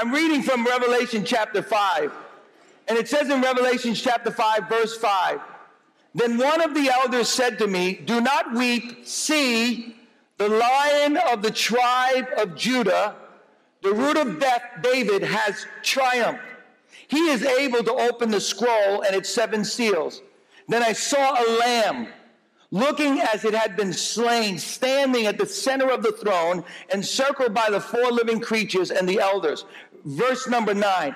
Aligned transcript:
I'm 0.00 0.12
reading 0.12 0.42
from 0.42 0.64
Revelation 0.64 1.26
chapter 1.26 1.62
5. 1.62 2.10
And 2.88 2.96
it 2.96 3.06
says 3.06 3.28
in 3.28 3.42
Revelation 3.42 3.92
chapter 3.92 4.30
5, 4.30 4.66
verse 4.66 4.96
5 4.96 5.40
Then 6.14 6.38
one 6.38 6.62
of 6.62 6.72
the 6.72 6.88
elders 6.88 7.28
said 7.28 7.58
to 7.58 7.66
me, 7.66 8.00
Do 8.06 8.22
not 8.22 8.54
weep. 8.54 9.06
See, 9.06 9.94
the 10.38 10.48
lion 10.48 11.18
of 11.18 11.42
the 11.42 11.50
tribe 11.50 12.28
of 12.38 12.56
Judah, 12.56 13.14
the 13.82 13.92
root 13.92 14.16
of 14.16 14.42
David, 14.82 15.22
has 15.22 15.66
triumphed. 15.82 16.44
He 17.06 17.28
is 17.28 17.42
able 17.42 17.84
to 17.84 17.92
open 17.92 18.30
the 18.30 18.40
scroll 18.40 19.02
and 19.02 19.14
its 19.14 19.28
seven 19.28 19.66
seals. 19.66 20.22
Then 20.66 20.82
I 20.82 20.94
saw 20.94 21.34
a 21.34 21.46
lamb 21.58 22.08
looking 22.70 23.20
as 23.20 23.44
it 23.44 23.54
had 23.54 23.76
been 23.76 23.92
slain, 23.92 24.58
standing 24.58 25.26
at 25.26 25.38
the 25.38 25.46
center 25.46 25.90
of 25.90 26.02
the 26.02 26.12
throne, 26.12 26.64
encircled 26.92 27.52
by 27.52 27.68
the 27.70 27.80
four 27.80 28.10
living 28.12 28.40
creatures 28.40 28.90
and 28.90 29.08
the 29.08 29.18
elders. 29.18 29.64
Verse 30.04 30.48
number 30.48 30.74
nine. 30.74 31.14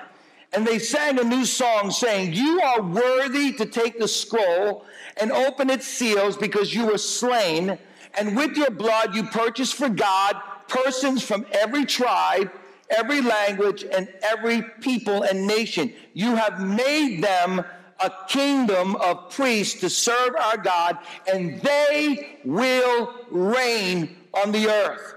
And 0.53 0.65
they 0.65 0.79
sang 0.79 1.19
a 1.19 1.23
new 1.23 1.45
song 1.45 1.91
saying, 1.91 2.33
You 2.33 2.61
are 2.61 2.81
worthy 2.81 3.51
to 3.53 3.65
take 3.65 3.99
the 3.99 4.07
scroll 4.07 4.85
and 5.17 5.31
open 5.31 5.69
its 5.69 5.87
seals 5.87 6.37
because 6.37 6.73
you 6.73 6.85
were 6.85 6.97
slain, 6.97 7.77
and 8.17 8.37
with 8.37 8.55
your 8.55 8.69
blood 8.69 9.15
you 9.15 9.23
purchased 9.23 9.75
for 9.75 9.89
God 9.89 10.35
persons 10.67 11.23
from 11.23 11.45
every 11.51 11.85
tribe, 11.85 12.51
every 12.89 13.21
language, 13.21 13.83
and 13.83 14.07
every 14.21 14.61
people 14.81 15.23
and 15.23 15.47
nation. 15.47 15.93
You 16.13 16.35
have 16.35 16.61
made 16.61 17.23
them 17.23 17.63
a 17.99 18.11
kingdom 18.27 18.95
of 18.97 19.29
priests 19.31 19.79
to 19.81 19.89
serve 19.89 20.35
our 20.35 20.57
God, 20.57 20.97
and 21.31 21.61
they 21.61 22.39
will 22.43 23.13
reign 23.29 24.15
on 24.33 24.51
the 24.51 24.67
earth. 24.67 25.14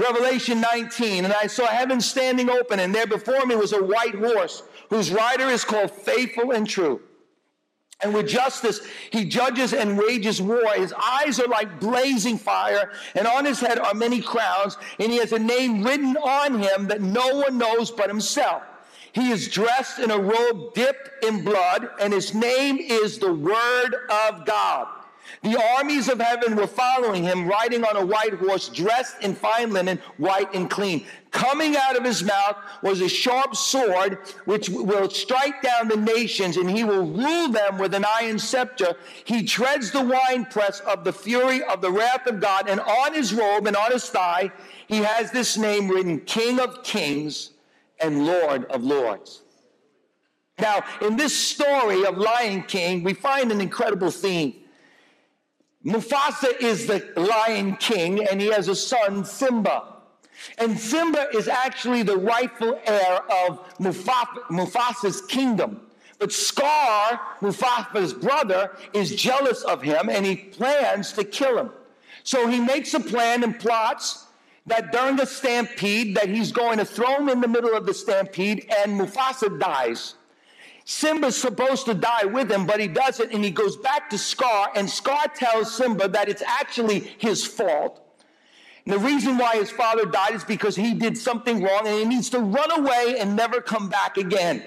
Revelation 0.00 0.60
19, 0.60 1.24
and 1.24 1.34
I 1.34 1.46
saw 1.46 1.66
heaven 1.66 2.00
standing 2.00 2.48
open, 2.48 2.80
and 2.80 2.94
there 2.94 3.06
before 3.06 3.44
me 3.44 3.54
was 3.54 3.74
a 3.74 3.82
white 3.82 4.14
horse, 4.14 4.62
whose 4.88 5.10
rider 5.10 5.48
is 5.48 5.62
called 5.62 5.90
Faithful 5.90 6.52
and 6.52 6.66
True. 6.66 7.02
And 8.02 8.14
with 8.14 8.26
justice, 8.26 8.80
he 9.10 9.26
judges 9.26 9.74
and 9.74 9.98
wages 9.98 10.40
war. 10.40 10.72
His 10.74 10.94
eyes 10.94 11.38
are 11.38 11.48
like 11.48 11.80
blazing 11.80 12.38
fire, 12.38 12.92
and 13.14 13.26
on 13.26 13.44
his 13.44 13.60
head 13.60 13.78
are 13.78 13.92
many 13.92 14.22
crowns, 14.22 14.78
and 14.98 15.12
he 15.12 15.18
has 15.18 15.32
a 15.32 15.38
name 15.38 15.84
written 15.84 16.16
on 16.16 16.58
him 16.58 16.86
that 16.86 17.02
no 17.02 17.36
one 17.36 17.58
knows 17.58 17.90
but 17.90 18.08
himself. 18.08 18.62
He 19.12 19.30
is 19.30 19.48
dressed 19.48 19.98
in 19.98 20.10
a 20.10 20.18
robe 20.18 20.72
dipped 20.72 21.24
in 21.24 21.44
blood, 21.44 21.90
and 22.00 22.12
his 22.12 22.32
name 22.32 22.78
is 22.78 23.18
the 23.18 23.34
Word 23.34 23.94
of 24.08 24.46
God. 24.46 24.86
The 25.42 25.62
armies 25.76 26.08
of 26.08 26.20
heaven 26.20 26.56
were 26.56 26.66
following 26.66 27.22
him, 27.22 27.48
riding 27.48 27.84
on 27.84 27.96
a 27.96 28.04
white 28.04 28.34
horse, 28.34 28.68
dressed 28.68 29.16
in 29.22 29.34
fine 29.34 29.72
linen, 29.72 29.98
white 30.18 30.52
and 30.54 30.68
clean. 30.68 31.06
Coming 31.30 31.76
out 31.76 31.96
of 31.96 32.04
his 32.04 32.24
mouth 32.24 32.56
was 32.82 33.00
a 33.00 33.08
sharp 33.08 33.54
sword, 33.54 34.18
which 34.44 34.68
will 34.68 35.08
strike 35.08 35.62
down 35.62 35.88
the 35.88 35.96
nations, 35.96 36.56
and 36.56 36.68
he 36.68 36.84
will 36.84 37.06
rule 37.06 37.48
them 37.48 37.78
with 37.78 37.94
an 37.94 38.04
iron 38.04 38.38
scepter. 38.38 38.96
He 39.24 39.44
treads 39.44 39.90
the 39.90 40.02
winepress 40.02 40.80
of 40.80 41.04
the 41.04 41.12
fury 41.12 41.62
of 41.62 41.80
the 41.80 41.92
wrath 41.92 42.26
of 42.26 42.40
God, 42.40 42.68
and 42.68 42.80
on 42.80 43.14
his 43.14 43.32
robe 43.32 43.66
and 43.66 43.76
on 43.76 43.92
his 43.92 44.08
thigh, 44.08 44.50
he 44.88 44.98
has 44.98 45.30
this 45.30 45.56
name 45.56 45.88
written 45.88 46.20
King 46.20 46.58
of 46.58 46.82
Kings 46.82 47.50
and 48.00 48.26
Lord 48.26 48.64
of 48.66 48.82
Lords. 48.82 49.42
Now, 50.58 50.84
in 51.00 51.16
this 51.16 51.36
story 51.36 52.04
of 52.04 52.18
Lion 52.18 52.62
King, 52.64 53.02
we 53.02 53.14
find 53.14 53.50
an 53.50 53.60
incredible 53.60 54.10
theme. 54.10 54.54
Mufasa 55.84 56.60
is 56.60 56.86
the 56.86 57.06
Lion 57.16 57.76
King, 57.76 58.26
and 58.26 58.40
he 58.40 58.48
has 58.48 58.68
a 58.68 58.74
son, 58.74 59.24
Simba. 59.24 59.94
And 60.58 60.78
Simba 60.78 61.28
is 61.34 61.48
actually 61.48 62.02
the 62.02 62.16
rightful 62.16 62.78
heir 62.86 63.20
of 63.46 63.78
Mufasa's 63.78 65.22
kingdom. 65.22 65.80
But 66.18 66.32
Scar, 66.32 67.20
Mufasa's 67.40 68.12
brother, 68.12 68.76
is 68.92 69.14
jealous 69.14 69.62
of 69.62 69.82
him 69.82 70.10
and 70.10 70.24
he 70.24 70.36
plans 70.36 71.12
to 71.14 71.24
kill 71.24 71.58
him. 71.58 71.70
So 72.24 72.46
he 72.46 72.60
makes 72.60 72.92
a 72.92 73.00
plan 73.00 73.42
and 73.42 73.58
plots 73.58 74.26
that 74.66 74.92
during 74.92 75.16
the 75.16 75.26
stampede 75.26 76.14
that 76.16 76.28
he's 76.28 76.52
going 76.52 76.78
to 76.78 76.84
throw 76.84 77.16
him 77.16 77.30
in 77.30 77.40
the 77.40 77.48
middle 77.48 77.74
of 77.74 77.86
the 77.86 77.94
stampede 77.94 78.70
and 78.78 79.00
Mufasa 79.00 79.58
dies. 79.58 80.14
Simba's 80.84 81.36
supposed 81.36 81.86
to 81.86 81.94
die 81.94 82.24
with 82.24 82.50
him, 82.50 82.66
but 82.66 82.80
he 82.80 82.88
doesn't, 82.88 83.32
and 83.32 83.44
he 83.44 83.50
goes 83.50 83.76
back 83.76 84.10
to 84.10 84.18
Scar, 84.18 84.70
and 84.74 84.88
Scar 84.88 85.26
tells 85.34 85.74
Simba 85.74 86.08
that 86.08 86.28
it's 86.28 86.42
actually 86.42 87.00
his 87.18 87.46
fault. 87.46 88.00
And 88.84 88.94
the 88.94 88.98
reason 88.98 89.36
why 89.38 89.56
his 89.56 89.70
father 89.70 90.06
died 90.06 90.34
is 90.34 90.44
because 90.44 90.74
he 90.74 90.94
did 90.94 91.16
something 91.16 91.62
wrong 91.62 91.86
and 91.86 91.98
he 91.98 92.04
needs 92.04 92.30
to 92.30 92.40
run 92.40 92.70
away 92.80 93.16
and 93.18 93.36
never 93.36 93.60
come 93.60 93.88
back 93.88 94.16
again. 94.16 94.64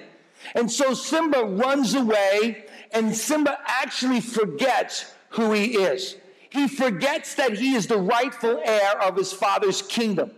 And 0.54 0.70
so 0.70 0.94
Simba 0.94 1.42
runs 1.44 1.94
away, 1.94 2.66
and 2.92 3.14
Simba 3.14 3.58
actually 3.66 4.20
forgets 4.20 5.12
who 5.30 5.52
he 5.52 5.76
is. 5.78 6.16
He 6.50 6.68
forgets 6.68 7.34
that 7.34 7.54
he 7.54 7.74
is 7.74 7.86
the 7.86 7.98
rightful 7.98 8.60
heir 8.64 9.02
of 9.02 9.16
his 9.16 9.32
father's 9.32 9.82
kingdom. 9.82 10.30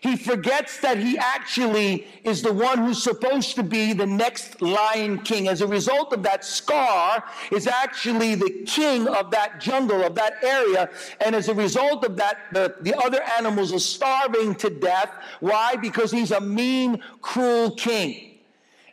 He 0.00 0.16
forgets 0.16 0.80
that 0.80 0.96
he 0.96 1.18
actually 1.18 2.06
is 2.24 2.40
the 2.40 2.52
one 2.52 2.78
who's 2.78 3.02
supposed 3.02 3.54
to 3.56 3.62
be 3.62 3.92
the 3.92 4.06
next 4.06 4.62
lion 4.62 5.18
king. 5.18 5.46
As 5.46 5.60
a 5.60 5.66
result 5.66 6.14
of 6.14 6.22
that, 6.22 6.42
Scar 6.42 7.22
is 7.52 7.66
actually 7.66 8.34
the 8.34 8.64
king 8.66 9.06
of 9.06 9.30
that 9.30 9.60
jungle, 9.60 10.02
of 10.02 10.14
that 10.14 10.42
area. 10.42 10.88
And 11.20 11.34
as 11.34 11.48
a 11.48 11.54
result 11.54 12.04
of 12.04 12.16
that, 12.16 12.38
the, 12.52 12.76
the 12.80 12.94
other 12.98 13.22
animals 13.38 13.74
are 13.74 13.78
starving 13.78 14.54
to 14.56 14.70
death. 14.70 15.10
Why? 15.40 15.76
Because 15.76 16.10
he's 16.10 16.30
a 16.30 16.40
mean, 16.40 17.02
cruel 17.20 17.72
king. 17.72 18.38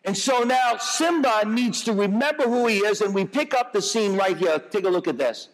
And 0.04 0.18
so 0.18 0.44
now 0.44 0.78
Simba 0.78 1.44
needs 1.46 1.84
to 1.84 1.94
remember 1.94 2.44
who 2.44 2.68
he 2.68 2.80
is, 2.80 3.02
and 3.02 3.16
we 3.16 3.24
pick 3.24 3.54
up 3.54 3.72
the 3.72 3.82
scene 3.82 4.18
right 4.18 4.38
here. 4.38 4.60
Take 4.60 4.86
a 4.86 4.90
look 4.90 5.08
at 5.08 5.18
this. 5.18 5.50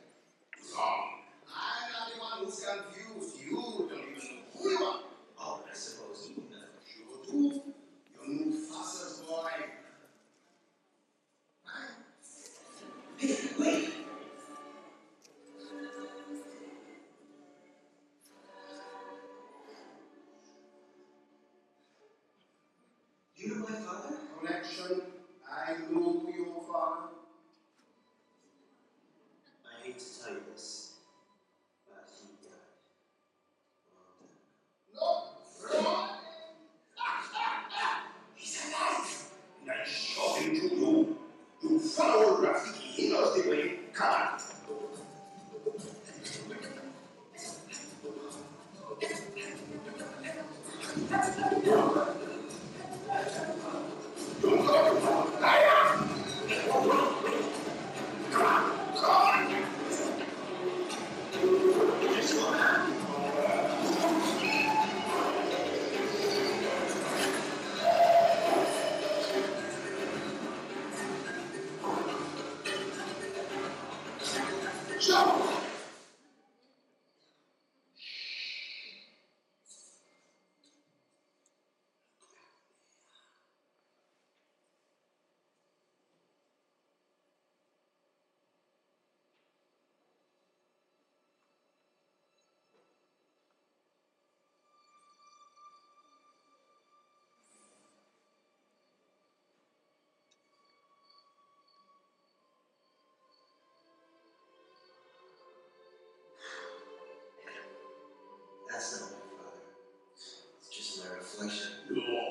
Reflection. 111.42 112.23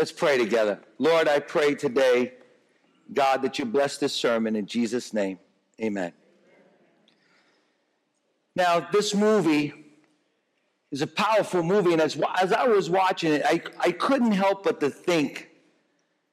Let's 0.00 0.12
pray 0.12 0.38
together. 0.38 0.80
Lord, 0.98 1.28
I 1.28 1.40
pray 1.40 1.74
today, 1.74 2.32
God, 3.12 3.42
that 3.42 3.58
you 3.58 3.66
bless 3.66 3.98
this 3.98 4.14
sermon 4.14 4.56
in 4.56 4.64
Jesus' 4.64 5.12
name. 5.12 5.38
Amen. 5.78 6.14
Now, 8.56 8.80
this 8.80 9.14
movie 9.14 9.74
is 10.90 11.02
a 11.02 11.06
powerful 11.06 11.62
movie, 11.62 11.92
and 11.92 12.00
as, 12.00 12.18
as 12.40 12.50
I 12.50 12.66
was 12.66 12.88
watching 12.88 13.34
it, 13.34 13.42
I, 13.44 13.60
I 13.78 13.92
couldn't 13.92 14.32
help 14.32 14.64
but 14.64 14.80
to 14.80 14.88
think 14.88 15.50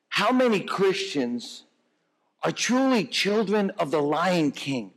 how 0.08 0.32
many 0.32 0.62
Christians 0.62 1.66
are 2.44 2.54
truly 2.54 3.04
children 3.04 3.72
of 3.72 3.92
the 3.92 4.02
Lion 4.02 4.54
King, 4.54 4.94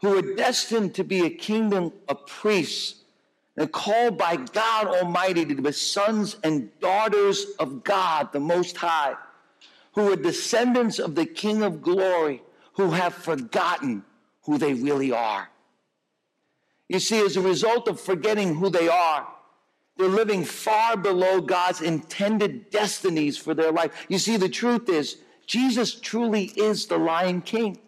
who 0.00 0.18
are 0.18 0.34
destined 0.34 0.96
to 0.96 1.04
be 1.04 1.24
a 1.24 1.30
kingdom 1.30 1.92
of 2.08 2.26
priests 2.26 2.97
and 3.58 3.72
called 3.72 4.16
by 4.16 4.36
God 4.36 4.86
Almighty 4.86 5.44
to 5.44 5.60
be 5.60 5.72
sons 5.72 6.36
and 6.44 6.70
daughters 6.78 7.44
of 7.58 7.82
God, 7.82 8.32
the 8.32 8.38
Most 8.38 8.76
High, 8.76 9.16
who 9.94 10.12
are 10.12 10.16
descendants 10.16 11.00
of 11.00 11.16
the 11.16 11.26
King 11.26 11.62
of 11.62 11.82
Glory, 11.82 12.40
who 12.74 12.92
have 12.92 13.12
forgotten 13.12 14.04
who 14.44 14.58
they 14.58 14.74
really 14.74 15.10
are. 15.10 15.50
You 16.88 17.00
see, 17.00 17.20
as 17.20 17.36
a 17.36 17.40
result 17.40 17.88
of 17.88 18.00
forgetting 18.00 18.54
who 18.54 18.70
they 18.70 18.88
are, 18.88 19.26
they're 19.96 20.06
living 20.06 20.44
far 20.44 20.96
below 20.96 21.40
God's 21.40 21.82
intended 21.82 22.70
destinies 22.70 23.36
for 23.36 23.54
their 23.54 23.72
life. 23.72 24.06
You 24.08 24.18
see, 24.18 24.36
the 24.36 24.48
truth 24.48 24.88
is, 24.88 25.16
Jesus 25.46 25.98
truly 25.98 26.52
is 26.56 26.86
the 26.86 26.96
Lion 26.96 27.42
King. 27.42 27.80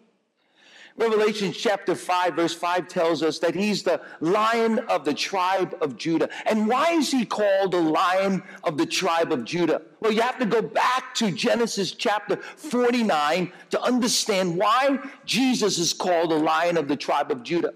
Revelation 0.97 1.53
chapter 1.53 1.95
5, 1.95 2.35
verse 2.35 2.53
5 2.53 2.87
tells 2.87 3.23
us 3.23 3.39
that 3.39 3.55
he's 3.55 3.81
the 3.81 4.01
lion 4.19 4.79
of 4.89 5.05
the 5.05 5.13
tribe 5.13 5.77
of 5.81 5.95
Judah. 5.95 6.29
And 6.45 6.67
why 6.67 6.91
is 6.91 7.11
he 7.11 7.25
called 7.25 7.71
the 7.71 7.81
lion 7.81 8.43
of 8.63 8.77
the 8.77 8.85
tribe 8.85 9.31
of 9.31 9.45
Judah? 9.45 9.81
Well, 10.01 10.11
you 10.11 10.21
have 10.21 10.37
to 10.39 10.45
go 10.45 10.61
back 10.61 11.15
to 11.15 11.31
Genesis 11.31 11.93
chapter 11.93 12.35
49 12.37 13.51
to 13.69 13.81
understand 13.81 14.57
why 14.57 14.99
Jesus 15.25 15.77
is 15.77 15.93
called 15.93 16.31
the 16.31 16.39
lion 16.39 16.77
of 16.77 16.87
the 16.87 16.97
tribe 16.97 17.31
of 17.31 17.41
Judah. 17.43 17.73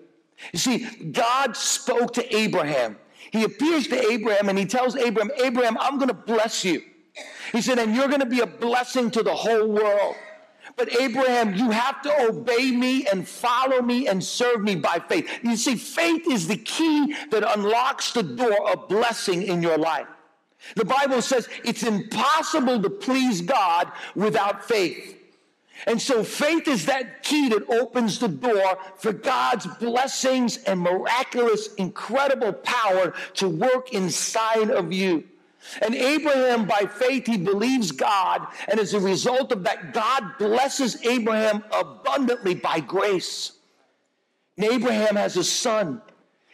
You 0.52 0.60
see, 0.60 0.80
God 1.12 1.56
spoke 1.56 2.14
to 2.14 2.36
Abraham. 2.36 2.98
He 3.32 3.44
appears 3.44 3.88
to 3.88 4.12
Abraham 4.12 4.50
and 4.50 4.58
he 4.58 4.66
tells 4.66 4.96
Abraham, 4.96 5.32
Abraham, 5.42 5.78
I'm 5.80 5.98
going 5.98 6.10
to 6.10 6.14
bless 6.14 6.66
you. 6.66 6.82
He 7.54 7.62
said, 7.62 7.80
and 7.80 7.96
you're 7.96 8.08
going 8.08 8.20
to 8.20 8.26
be 8.26 8.42
a 8.42 8.48
blessing 8.48 9.10
to 9.12 9.24
the 9.24 9.34
whole 9.34 9.68
world. 9.68 10.16
But 10.75 10.94
Abraham, 11.00 11.56
you 11.56 11.72
have 11.72 12.01
to 12.01 12.27
obey 12.27 12.72
me 12.72 13.07
and 13.07 13.27
follow 13.27 13.81
me 13.81 14.07
and 14.07 14.24
serve 14.24 14.62
me 14.62 14.75
by 14.75 15.00
faith. 15.07 15.30
You 15.42 15.56
see, 15.56 15.75
faith 15.75 16.27
is 16.30 16.48
the 16.48 16.57
key 16.57 17.16
that 17.31 17.50
unlocks 17.57 18.12
the 18.12 18.24
door 18.24 18.72
of 18.72 18.89
blessing 18.89 19.44
in 19.44 19.62
your 19.62 19.77
life. 19.77 20.07
The 20.75 20.86
Bible 20.86 21.22
says 21.22 21.48
it's 21.63 21.83
impossible 21.83 22.81
to 22.81 22.89
please 22.89 23.42
God 23.42 23.92
without 24.16 24.66
faith. 24.66 25.13
And 25.88 26.01
so 26.01 26.24
faith 26.24 26.68
is 26.68 26.86
that 26.88 27.24
key 27.24 27.50
that 27.50 27.69
opens 27.69 28.19
the 28.19 28.27
door 28.27 28.77
for 28.98 29.13
God's 29.13 29.68
blessings 29.68 30.57
and 30.63 30.80
miraculous, 30.80 31.74
incredible 31.75 32.54
power 32.54 33.13
to 33.36 33.50
work 33.50 33.94
inside 33.94 34.72
of 34.72 34.92
you. 34.92 35.24
And 35.82 35.96
Abraham, 35.96 36.66
by 36.66 36.86
faith, 36.86 37.26
he 37.26 37.38
believes 37.38 37.92
God. 37.92 38.48
And 38.68 38.80
as 38.80 38.94
a 38.94 39.00
result 39.00 39.52
of 39.52 39.64
that, 39.64 39.94
God 39.94 40.38
blesses 40.38 41.04
Abraham 41.06 41.64
abundantly 41.72 42.56
by 42.56 42.80
grace. 42.80 43.54
And 44.58 44.66
Abraham 44.66 45.16
has 45.16 45.38
a 45.38 45.44
son. 45.44 46.02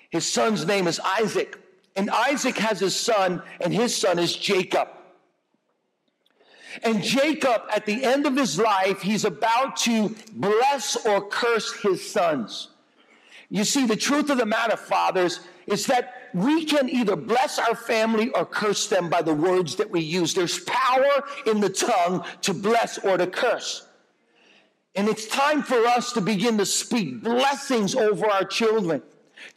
His 0.09 0.25
son's 0.25 0.65
name 0.65 0.87
is 0.87 0.99
Isaac. 0.99 1.57
And 1.95 2.09
Isaac 2.09 2.57
has 2.57 2.81
a 2.81 2.89
son, 2.89 3.43
and 3.59 3.73
his 3.73 3.95
son 3.95 4.17
is 4.17 4.35
Jacob. 4.35 4.87
And 6.83 7.03
Jacob, 7.03 7.63
at 7.75 7.85
the 7.85 8.03
end 8.03 8.25
of 8.25 8.35
his 8.35 8.57
life, 8.57 9.01
he's 9.01 9.25
about 9.25 9.75
to 9.77 10.15
bless 10.33 11.05
or 11.05 11.27
curse 11.27 11.73
his 11.81 12.09
sons. 12.09 12.69
You 13.49 13.65
see, 13.65 13.85
the 13.85 13.97
truth 13.97 14.29
of 14.29 14.37
the 14.37 14.45
matter, 14.45 14.77
fathers, 14.77 15.41
is 15.67 15.85
that 15.87 16.20
we 16.33 16.65
can 16.65 16.89
either 16.89 17.15
bless 17.15 17.59
our 17.59 17.75
family 17.75 18.29
or 18.31 18.45
curse 18.45 18.87
them 18.87 19.09
by 19.09 19.21
the 19.21 19.33
words 19.33 19.75
that 19.75 19.89
we 19.89 20.01
use. 20.01 20.33
There's 20.33 20.59
power 20.59 21.23
in 21.45 21.59
the 21.59 21.69
tongue 21.69 22.23
to 22.41 22.53
bless 22.53 22.97
or 22.99 23.17
to 23.17 23.27
curse. 23.27 23.87
And 24.95 25.07
it's 25.07 25.27
time 25.27 25.63
for 25.63 25.85
us 25.85 26.11
to 26.13 26.21
begin 26.21 26.57
to 26.57 26.65
speak 26.65 27.23
blessings 27.23 27.95
over 27.95 28.27
our 28.27 28.43
children 28.43 29.01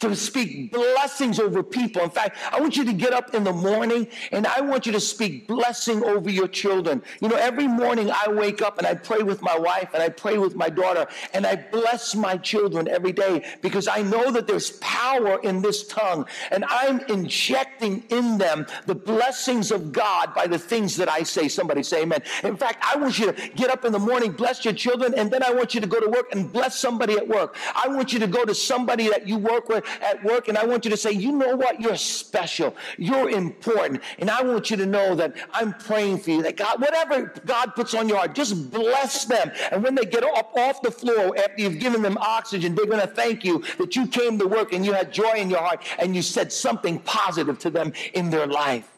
to 0.01 0.15
speak 0.17 0.73
blessings 0.73 1.39
over 1.39 1.63
people. 1.63 2.03
In 2.03 2.11
fact, 2.11 2.37
I 2.53 2.61
want 2.61 2.77
you 2.77 2.85
to 2.85 2.93
get 2.93 3.13
up 3.13 3.35
in 3.35 3.45
the 3.45 3.53
morning 3.53 4.09
and 4.33 4.47
I 4.47 4.61
want 4.61 4.87
you 4.87 4.93
to 4.93 5.01
speak 5.01 5.47
blessing 5.47 6.03
over 6.05 6.31
your 6.31 6.49
children. 6.49 7.03
You 7.21 7.29
know, 7.29 7.37
every 7.37 7.67
morning 7.67 8.11
I 8.11 8.31
wake 8.31 8.63
up 8.63 8.79
and 8.79 8.87
I 8.87 8.95
pray 8.95 9.23
with 9.23 9.43
my 9.43 9.57
wife 9.59 9.91
and 9.95 10.03
I 10.03 10.09
pray 10.09 10.39
with 10.39 10.57
my 10.57 10.69
daughter 10.69 11.07
and 11.33 11.47
I 11.47 11.57
bless 11.57 12.15
my 12.15 12.37
children 12.37 12.89
every 12.89 13.13
day 13.13 13.45
because 13.63 13.89
I 13.89 14.03
know 14.03 14.31
that 14.33 14.47
there's 14.47 14.73
power 14.73 15.41
in 15.43 15.63
this 15.63 15.87
tongue 15.87 16.27
and 16.51 16.65
I'm 16.69 17.01
injecting 17.09 18.05
in 18.11 18.39
them 18.39 18.67
the 18.87 18.95
blessings 18.95 19.71
of 19.71 19.93
God 19.93 20.35
by 20.35 20.47
the 20.47 20.59
things 20.59 20.97
that 20.97 21.09
I 21.09 21.23
say. 21.23 21.49
Somebody 21.49 21.83
say 21.83 22.03
amen. 22.03 22.23
In 22.43 22.57
fact, 22.57 22.85
I 22.85 22.97
want 22.97 23.19
you 23.19 23.33
to 23.33 23.49
get 23.51 23.71
up 23.71 23.85
in 23.85 23.93
the 23.93 23.99
morning, 23.99 24.33
bless 24.33 24.65
your 24.65 24.75
children, 24.75 25.15
and 25.15 25.31
then 25.31 25.43
I 25.43 25.53
want 25.53 25.75
you 25.75 25.81
to 25.81 25.87
go 25.87 26.01
to 26.01 26.09
work 26.09 26.33
and 26.33 26.53
bless 26.53 26.79
somebody 26.79 27.15
at 27.15 27.27
work. 27.27 27.57
I 27.75 27.89
want 27.89 28.13
you 28.13 28.19
to 28.19 28.27
go 28.27 28.45
to 28.45 28.55
somebody 28.55 29.09
that 29.09 29.29
you 29.29 29.39
work 29.39 29.69
with 29.69 29.84
at 30.01 30.23
work, 30.25 30.49
and 30.49 30.59
I 30.59 30.65
want 30.65 30.85
you 30.85 30.91
to 30.91 30.97
say, 30.97 31.13
you 31.13 31.33
know 31.33 31.57
what? 31.57 31.81
You're 31.81 31.97
special. 31.97 32.77
You're 32.99 33.31
important. 33.31 34.03
And 34.19 34.31
I 34.31 34.43
want 34.43 34.71
you 34.71 34.77
to 34.77 34.87
know 34.87 35.15
that 35.15 35.35
I'm 35.53 35.73
praying 35.75 36.19
for 36.19 36.31
you, 36.31 36.43
that 36.43 36.57
God, 36.57 36.81
whatever 36.81 37.33
God 37.47 37.75
puts 37.75 37.95
on 37.95 38.09
your 38.09 38.19
heart, 38.19 38.35
just 38.35 38.71
bless 38.71 39.25
them. 39.25 39.51
And 39.71 39.83
when 39.83 39.95
they 39.95 40.05
get 40.05 40.25
up 40.25 40.53
off 40.57 40.83
the 40.83 40.91
floor 40.91 41.37
after 41.39 41.63
you've 41.63 41.79
given 41.79 42.03
them 42.03 42.19
oxygen, 42.19 42.75
they're 42.75 42.87
going 42.87 43.01
to 43.01 43.07
thank 43.07 43.45
you 43.45 43.63
that 43.79 43.97
you 43.97 44.07
came 44.07 44.39
to 44.39 44.47
work 44.47 44.73
and 44.73 44.85
you 44.85 44.93
had 44.93 45.13
joy 45.13 45.35
in 45.35 45.51
your 45.51 45.61
heart 45.61 45.83
and 45.99 46.15
you 46.15 46.23
said 46.23 46.53
something 46.53 46.99
positive 47.01 47.59
to 47.61 47.71
them 47.71 47.93
in 48.15 48.31
their 48.31 48.47
life. 48.47 48.91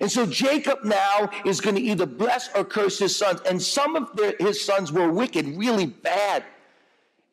And 0.00 0.10
so 0.10 0.26
Jacob 0.26 0.84
now 0.84 1.30
is 1.44 1.60
going 1.60 1.76
to 1.76 1.82
either 1.82 2.06
bless 2.06 2.52
or 2.54 2.64
curse 2.64 2.98
his 2.98 3.16
sons. 3.16 3.40
And 3.48 3.60
some 3.60 3.96
of 3.96 4.14
the, 4.16 4.34
his 4.38 4.64
sons 4.64 4.92
were 4.92 5.10
wicked, 5.10 5.46
really 5.56 5.86
bad. 5.86 6.44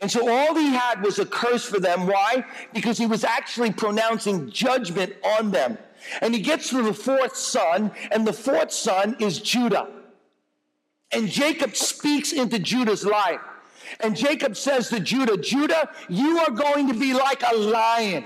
And 0.03 0.11
so 0.11 0.29
all 0.29 0.53
he 0.53 0.67
had 0.67 1.01
was 1.01 1.17
a 1.17 1.25
curse 1.25 1.63
for 1.63 1.79
them. 1.79 2.07
Why? 2.07 2.45
Because 2.73 2.97
he 2.97 3.05
was 3.05 3.23
actually 3.23 3.71
pronouncing 3.71 4.51
judgment 4.51 5.13
on 5.39 5.49
them. 5.49 5.77
And 6.19 6.33
he 6.33 6.41
gets 6.41 6.71
to 6.71 6.81
the 6.83 6.93
fourth 6.93 7.37
son, 7.37 7.89
and 8.11 8.27
the 8.27 8.33
fourth 8.33 8.73
son 8.73 9.15
is 9.21 9.39
Judah. 9.39 9.87
And 11.13 11.29
Jacob 11.29 11.77
speaks 11.77 12.33
into 12.33 12.59
Judah's 12.59 13.05
life. 13.05 13.39
And 14.01 14.13
Jacob 14.13 14.57
says 14.57 14.89
to 14.89 14.99
Judah, 14.99 15.37
Judah, 15.37 15.89
you 16.09 16.37
are 16.39 16.51
going 16.51 16.89
to 16.89 16.99
be 16.99 17.13
like 17.13 17.41
a 17.49 17.55
lion. 17.55 18.25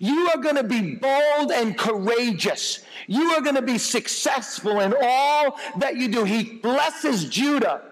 You 0.00 0.28
are 0.30 0.38
going 0.38 0.56
to 0.56 0.64
be 0.64 0.96
bold 0.96 1.52
and 1.52 1.78
courageous. 1.78 2.84
You 3.06 3.30
are 3.34 3.42
going 3.42 3.54
to 3.54 3.62
be 3.62 3.78
successful 3.78 4.80
in 4.80 4.92
all 5.00 5.56
that 5.78 5.94
you 5.94 6.08
do. 6.08 6.24
He 6.24 6.42
blesses 6.54 7.26
Judah. 7.26 7.91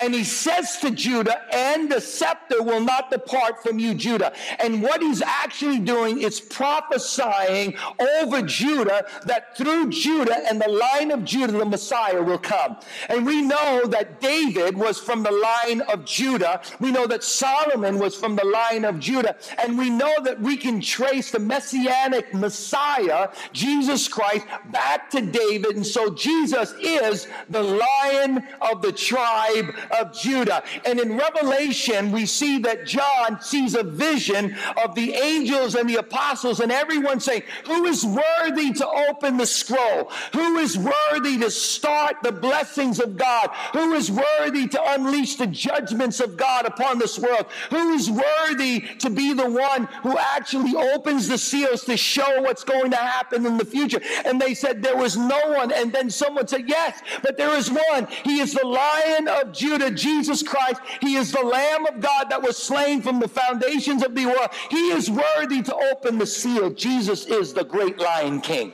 And 0.00 0.14
he 0.14 0.24
says 0.24 0.78
to 0.78 0.90
Judah, 0.90 1.42
and 1.52 1.90
the 1.90 2.00
scepter 2.00 2.62
will 2.62 2.80
not 2.80 3.10
depart 3.10 3.62
from 3.62 3.78
you, 3.78 3.94
Judah. 3.94 4.32
And 4.58 4.82
what 4.82 5.00
he's 5.00 5.22
actually 5.22 5.78
doing 5.78 6.20
is 6.20 6.40
prophesying 6.40 7.76
over 8.18 8.42
Judah 8.42 9.06
that 9.24 9.56
through 9.56 9.90
Judah 9.90 10.36
and 10.48 10.60
the 10.60 10.68
line 10.68 11.10
of 11.10 11.24
Judah, 11.24 11.52
the 11.52 11.64
Messiah 11.64 12.22
will 12.22 12.38
come. 12.38 12.76
And 13.08 13.26
we 13.26 13.42
know 13.42 13.86
that 13.86 14.20
David 14.20 14.76
was 14.76 14.98
from 14.98 15.22
the 15.22 15.30
line 15.30 15.80
of 15.82 16.04
Judah. 16.04 16.60
We 16.78 16.90
know 16.90 17.06
that 17.06 17.24
Solomon 17.24 17.98
was 17.98 18.16
from 18.16 18.36
the 18.36 18.44
line 18.44 18.84
of 18.84 18.98
Judah. 18.98 19.36
And 19.58 19.78
we 19.78 19.90
know 19.90 20.14
that 20.24 20.40
we 20.40 20.56
can 20.56 20.80
trace 20.80 21.30
the 21.30 21.38
messianic 21.38 22.34
Messiah, 22.34 23.28
Jesus 23.52 24.08
Christ, 24.08 24.46
back 24.70 25.10
to 25.10 25.20
David. 25.20 25.76
And 25.76 25.86
so 25.86 26.12
Jesus 26.14 26.74
is 26.80 27.26
the 27.48 27.62
lion 27.62 28.46
of 28.60 28.82
the 28.82 28.92
tribe 28.92 29.69
of 29.98 30.12
Judah. 30.12 30.62
And 30.84 30.98
in 31.00 31.16
Revelation, 31.16 32.12
we 32.12 32.26
see 32.26 32.58
that 32.60 32.86
John 32.86 33.40
sees 33.40 33.74
a 33.74 33.82
vision 33.82 34.56
of 34.82 34.94
the 34.94 35.14
angels 35.14 35.74
and 35.74 35.88
the 35.88 35.96
apostles 35.96 36.60
and 36.60 36.72
everyone 36.72 37.20
saying, 37.20 37.42
Who 37.66 37.84
is 37.86 38.04
worthy 38.04 38.72
to 38.72 38.88
open 39.08 39.36
the 39.36 39.46
scroll? 39.46 40.10
Who 40.32 40.56
is 40.58 40.78
worthy 40.78 41.38
to 41.38 41.50
start 41.50 42.16
the 42.22 42.32
blessings 42.32 43.00
of 43.00 43.16
God? 43.16 43.50
Who 43.72 43.92
is 43.94 44.10
worthy 44.10 44.68
to 44.68 44.92
unleash 44.92 45.36
the 45.36 45.46
judgments 45.46 46.20
of 46.20 46.36
God 46.36 46.66
upon 46.66 46.98
this 46.98 47.18
world? 47.18 47.46
Who 47.70 47.92
is 47.92 48.10
worthy 48.10 48.80
to 48.98 49.10
be 49.10 49.32
the 49.32 49.48
one 49.48 49.86
who 50.02 50.16
actually 50.18 50.74
opens 50.76 51.28
the 51.28 51.38
seals 51.38 51.84
to 51.84 51.96
show 51.96 52.42
what's 52.42 52.64
going 52.64 52.90
to 52.90 52.96
happen 52.96 53.46
in 53.46 53.56
the 53.56 53.64
future? 53.64 54.00
And 54.24 54.40
they 54.40 54.54
said, 54.54 54.82
There 54.82 54.96
was 54.96 55.16
no 55.16 55.40
one. 55.48 55.72
And 55.72 55.92
then 55.92 56.10
someone 56.10 56.48
said, 56.48 56.68
Yes, 56.68 57.00
but 57.22 57.36
there 57.36 57.54
is 57.56 57.70
one. 57.70 58.06
He 58.24 58.40
is 58.40 58.54
the 58.54 58.66
lion 58.66 59.28
of 59.28 59.52
Judah, 59.60 59.90
Jesus 59.90 60.42
Christ. 60.42 60.80
He 61.02 61.16
is 61.16 61.32
the 61.32 61.42
Lamb 61.42 61.84
of 61.86 62.00
God 62.00 62.30
that 62.30 62.42
was 62.42 62.56
slain 62.56 63.02
from 63.02 63.20
the 63.20 63.28
foundations 63.28 64.02
of 64.02 64.14
the 64.14 64.24
world. 64.24 64.48
He 64.70 64.88
is 64.88 65.10
worthy 65.10 65.60
to 65.60 65.76
open 65.92 66.16
the 66.16 66.26
seal. 66.26 66.70
Jesus 66.70 67.26
is 67.26 67.52
the 67.52 67.64
great 67.64 67.98
lion 67.98 68.40
king. 68.40 68.72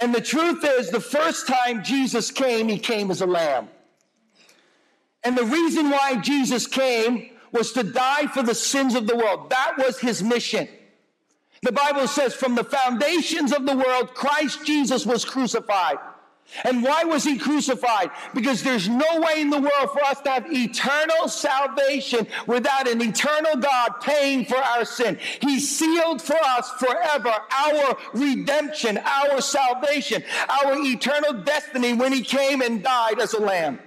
And 0.00 0.12
the 0.12 0.20
truth 0.20 0.64
is, 0.64 0.90
the 0.90 0.98
first 0.98 1.46
time 1.46 1.84
Jesus 1.84 2.32
came, 2.32 2.66
he 2.66 2.76
came 2.76 3.08
as 3.12 3.20
a 3.20 3.26
lamb. 3.26 3.68
And 5.22 5.38
the 5.38 5.44
reason 5.44 5.90
why 5.90 6.16
Jesus 6.16 6.66
came 6.66 7.30
was 7.52 7.70
to 7.74 7.84
die 7.84 8.26
for 8.26 8.42
the 8.42 8.56
sins 8.56 8.96
of 8.96 9.06
the 9.06 9.14
world. 9.14 9.50
That 9.50 9.74
was 9.78 10.00
his 10.00 10.24
mission. 10.24 10.66
The 11.62 11.72
Bible 11.72 12.08
says, 12.08 12.34
from 12.34 12.56
the 12.56 12.64
foundations 12.64 13.52
of 13.52 13.64
the 13.64 13.76
world, 13.76 14.14
Christ 14.14 14.66
Jesus 14.66 15.06
was 15.06 15.24
crucified. 15.24 15.98
And 16.64 16.82
why 16.82 17.04
was 17.04 17.24
he 17.24 17.38
crucified? 17.38 18.10
Because 18.34 18.62
there's 18.62 18.88
no 18.88 19.20
way 19.20 19.40
in 19.40 19.48
the 19.48 19.60
world 19.60 19.90
for 19.92 20.04
us 20.04 20.20
to 20.22 20.30
have 20.30 20.52
eternal 20.52 21.28
salvation 21.28 22.26
without 22.46 22.88
an 22.88 23.00
eternal 23.00 23.56
God 23.56 24.00
paying 24.02 24.44
for 24.44 24.58
our 24.58 24.84
sin. 24.84 25.18
He 25.40 25.60
sealed 25.60 26.20
for 26.20 26.36
us 26.36 26.70
forever 26.72 27.32
our 27.50 27.96
redemption, 28.12 28.98
our 28.98 29.40
salvation, 29.40 30.22
our 30.48 30.74
eternal 30.78 31.42
destiny 31.42 31.94
when 31.94 32.12
he 32.12 32.22
came 32.22 32.60
and 32.60 32.82
died 32.82 33.18
as 33.20 33.32
a 33.32 33.40
lamb. 33.40 33.78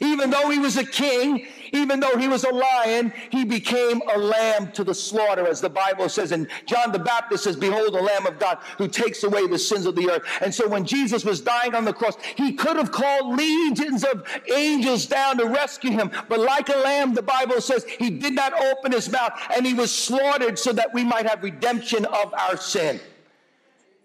Even 0.00 0.30
though 0.30 0.48
he 0.48 0.58
was 0.58 0.76
a 0.76 0.84
king, 0.84 1.46
even 1.72 2.00
though 2.00 2.16
he 2.16 2.28
was 2.28 2.44
a 2.44 2.52
lion, 2.52 3.12
he 3.30 3.44
became 3.44 4.02
a 4.14 4.18
lamb 4.18 4.72
to 4.72 4.84
the 4.84 4.94
slaughter, 4.94 5.46
as 5.46 5.60
the 5.60 5.70
Bible 5.70 6.08
says. 6.08 6.32
And 6.32 6.48
John 6.66 6.92
the 6.92 6.98
Baptist 6.98 7.44
says, 7.44 7.56
Behold, 7.56 7.94
the 7.94 8.02
Lamb 8.02 8.26
of 8.26 8.38
God 8.38 8.58
who 8.78 8.88
takes 8.88 9.22
away 9.22 9.46
the 9.46 9.58
sins 9.58 9.86
of 9.86 9.94
the 9.94 10.10
earth. 10.10 10.22
And 10.40 10.54
so 10.54 10.68
when 10.68 10.84
Jesus 10.84 11.24
was 11.24 11.40
dying 11.40 11.74
on 11.74 11.84
the 11.84 11.92
cross, 11.92 12.16
he 12.36 12.52
could 12.52 12.76
have 12.76 12.92
called 12.92 13.36
legions 13.36 14.04
of 14.04 14.26
angels 14.54 15.06
down 15.06 15.38
to 15.38 15.46
rescue 15.46 15.90
him. 15.90 16.10
But 16.28 16.40
like 16.40 16.68
a 16.68 16.76
lamb, 16.76 17.14
the 17.14 17.22
Bible 17.22 17.60
says, 17.60 17.84
he 17.84 18.10
did 18.10 18.34
not 18.34 18.52
open 18.52 18.92
his 18.92 19.10
mouth 19.10 19.32
and 19.54 19.66
he 19.66 19.74
was 19.74 19.96
slaughtered 19.96 20.58
so 20.58 20.72
that 20.72 20.92
we 20.92 21.04
might 21.04 21.26
have 21.26 21.42
redemption 21.42 22.04
of 22.06 22.34
our 22.34 22.56
sin. 22.56 23.00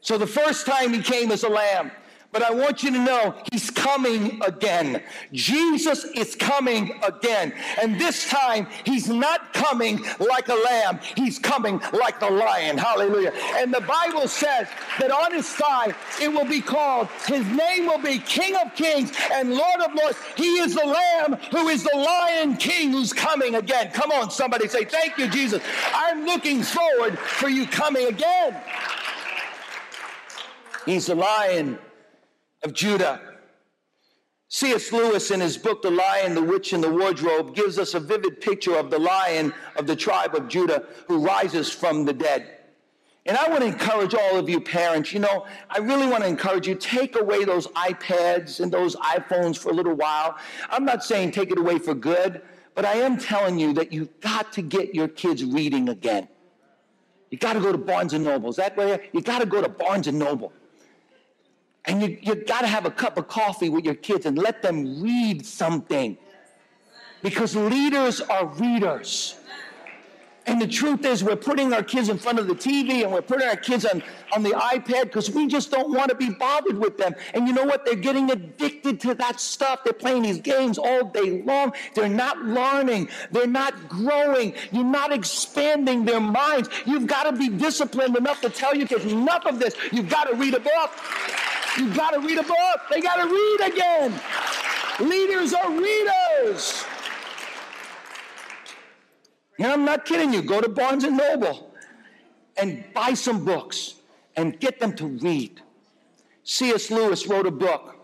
So 0.02 0.18
the 0.18 0.28
first 0.28 0.66
time 0.66 0.94
he 0.94 1.02
came 1.02 1.32
as 1.32 1.44
a 1.44 1.50
lamb, 1.50 1.92
but 2.32 2.44
I 2.44 2.52
want 2.52 2.82
you 2.82 2.92
to 2.92 3.00
know 3.00 3.36
he's 3.52 3.70
coming 3.82 4.40
again. 4.46 5.02
Jesus 5.34 6.06
is 6.16 6.36
coming 6.36 7.00
again. 7.02 7.52
And 7.82 8.00
this 8.00 8.30
time 8.30 8.68
he's 8.86 9.10
not 9.10 9.54
coming 9.54 10.00
like 10.20 10.48
a 10.50 10.54
lamb, 10.54 11.00
he's 11.16 11.40
coming 11.40 11.82
like 11.92 12.20
the 12.20 12.30
lion. 12.30 12.78
Hallelujah. 12.78 13.34
And 13.56 13.74
the 13.74 13.82
Bible 13.82 14.28
says 14.28 14.68
that 15.00 15.10
on 15.10 15.34
his 15.34 15.50
thigh 15.50 15.94
it 16.22 16.32
will 16.32 16.46
be 16.46 16.62
called, 16.62 17.08
his 17.26 17.46
name 17.48 17.88
will 17.88 18.02
be 18.02 18.20
King 18.20 18.56
of 18.64 18.76
Kings 18.76 19.12
and 19.34 19.56
Lord 19.56 19.82
of 19.82 19.96
Lords. 19.96 20.18
He 20.36 20.60
is 20.60 20.76
the 20.76 20.86
lamb 20.86 21.40
who 21.50 21.68
is 21.70 21.84
the 21.84 21.98
lion 21.98 22.58
king 22.58 22.92
who's 22.92 23.14
coming 23.14 23.56
again. 23.56 23.90
Come 23.92 24.12
on, 24.12 24.30
somebody 24.30 24.68
say, 24.68 24.86
Thank 24.86 25.18
you, 25.18 25.28
Jesus. 25.28 25.64
I'm 25.94 26.26
looking 26.26 26.62
forward 26.62 27.18
for 27.18 27.50
you 27.50 27.66
coming 27.66 28.08
again. 28.08 28.62
He's 30.86 31.08
the 31.08 31.16
lion 31.16 31.80
of 32.64 32.74
Judah. 32.74 33.31
C.S. 34.54 34.92
Lewis, 34.92 35.32
in 35.32 35.40
his 35.40 35.58
book, 35.58 35.82
The 35.82 35.90
Lion, 35.90 36.36
the 36.36 36.44
Witch, 36.44 36.74
and 36.74 36.84
the 36.84 36.92
Wardrobe, 36.92 37.56
gives 37.56 37.80
us 37.80 37.94
a 37.94 38.02
vivid 38.02 38.42
picture 38.42 38.76
of 38.76 38.92
the 38.92 39.00
lion 39.00 39.54
of 39.78 39.88
the 39.88 39.96
tribe 39.96 40.36
of 40.36 40.50
Judah 40.50 40.84
who 41.08 41.20
rises 41.20 41.72
from 41.72 42.04
the 42.04 42.12
dead. 42.12 42.58
And 43.26 43.38
I 43.38 43.48
want 43.48 43.62
to 43.62 43.68
encourage 43.68 44.14
all 44.14 44.36
of 44.36 44.50
you 44.50 44.60
parents, 44.60 45.14
you 45.14 45.22
know, 45.22 45.46
I 45.70 45.78
really 45.78 46.06
want 46.06 46.24
to 46.24 46.28
encourage 46.28 46.68
you, 46.68 46.76
take 46.76 47.18
away 47.18 47.46
those 47.46 47.68
iPads 47.68 48.60
and 48.60 48.70
those 48.70 48.98
iPhones 48.98 49.58
for 49.58 49.70
a 49.70 49.74
little 49.74 49.96
while. 49.96 50.38
I'm 50.70 50.84
not 50.84 51.02
saying 51.06 51.32
take 51.32 51.50
it 51.50 51.58
away 51.58 51.80
for 51.80 51.94
good, 51.94 52.42
but 52.76 52.84
I 52.84 52.96
am 52.96 53.18
telling 53.18 53.58
you 53.58 53.72
that 53.76 53.94
you've 53.94 54.20
got 54.20 54.52
to 54.52 54.62
get 54.62 54.94
your 54.94 55.08
kids 55.08 55.46
reading 55.46 55.88
again. 55.88 56.28
You 57.30 57.38
got 57.38 57.54
to 57.54 57.62
go 57.62 57.72
to 57.72 57.78
Barnes 57.78 58.12
and 58.12 58.26
Noble. 58.26 58.50
Is 58.50 58.58
that 58.58 58.76
way? 58.76 59.10
You 59.14 59.22
got 59.22 59.40
to 59.40 59.46
go 59.46 59.62
to 59.62 59.70
Barnes 59.70 60.08
and 60.08 60.20
Noble. 60.20 60.52
And 61.86 62.02
you, 62.02 62.18
you 62.22 62.36
got 62.36 62.62
to 62.62 62.68
have 62.68 62.86
a 62.86 62.92
cup 62.92 63.18
of 63.18 63.28
coffee 63.28 63.70
with 63.70 63.86
your 63.86 63.96
kids 63.96 64.26
and 64.26 64.38
let 64.38 64.62
them 64.62 65.02
read 65.02 65.46
something. 65.46 66.18
Because 67.22 67.56
leaders 67.56 68.22
are 68.22 68.46
readers. 68.46 69.36
And 70.48 70.60
the 70.60 70.68
truth 70.68 71.06
is, 71.06 71.24
we're 71.24 71.36
putting 71.36 71.72
our 71.72 71.84
kids 71.84 72.10
in 72.10 72.18
front 72.18 72.40
of 72.40 72.48
the 72.48 72.56
TV 72.56 73.04
and 73.04 73.12
we're 73.12 73.22
putting 73.22 73.48
our 73.48 73.56
kids 73.56 73.86
on, 73.86 74.02
on 74.34 74.42
the 74.42 74.50
iPad 74.50 75.04
because 75.04 75.30
we 75.30 75.46
just 75.46 75.70
don't 75.70 75.92
want 75.94 76.10
to 76.10 76.16
be 76.16 76.32
bothered 76.32 76.80
with 76.80 76.98
them. 76.98 77.14
And 77.36 77.48
you 77.48 77.54
know 77.54 77.64
what? 77.64 77.86
They're 77.86 77.94
getting 77.94 78.32
addicted 78.32 79.00
to 79.02 79.14
that 79.16 79.40
stuff. 79.40 79.84
They're 79.84 79.94
playing 79.94 80.24
these 80.24 80.40
games 80.40 80.80
all 80.80 81.06
day 81.06 81.44
long. 81.44 81.74
They're 81.94 82.10
not 82.10 82.44
learning. 82.44 83.10
They're 83.32 83.46
not 83.46 83.88
growing. 83.88 84.56
You're 84.72 84.84
not 84.84 85.14
expanding 85.14 86.06
their 86.06 86.20
minds. 86.20 86.70
You've 86.88 87.06
got 87.06 87.24
to 87.24 87.34
be 87.34 87.50
disciplined 87.50 88.18
enough 88.18 88.42
to 88.42 88.50
tell 88.50 88.76
your 88.76 88.88
kids 88.88 89.06
enough 89.06 89.46
of 89.46 89.60
this. 89.60 89.76
You've 89.92 90.10
got 90.10 90.24
to 90.28 90.36
read 90.36 90.56
a 90.56 90.60
book. 90.60 90.92
You've 91.78 91.96
got 91.96 92.12
to 92.12 92.20
read 92.20 92.38
a 92.38 92.44
book. 92.44 92.82
They 92.90 93.02
got 93.02 93.16
to 93.18 93.28
read 93.28 93.74
again. 93.74 94.20
Leaders 95.00 95.54
are 95.54 95.72
readers. 95.72 96.86
And 99.58 99.72
I'm 99.72 99.86
not 99.86 100.06
kidding 100.06 100.34
you. 100.34 100.42
Go 100.42 100.60
to 100.60 100.70
Barnes 100.70 101.04
and 101.04 101.18
Noble 101.18 101.74
and 102.58 102.84
buy 102.94 103.14
some 103.14 103.46
books 103.46 103.96
and 104.36 104.60
get 104.60 104.80
them 104.80 104.94
to 104.96 105.08
read. 105.08 105.62
C.S. 106.44 106.92
Lewis 106.92 107.28
wrote 107.28 107.46
a 107.46 107.52
book, 107.52 107.96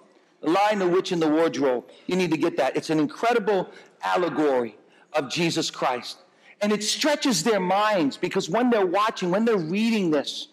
The 0.41 0.49
Lion, 0.49 0.79
the 0.79 0.87
Witch, 0.87 1.11
and 1.11 1.21
the 1.21 1.29
Wardrobe. 1.29 1.85
You 2.05 2.15
need 2.15 2.31
to 2.31 2.37
get 2.37 2.57
that. 2.57 2.77
It's 2.77 2.89
an 2.89 2.99
incredible 2.99 3.69
allegory 4.03 4.77
of 5.13 5.29
Jesus 5.29 5.71
Christ. 5.71 6.19
And 6.61 6.71
it 6.71 6.83
stretches 6.83 7.43
their 7.43 7.59
minds 7.59 8.17
because 8.17 8.49
when 8.49 8.69
they're 8.69 8.85
watching, 8.85 9.29
when 9.31 9.45
they're 9.45 9.57
reading 9.57 10.11
this, 10.11 10.47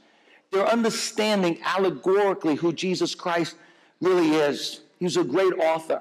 they're 0.55 0.67
understanding 0.67 1.59
allegorically 1.65 2.55
who 2.55 2.73
Jesus 2.73 3.15
Christ 3.15 3.57
really 4.01 4.31
is. 4.31 4.81
He's 5.01 5.17
a 5.17 5.25
great 5.25 5.53
author. 5.55 6.01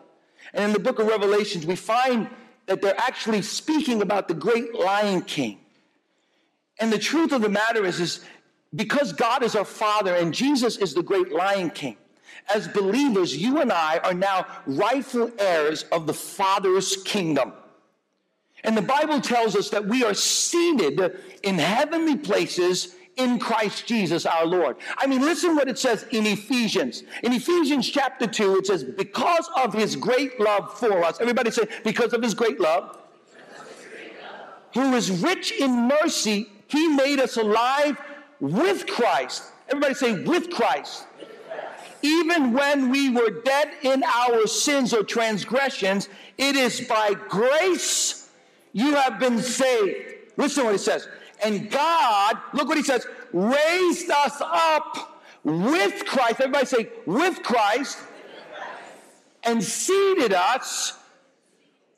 And 0.53 0.63
in 0.65 0.73
the 0.73 0.79
book 0.79 0.99
of 0.99 1.07
Revelations, 1.07 1.65
we 1.65 1.75
find 1.75 2.29
that 2.67 2.81
they're 2.81 2.99
actually 2.99 3.41
speaking 3.41 4.01
about 4.01 4.27
the 4.27 4.33
great 4.33 4.75
Lion 4.75 5.21
King. 5.23 5.59
And 6.79 6.93
the 6.93 6.99
truth 6.99 7.31
of 7.31 7.41
the 7.41 7.49
matter 7.49 7.83
is, 7.85 7.99
is 7.99 8.23
because 8.75 9.11
God 9.13 9.43
is 9.43 9.55
our 9.55 9.65
Father 9.65 10.15
and 10.15 10.33
Jesus 10.33 10.77
is 10.77 10.93
the 10.93 11.03
great 11.03 11.31
Lion 11.31 11.69
King, 11.69 11.97
as 12.53 12.67
believers, 12.67 13.35
you 13.35 13.59
and 13.59 13.71
I 13.71 13.97
are 13.99 14.13
now 14.13 14.45
rightful 14.65 15.31
heirs 15.39 15.83
of 15.91 16.07
the 16.07 16.13
Father's 16.13 16.97
kingdom. 17.03 17.53
And 18.63 18.77
the 18.77 18.81
Bible 18.81 19.19
tells 19.19 19.55
us 19.55 19.69
that 19.69 19.85
we 19.85 20.03
are 20.03 20.13
seated 20.13 21.19
in 21.43 21.57
heavenly 21.57 22.17
places 22.17 22.95
in 23.17 23.39
Christ 23.39 23.85
Jesus 23.85 24.25
our 24.25 24.45
Lord. 24.45 24.77
I 24.97 25.07
mean, 25.07 25.21
listen 25.21 25.55
what 25.55 25.67
it 25.69 25.77
says 25.77 26.05
in 26.11 26.25
Ephesians. 26.25 27.03
In 27.23 27.33
Ephesians 27.33 27.89
chapter 27.89 28.27
2, 28.27 28.57
it 28.57 28.67
says, 28.67 28.83
because 28.83 29.49
of 29.57 29.73
his 29.73 29.95
great 29.95 30.39
love 30.39 30.77
for 30.77 31.03
us. 31.03 31.19
Everybody 31.19 31.51
say, 31.51 31.63
because 31.83 32.13
of 32.13 32.21
his 32.21 32.33
great 32.33 32.59
love. 32.59 32.97
Who 34.73 34.93
is 34.95 35.11
rich 35.11 35.51
in 35.51 35.87
mercy, 35.87 36.49
he 36.67 36.87
made 36.87 37.19
us 37.19 37.37
alive 37.37 37.99
with 38.39 38.87
Christ. 38.87 39.43
Everybody 39.69 39.93
say, 39.93 40.23
with 40.23 40.49
Christ. 40.49 41.05
Even 42.01 42.51
when 42.51 42.89
we 42.89 43.09
were 43.09 43.29
dead 43.29 43.71
in 43.83 44.03
our 44.03 44.45
sins 44.45 44.93
or 44.93 45.03
transgressions, 45.03 46.09
it 46.37 46.55
is 46.55 46.81
by 46.81 47.13
grace 47.29 48.29
you 48.73 48.95
have 48.95 49.19
been 49.19 49.39
saved. 49.39 50.15
Listen 50.35 50.63
to 50.63 50.65
what 50.65 50.71
he 50.73 50.79
says. 50.79 51.07
And 51.45 51.69
God, 51.69 52.37
look 52.53 52.67
what 52.67 52.77
he 52.77 52.83
says, 52.83 53.05
raised 53.31 54.09
us 54.09 54.41
up 54.41 55.21
with 55.43 56.05
Christ. 56.05 56.39
Everybody 56.39 56.65
say, 56.65 56.89
with 57.05 57.43
Christ. 57.43 57.99
And 59.43 59.61
seated 59.61 60.33
us 60.33 60.97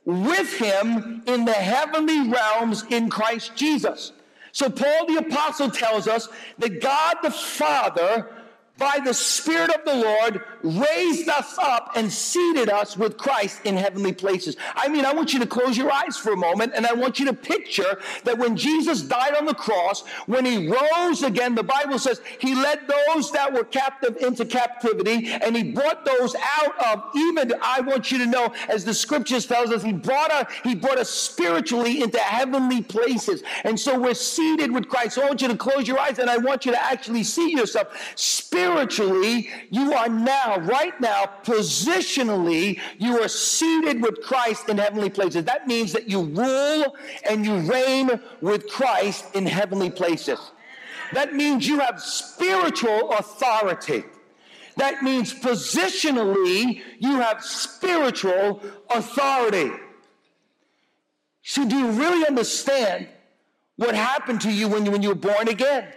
with 0.03 0.57
him 0.57 1.23
in 1.27 1.45
the 1.45 1.53
heavenly 1.53 2.29
realms 2.29 2.85
in 2.89 3.09
Christ 3.09 3.55
Jesus. 3.55 4.11
So 4.51 4.69
Paul 4.69 5.05
the 5.07 5.17
apostle 5.17 5.69
tells 5.69 6.07
us 6.07 6.29
that 6.59 6.81
God 6.81 7.17
the 7.21 7.31
Father 7.31 8.34
by 8.77 8.99
the 9.03 9.13
Spirit 9.13 9.69
of 9.73 9.85
the 9.85 9.95
Lord, 9.95 10.43
raised 10.61 11.29
us 11.29 11.57
up 11.57 11.91
and 11.95 12.11
seated 12.11 12.69
us 12.69 12.97
with 12.97 13.17
Christ 13.17 13.61
in 13.63 13.77
heavenly 13.77 14.11
places. 14.11 14.57
I 14.75 14.89
mean, 14.89 15.05
I 15.05 15.13
want 15.13 15.33
you 15.33 15.39
to 15.39 15.47
close 15.47 15.77
your 15.77 15.91
eyes 15.91 16.17
for 16.17 16.33
a 16.33 16.37
moment 16.37 16.73
and 16.75 16.85
I 16.85 16.93
want 16.93 17.17
you 17.19 17.25
to 17.27 17.33
picture 17.33 17.99
that 18.25 18.37
when 18.37 18.57
Jesus 18.57 19.01
died 19.01 19.35
on 19.35 19.45
the 19.45 19.53
cross, 19.53 20.05
when 20.25 20.43
he 20.43 20.67
rose 20.67 21.23
again, 21.23 21.55
the 21.55 21.63
Bible 21.63 21.99
says 21.99 22.19
he 22.39 22.53
led 22.53 22.81
those 22.87 23.31
that 23.31 23.53
were 23.53 23.63
captive 23.63 24.17
into 24.17 24.43
captivity 24.43 25.31
and 25.31 25.55
he 25.55 25.71
brought 25.71 26.03
those 26.03 26.35
out 26.35 26.77
of 26.85 27.03
even, 27.15 27.53
I 27.61 27.79
want 27.79 28.11
you 28.11 28.17
to 28.17 28.25
know, 28.25 28.53
as 28.67 28.83
the 28.83 28.93
scriptures 28.93 29.45
tells 29.45 29.71
us, 29.71 29.83
he 29.83 29.93
brought 29.93 30.31
us, 30.31 30.51
he 30.63 30.75
brought 30.75 30.97
us 30.97 31.09
spiritually 31.09 32.03
into 32.03 32.19
heavenly 32.19 32.81
places. 32.81 33.41
And 33.63 33.79
so 33.79 33.97
we're 33.97 34.15
seated 34.15 34.71
with 34.71 34.89
Christ. 34.89 35.15
So 35.15 35.23
I 35.23 35.27
want 35.27 35.41
you 35.41 35.47
to 35.47 35.57
close 35.57 35.87
your 35.87 35.99
eyes 35.99 36.19
and 36.19 36.29
I 36.29 36.37
want 36.37 36.65
you 36.65 36.73
to 36.73 36.83
actually 36.83 37.23
see 37.23 37.51
yourself 37.51 37.87
spiritually 38.15 38.64
spiritually, 38.65 39.49
you 39.69 39.93
are 39.93 40.09
now, 40.09 40.57
right 40.59 40.99
now, 40.99 41.29
positionally, 41.43 42.79
you 42.97 43.21
are 43.21 43.27
seated 43.27 44.01
with 44.01 44.21
Christ 44.21 44.69
in 44.69 44.77
heavenly 44.77 45.09
places. 45.09 45.45
That 45.45 45.67
means 45.67 45.93
that 45.93 46.09
you 46.09 46.21
rule 46.21 46.95
and 47.27 47.45
you 47.45 47.57
reign 47.71 48.19
with 48.41 48.67
Christ 48.67 49.35
in 49.35 49.45
heavenly 49.45 49.89
places. 49.89 50.39
That 51.13 51.33
means 51.33 51.67
you 51.67 51.79
have 51.79 52.01
spiritual 52.01 53.11
authority. 53.11 54.03
That 54.77 55.03
means 55.03 55.33
positionally, 55.33 56.81
you 56.99 57.15
have 57.21 57.43
spiritual 57.43 58.61
authority. 58.89 59.71
So, 61.43 61.67
do 61.67 61.77
you 61.77 61.91
really 61.91 62.27
understand 62.27 63.07
what 63.77 63.93
happened 63.95 64.41
to 64.41 64.51
you 64.51 64.67
when 64.67 64.85
you, 64.85 64.91
when 64.91 65.03
you 65.03 65.09
were 65.09 65.15
born 65.15 65.47
again? 65.47 65.87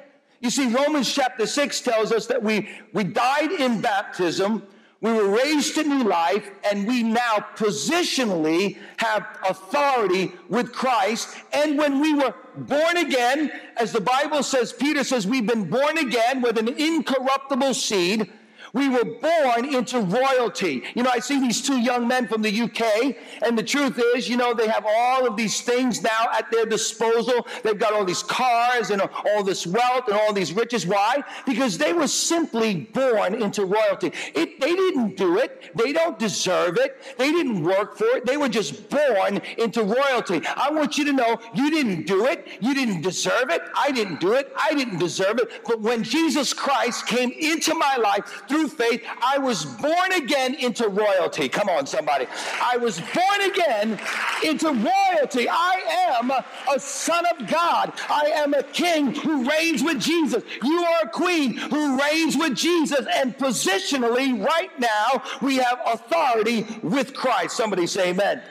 You 0.40 0.50
see, 0.50 0.72
Romans 0.72 1.12
chapter 1.12 1.46
6 1.46 1.80
tells 1.80 2.12
us 2.12 2.26
that 2.26 2.42
we, 2.42 2.68
we 2.92 3.04
died 3.04 3.52
in 3.52 3.80
baptism, 3.80 4.62
we 5.00 5.12
were 5.12 5.28
raised 5.28 5.76
to 5.76 5.84
new 5.84 6.04
life, 6.04 6.50
and 6.68 6.86
we 6.86 7.02
now 7.04 7.46
positionally 7.56 8.76
have 8.96 9.26
authority 9.48 10.32
with 10.48 10.72
Christ. 10.72 11.36
And 11.52 11.78
when 11.78 12.00
we 12.00 12.14
were 12.14 12.34
born 12.56 12.96
again, 12.96 13.52
as 13.76 13.92
the 13.92 14.00
Bible 14.00 14.42
says, 14.42 14.72
Peter 14.72 15.04
says, 15.04 15.26
we've 15.26 15.46
been 15.46 15.70
born 15.70 15.98
again 15.98 16.42
with 16.42 16.58
an 16.58 16.68
incorruptible 16.68 17.74
seed 17.74 18.32
we 18.72 18.88
were 18.88 19.04
born 19.04 19.74
into 19.74 20.00
royalty. 20.00 20.82
You 20.94 21.02
know, 21.02 21.10
I 21.10 21.18
see 21.18 21.40
these 21.40 21.62
two 21.62 21.78
young 21.78 22.08
men 22.08 22.26
from 22.28 22.42
the 22.42 22.60
UK, 22.62 23.16
and 23.42 23.56
the 23.56 23.62
truth 23.62 24.00
is, 24.14 24.28
you 24.28 24.36
know, 24.36 24.54
they 24.54 24.68
have 24.68 24.84
all 24.86 25.26
of 25.26 25.36
these 25.36 25.60
things 25.60 26.02
now 26.02 26.26
at 26.32 26.50
their 26.50 26.66
disposal. 26.66 27.46
They've 27.62 27.78
got 27.78 27.92
all 27.92 28.04
these 28.04 28.22
cars 28.22 28.90
and 28.90 29.02
all 29.02 29.42
this 29.42 29.66
wealth 29.66 30.08
and 30.08 30.16
all 30.16 30.32
these 30.32 30.52
riches. 30.52 30.86
Why? 30.86 31.22
Because 31.46 31.78
they 31.78 31.92
were 31.92 32.08
simply 32.08 32.88
born 32.92 33.34
into 33.42 33.64
royalty. 33.64 34.12
It, 34.34 34.60
they 34.60 34.74
didn't 34.74 35.16
do 35.16 35.38
it, 35.38 35.70
they 35.74 35.92
don't 35.92 36.18
deserve 36.18 36.78
it, 36.78 36.96
they 37.16 37.30
didn't 37.30 37.62
work 37.62 37.96
for 37.96 38.06
it. 38.16 38.26
They 38.26 38.36
were 38.36 38.48
just 38.48 38.88
born 38.88 39.40
into 39.56 39.82
royalty. 39.82 40.42
I 40.56 40.70
want 40.70 40.98
you 40.98 41.04
to 41.06 41.12
know 41.12 41.38
you 41.54 41.70
didn't 41.70 42.06
do 42.06 42.26
it, 42.26 42.46
you 42.60 42.74
didn't 42.74 43.02
deserve 43.02 43.50
it, 43.50 43.62
I 43.76 43.90
didn't 43.92 44.20
do 44.20 44.32
it, 44.32 44.52
I 44.56 44.74
didn't 44.74 44.98
deserve 44.98 45.38
it. 45.38 45.62
But 45.66 45.80
when 45.80 46.02
Jesus 46.02 46.52
Christ 46.52 47.06
came 47.06 47.30
into 47.30 47.74
my 47.74 47.96
life 47.96 48.42
through 48.48 48.57
through 48.58 48.68
faith, 48.68 49.04
I 49.22 49.38
was 49.38 49.64
born 49.64 50.12
again 50.12 50.54
into 50.54 50.88
royalty. 50.88 51.48
Come 51.48 51.68
on, 51.68 51.86
somebody. 51.86 52.26
I 52.60 52.76
was 52.76 53.00
born 53.00 53.50
again 53.50 54.00
into 54.44 54.68
royalty. 54.68 55.48
I 55.48 56.10
am 56.10 56.30
a 56.30 56.80
son 56.80 57.24
of 57.26 57.46
God. 57.48 57.92
I 58.08 58.32
am 58.34 58.54
a 58.54 58.62
king 58.62 59.14
who 59.14 59.48
reigns 59.48 59.82
with 59.82 60.00
Jesus. 60.00 60.42
You 60.62 60.82
are 60.82 61.02
a 61.04 61.08
queen 61.08 61.56
who 61.56 62.00
reigns 62.00 62.36
with 62.36 62.54
Jesus. 62.54 63.06
And 63.14 63.36
positionally, 63.36 64.44
right 64.44 64.78
now, 64.80 65.22
we 65.40 65.56
have 65.56 65.80
authority 65.86 66.66
with 66.82 67.14
Christ. 67.14 67.56
Somebody 67.56 67.86
say 67.86 68.10
amen. 68.10 68.42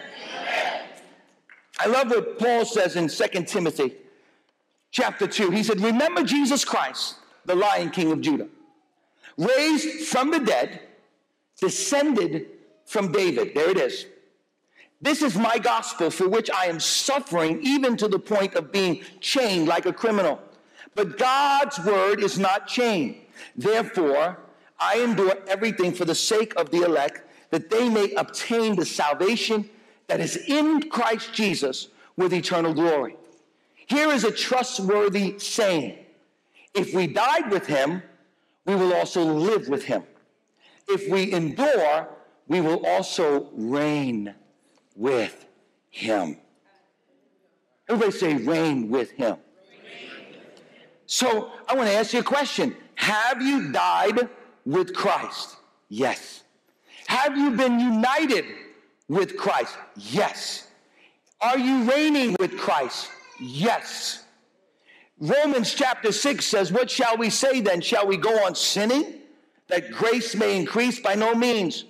I 1.79 1.87
love 1.87 2.09
what 2.09 2.39
Paul 2.39 2.65
says 2.65 2.95
in 2.95 3.07
2 3.07 3.43
Timothy 3.43 3.95
chapter 4.91 5.27
2. 5.27 5.51
He 5.51 5.63
said, 5.63 5.79
Remember 5.81 6.23
Jesus 6.23 6.65
Christ, 6.65 7.17
the 7.45 7.55
Lion 7.55 7.91
King 7.91 8.11
of 8.11 8.21
Judah 8.21 8.47
raised 9.37 10.07
from 10.07 10.31
the 10.31 10.39
dead, 10.39 10.81
descended 11.59 12.47
from 12.85 13.11
David. 13.11 13.53
There 13.53 13.69
it 13.69 13.77
is. 13.77 14.05
This 15.01 15.21
is 15.21 15.35
my 15.35 15.59
gospel 15.59 16.09
for 16.09 16.27
which 16.27 16.49
I 16.49 16.65
am 16.65 16.79
suffering, 16.79 17.59
even 17.61 17.97
to 17.97 18.07
the 18.07 18.19
point 18.19 18.55
of 18.55 18.71
being 18.71 19.03
chained 19.19 19.67
like 19.67 19.85
a 19.85 19.93
criminal. 19.93 20.39
But 20.95 21.17
God's 21.17 21.77
word 21.79 22.23
is 22.23 22.39
not 22.39 22.67
chained. 22.67 23.17
Therefore, 23.55 24.39
I 24.79 24.99
endure 24.99 25.35
everything 25.47 25.93
for 25.93 26.05
the 26.05 26.15
sake 26.15 26.55
of 26.55 26.71
the 26.71 26.81
elect, 26.83 27.21
that 27.51 27.69
they 27.69 27.87
may 27.89 28.11
obtain 28.13 28.75
the 28.75 28.85
salvation 28.85 29.69
that 30.07 30.19
is 30.19 30.37
in 30.47 30.89
Christ 30.89 31.33
Jesus 31.33 31.89
with 32.15 32.33
eternal 32.33 32.73
glory. 32.73 33.15
Here 33.75 34.11
is 34.11 34.23
a 34.23 34.31
trustworthy 34.31 35.37
saying 35.39 35.97
If 36.73 36.93
we 36.93 37.07
died 37.07 37.51
with 37.51 37.67
him, 37.67 38.01
we 38.67 38.75
will 38.75 38.93
also 38.93 39.23
live 39.23 39.69
with 39.69 39.85
him. 39.85 40.03
If 40.87 41.09
we 41.09 41.31
endure, 41.31 42.09
we 42.47 42.61
will 42.61 42.85
also 42.85 43.49
reign 43.53 44.35
with 44.95 45.45
him. 45.89 46.37
Everybody 47.89 48.11
say, 48.11 48.33
reign 48.35 48.89
with 48.89 49.11
him. 49.11 49.37
So 51.05 51.51
I 51.67 51.75
want 51.75 51.89
to 51.89 51.95
ask 51.95 52.13
you 52.13 52.19
a 52.19 52.23
question 52.23 52.75
Have 52.95 53.41
you 53.41 53.71
died 53.71 54.27
with 54.65 54.93
Christ? 54.93 55.55
Yes. 55.87 56.43
Have 57.07 57.37
you 57.37 57.51
been 57.51 57.79
united 57.79 58.45
with 59.07 59.37
Christ? 59.37 59.77
Yes. 59.95 60.67
Are 61.39 61.57
you 61.57 61.89
reigning 61.89 62.35
with 62.37 62.57
Christ? 62.57 63.09
Yes. 63.39 64.25
Romans 65.19 65.73
chapter 65.73 66.11
6 66.11 66.45
says, 66.45 66.71
What 66.71 66.91
shall 66.91 67.17
we 67.17 67.29
say 67.29 67.61
then? 67.61 67.81
Shall 67.81 68.05
we 68.05 68.17
go 68.17 68.45
on 68.45 68.53
sinning 68.53 69.21
that 69.67 69.91
grace 69.91 70.35
may 70.35 70.57
increase? 70.57 70.99
By 70.99 71.15
no 71.15 71.33
means. 71.33 71.85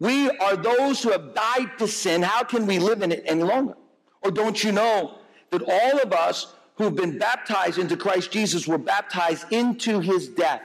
We 0.00 0.30
are 0.30 0.56
those 0.56 1.02
who 1.02 1.10
have 1.10 1.34
died 1.34 1.78
to 1.78 1.86
sin. 1.86 2.22
How 2.22 2.42
can 2.42 2.66
we 2.66 2.78
live 2.78 3.02
in 3.02 3.12
it 3.12 3.22
any 3.26 3.42
longer? 3.42 3.74
Or 4.22 4.30
don't 4.30 4.62
you 4.64 4.72
know 4.72 5.18
that 5.50 5.62
all 5.62 6.00
of 6.00 6.12
us 6.12 6.54
who've 6.76 6.96
been 6.96 7.18
baptized 7.18 7.78
into 7.78 7.96
Christ 7.96 8.32
Jesus 8.32 8.66
were 8.66 8.78
baptized 8.78 9.52
into 9.52 10.00
his 10.00 10.28
death? 10.28 10.62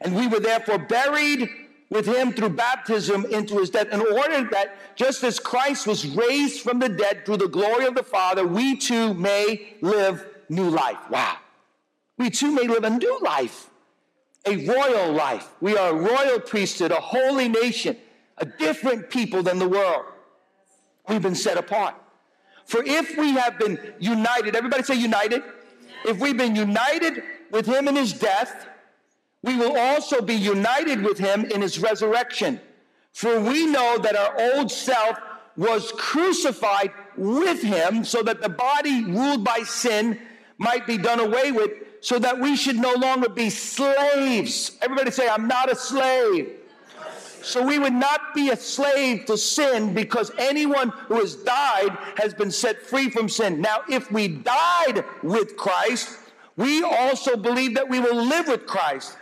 And 0.00 0.16
we 0.16 0.26
were 0.26 0.40
therefore 0.40 0.78
buried 0.78 1.48
with 1.90 2.06
him 2.06 2.32
through 2.32 2.48
baptism 2.48 3.26
into 3.26 3.58
his 3.58 3.68
death, 3.68 3.88
in 3.92 4.00
order 4.00 4.48
that 4.50 4.96
just 4.96 5.22
as 5.24 5.38
Christ 5.38 5.86
was 5.86 6.06
raised 6.06 6.62
from 6.62 6.78
the 6.78 6.88
dead 6.88 7.26
through 7.26 7.36
the 7.36 7.48
glory 7.48 7.84
of 7.84 7.94
the 7.94 8.02
Father, 8.02 8.46
we 8.46 8.76
too 8.76 9.12
may 9.12 9.76
live 9.82 10.26
new 10.52 10.68
life. 10.68 10.98
Wow. 11.10 11.38
We 12.18 12.30
too 12.30 12.52
may 12.52 12.68
live 12.68 12.84
a 12.84 12.90
new 12.90 13.18
life, 13.20 13.70
a 14.46 14.56
royal 14.66 15.12
life. 15.12 15.48
We 15.60 15.76
are 15.76 15.90
a 15.90 15.94
royal 15.94 16.38
priesthood, 16.40 16.92
a 16.92 17.00
holy 17.00 17.48
nation, 17.48 17.96
a 18.38 18.44
different 18.44 19.10
people 19.10 19.42
than 19.42 19.58
the 19.58 19.68
world. 19.68 20.04
We've 21.08 21.22
been 21.22 21.34
set 21.34 21.56
apart. 21.56 21.94
For 22.66 22.82
if 22.84 23.16
we 23.16 23.32
have 23.32 23.58
been 23.58 23.94
united, 23.98 24.54
everybody 24.54 24.82
say 24.82 24.94
united. 24.94 25.42
If 26.04 26.18
we've 26.18 26.36
been 26.36 26.54
united 26.54 27.22
with 27.50 27.66
him 27.66 27.88
in 27.88 27.96
his 27.96 28.12
death, 28.12 28.68
we 29.42 29.56
will 29.56 29.76
also 29.76 30.20
be 30.20 30.34
united 30.34 31.02
with 31.02 31.18
him 31.18 31.44
in 31.46 31.60
his 31.60 31.80
resurrection. 31.80 32.60
For 33.12 33.40
we 33.40 33.66
know 33.66 33.98
that 33.98 34.16
our 34.16 34.54
old 34.54 34.70
self 34.70 35.18
was 35.56 35.92
crucified 35.92 36.92
with 37.16 37.62
him 37.62 38.04
so 38.04 38.22
that 38.22 38.40
the 38.40 38.48
body 38.48 39.04
ruled 39.04 39.44
by 39.44 39.60
sin 39.60 40.18
might 40.62 40.86
be 40.86 40.96
done 40.96 41.20
away 41.20 41.52
with 41.52 41.70
so 42.00 42.18
that 42.18 42.38
we 42.38 42.56
should 42.56 42.76
no 42.76 42.94
longer 42.94 43.28
be 43.28 43.50
slaves. 43.50 44.78
Everybody 44.80 45.10
say, 45.10 45.28
I'm 45.28 45.46
not 45.46 45.70
a 45.70 45.76
slave. 45.76 46.52
So 47.42 47.64
we 47.64 47.78
would 47.78 47.92
not 47.92 48.34
be 48.34 48.50
a 48.50 48.56
slave 48.56 49.26
to 49.26 49.36
sin 49.36 49.94
because 49.94 50.30
anyone 50.38 50.90
who 51.08 51.16
has 51.16 51.34
died 51.34 51.90
has 52.16 52.32
been 52.34 52.52
set 52.52 52.80
free 52.82 53.10
from 53.10 53.28
sin. 53.28 53.60
Now, 53.60 53.78
if 53.88 54.10
we 54.12 54.28
died 54.28 55.04
with 55.22 55.56
Christ, 55.56 56.18
we 56.56 56.82
also 56.84 57.36
believe 57.36 57.74
that 57.74 57.88
we 57.88 57.98
will 57.98 58.24
live 58.24 58.46
with 58.46 58.66
Christ. 58.66 59.16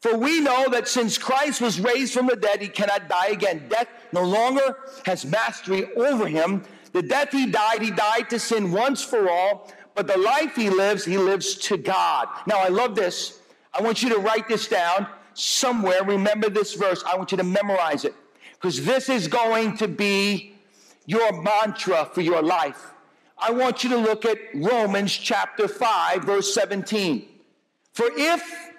For 0.00 0.16
we 0.16 0.40
know 0.40 0.68
that 0.70 0.88
since 0.88 1.16
Christ 1.16 1.60
was 1.60 1.78
raised 1.78 2.12
from 2.12 2.26
the 2.26 2.34
dead, 2.34 2.60
he 2.60 2.68
cannot 2.68 3.08
die 3.08 3.28
again. 3.28 3.68
Death 3.68 3.86
no 4.12 4.24
longer 4.24 4.76
has 5.06 5.24
mastery 5.24 5.94
over 5.94 6.26
him. 6.26 6.64
The 6.92 7.02
death 7.02 7.30
he 7.30 7.46
died, 7.46 7.80
he 7.80 7.92
died 7.92 8.28
to 8.30 8.40
sin 8.40 8.72
once 8.72 9.02
for 9.02 9.30
all, 9.30 9.72
but 9.94 10.06
the 10.06 10.18
life 10.18 10.56
he 10.56 10.70
lives, 10.70 11.04
he 11.04 11.18
lives 11.18 11.54
to 11.56 11.76
God. 11.76 12.28
Now, 12.46 12.58
I 12.58 12.68
love 12.68 12.94
this. 12.94 13.40
I 13.74 13.82
want 13.82 14.02
you 14.02 14.08
to 14.10 14.18
write 14.18 14.48
this 14.48 14.68
down 14.68 15.06
somewhere. 15.34 16.02
Remember 16.04 16.48
this 16.48 16.74
verse. 16.74 17.02
I 17.06 17.16
want 17.16 17.32
you 17.32 17.38
to 17.38 17.44
memorize 17.44 18.04
it 18.04 18.14
because 18.54 18.84
this 18.84 19.08
is 19.08 19.28
going 19.28 19.76
to 19.78 19.88
be 19.88 20.54
your 21.06 21.42
mantra 21.42 22.08
for 22.12 22.20
your 22.20 22.42
life. 22.42 22.92
I 23.38 23.50
want 23.50 23.82
you 23.82 23.90
to 23.90 23.96
look 23.96 24.24
at 24.24 24.38
Romans 24.54 25.12
chapter 25.12 25.66
5, 25.66 26.24
verse 26.24 26.54
17. 26.54 27.28
For 27.92 28.08
if 28.16 28.70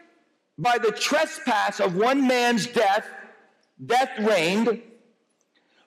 by 0.58 0.78
the 0.78 0.91
trespass 0.91 1.80
of 1.80 1.95
one 1.95 2.28
man's 2.28 2.67
death, 2.67 3.06
death 3.86 4.12
reigned, 4.19 4.82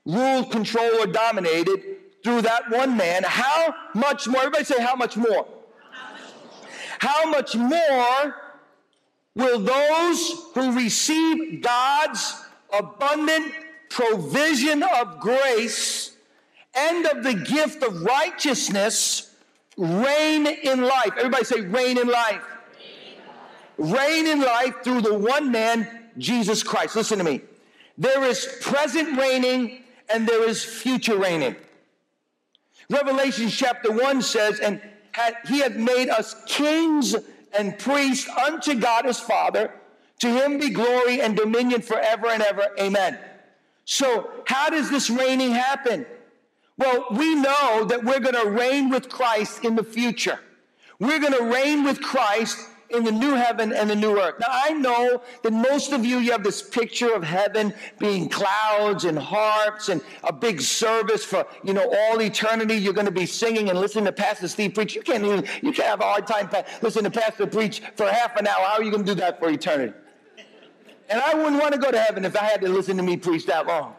ruled, 0.04 0.50
controlled, 0.50 1.00
or 1.00 1.06
dominated 1.10 1.80
through 2.26 2.42
that 2.42 2.68
one 2.70 2.96
man, 2.96 3.22
how 3.24 3.72
much 3.94 4.26
more? 4.26 4.40
Everybody 4.40 4.64
say, 4.64 4.82
how 4.82 4.96
much 4.96 5.16
more? 5.16 5.46
How 6.98 7.30
much 7.30 7.54
more 7.54 8.34
will 9.36 9.60
those 9.60 10.32
who 10.52 10.72
receive 10.72 11.62
God's 11.62 12.42
abundant 12.76 13.52
provision 13.90 14.82
of 14.82 15.20
grace 15.20 16.16
and 16.74 17.06
of 17.06 17.22
the 17.22 17.34
gift 17.34 17.84
of 17.84 18.02
righteousness 18.02 19.32
reign 19.76 20.48
in 20.48 20.82
life? 20.82 21.12
Everybody 21.16 21.44
say, 21.44 21.60
reign 21.60 21.96
in 21.96 22.08
life. 22.08 22.42
Reign 23.78 24.26
in 24.26 24.40
life 24.40 24.82
through 24.82 25.02
the 25.02 25.16
one 25.16 25.52
man, 25.52 26.08
Jesus 26.18 26.64
Christ. 26.64 26.96
Listen 26.96 27.18
to 27.18 27.24
me. 27.24 27.42
There 27.96 28.24
is 28.24 28.48
present 28.62 29.16
reigning 29.16 29.84
and 30.12 30.26
there 30.26 30.48
is 30.48 30.64
future 30.64 31.16
reigning. 31.16 31.54
Revelation 32.88 33.48
chapter 33.48 33.92
1 33.92 34.22
says, 34.22 34.60
And 34.60 34.80
had, 35.12 35.36
he 35.48 35.60
had 35.60 35.76
made 35.78 36.08
us 36.08 36.36
kings 36.46 37.14
and 37.56 37.78
priests 37.78 38.28
unto 38.28 38.74
God 38.74 39.04
his 39.04 39.18
Father. 39.18 39.72
To 40.20 40.28
him 40.28 40.58
be 40.58 40.70
glory 40.70 41.20
and 41.20 41.36
dominion 41.36 41.82
forever 41.82 42.28
and 42.28 42.42
ever. 42.42 42.68
Amen. 42.80 43.18
So, 43.84 44.30
how 44.46 44.70
does 44.70 44.90
this 44.90 45.10
reigning 45.10 45.52
happen? 45.52 46.06
Well, 46.78 47.06
we 47.10 47.34
know 47.34 47.84
that 47.84 48.04
we're 48.04 48.20
going 48.20 48.34
to 48.34 48.50
reign 48.50 48.90
with 48.90 49.08
Christ 49.08 49.64
in 49.64 49.76
the 49.76 49.84
future. 49.84 50.40
We're 50.98 51.20
going 51.20 51.32
to 51.32 51.44
reign 51.44 51.84
with 51.84 52.00
Christ 52.00 52.58
in 52.90 53.04
the 53.04 53.12
new 53.12 53.34
heaven 53.34 53.72
and 53.72 53.90
the 53.90 53.96
new 53.96 54.18
earth. 54.20 54.36
Now, 54.38 54.46
I 54.50 54.70
know 54.70 55.22
that 55.42 55.52
most 55.52 55.92
of 55.92 56.04
you, 56.04 56.18
you 56.18 56.32
have 56.32 56.44
this 56.44 56.62
picture 56.62 57.12
of 57.12 57.22
heaven 57.22 57.74
being 57.98 58.28
clouds 58.28 59.04
and 59.04 59.18
harps 59.18 59.88
and 59.88 60.00
a 60.24 60.32
big 60.32 60.60
service 60.60 61.24
for, 61.24 61.46
you 61.64 61.72
know, 61.72 61.92
all 61.92 62.20
eternity. 62.22 62.74
You're 62.74 62.92
going 62.92 63.06
to 63.06 63.12
be 63.12 63.26
singing 63.26 63.70
and 63.70 63.78
listening 63.78 64.04
to 64.04 64.12
Pastor 64.12 64.48
Steve 64.48 64.74
preach. 64.74 64.94
You 64.94 65.02
can't 65.02 65.24
even, 65.24 65.44
you 65.62 65.72
can't 65.72 65.88
have 65.88 66.00
a 66.00 66.04
hard 66.04 66.26
time 66.26 66.48
listening 66.82 67.10
to 67.10 67.20
Pastor 67.20 67.46
preach 67.46 67.80
for 67.96 68.06
half 68.06 68.36
an 68.36 68.46
hour. 68.46 68.64
How 68.64 68.78
are 68.78 68.82
you 68.82 68.90
going 68.90 69.04
to 69.04 69.14
do 69.14 69.20
that 69.20 69.38
for 69.38 69.50
eternity? 69.50 69.94
And 71.08 71.20
I 71.20 71.34
wouldn't 71.34 71.60
want 71.60 71.72
to 71.72 71.78
go 71.78 71.90
to 71.90 71.98
heaven 71.98 72.24
if 72.24 72.36
I 72.36 72.44
had 72.44 72.60
to 72.62 72.68
listen 72.68 72.96
to 72.96 73.02
me 73.02 73.16
preach 73.16 73.46
that 73.46 73.66
long. 73.66 73.94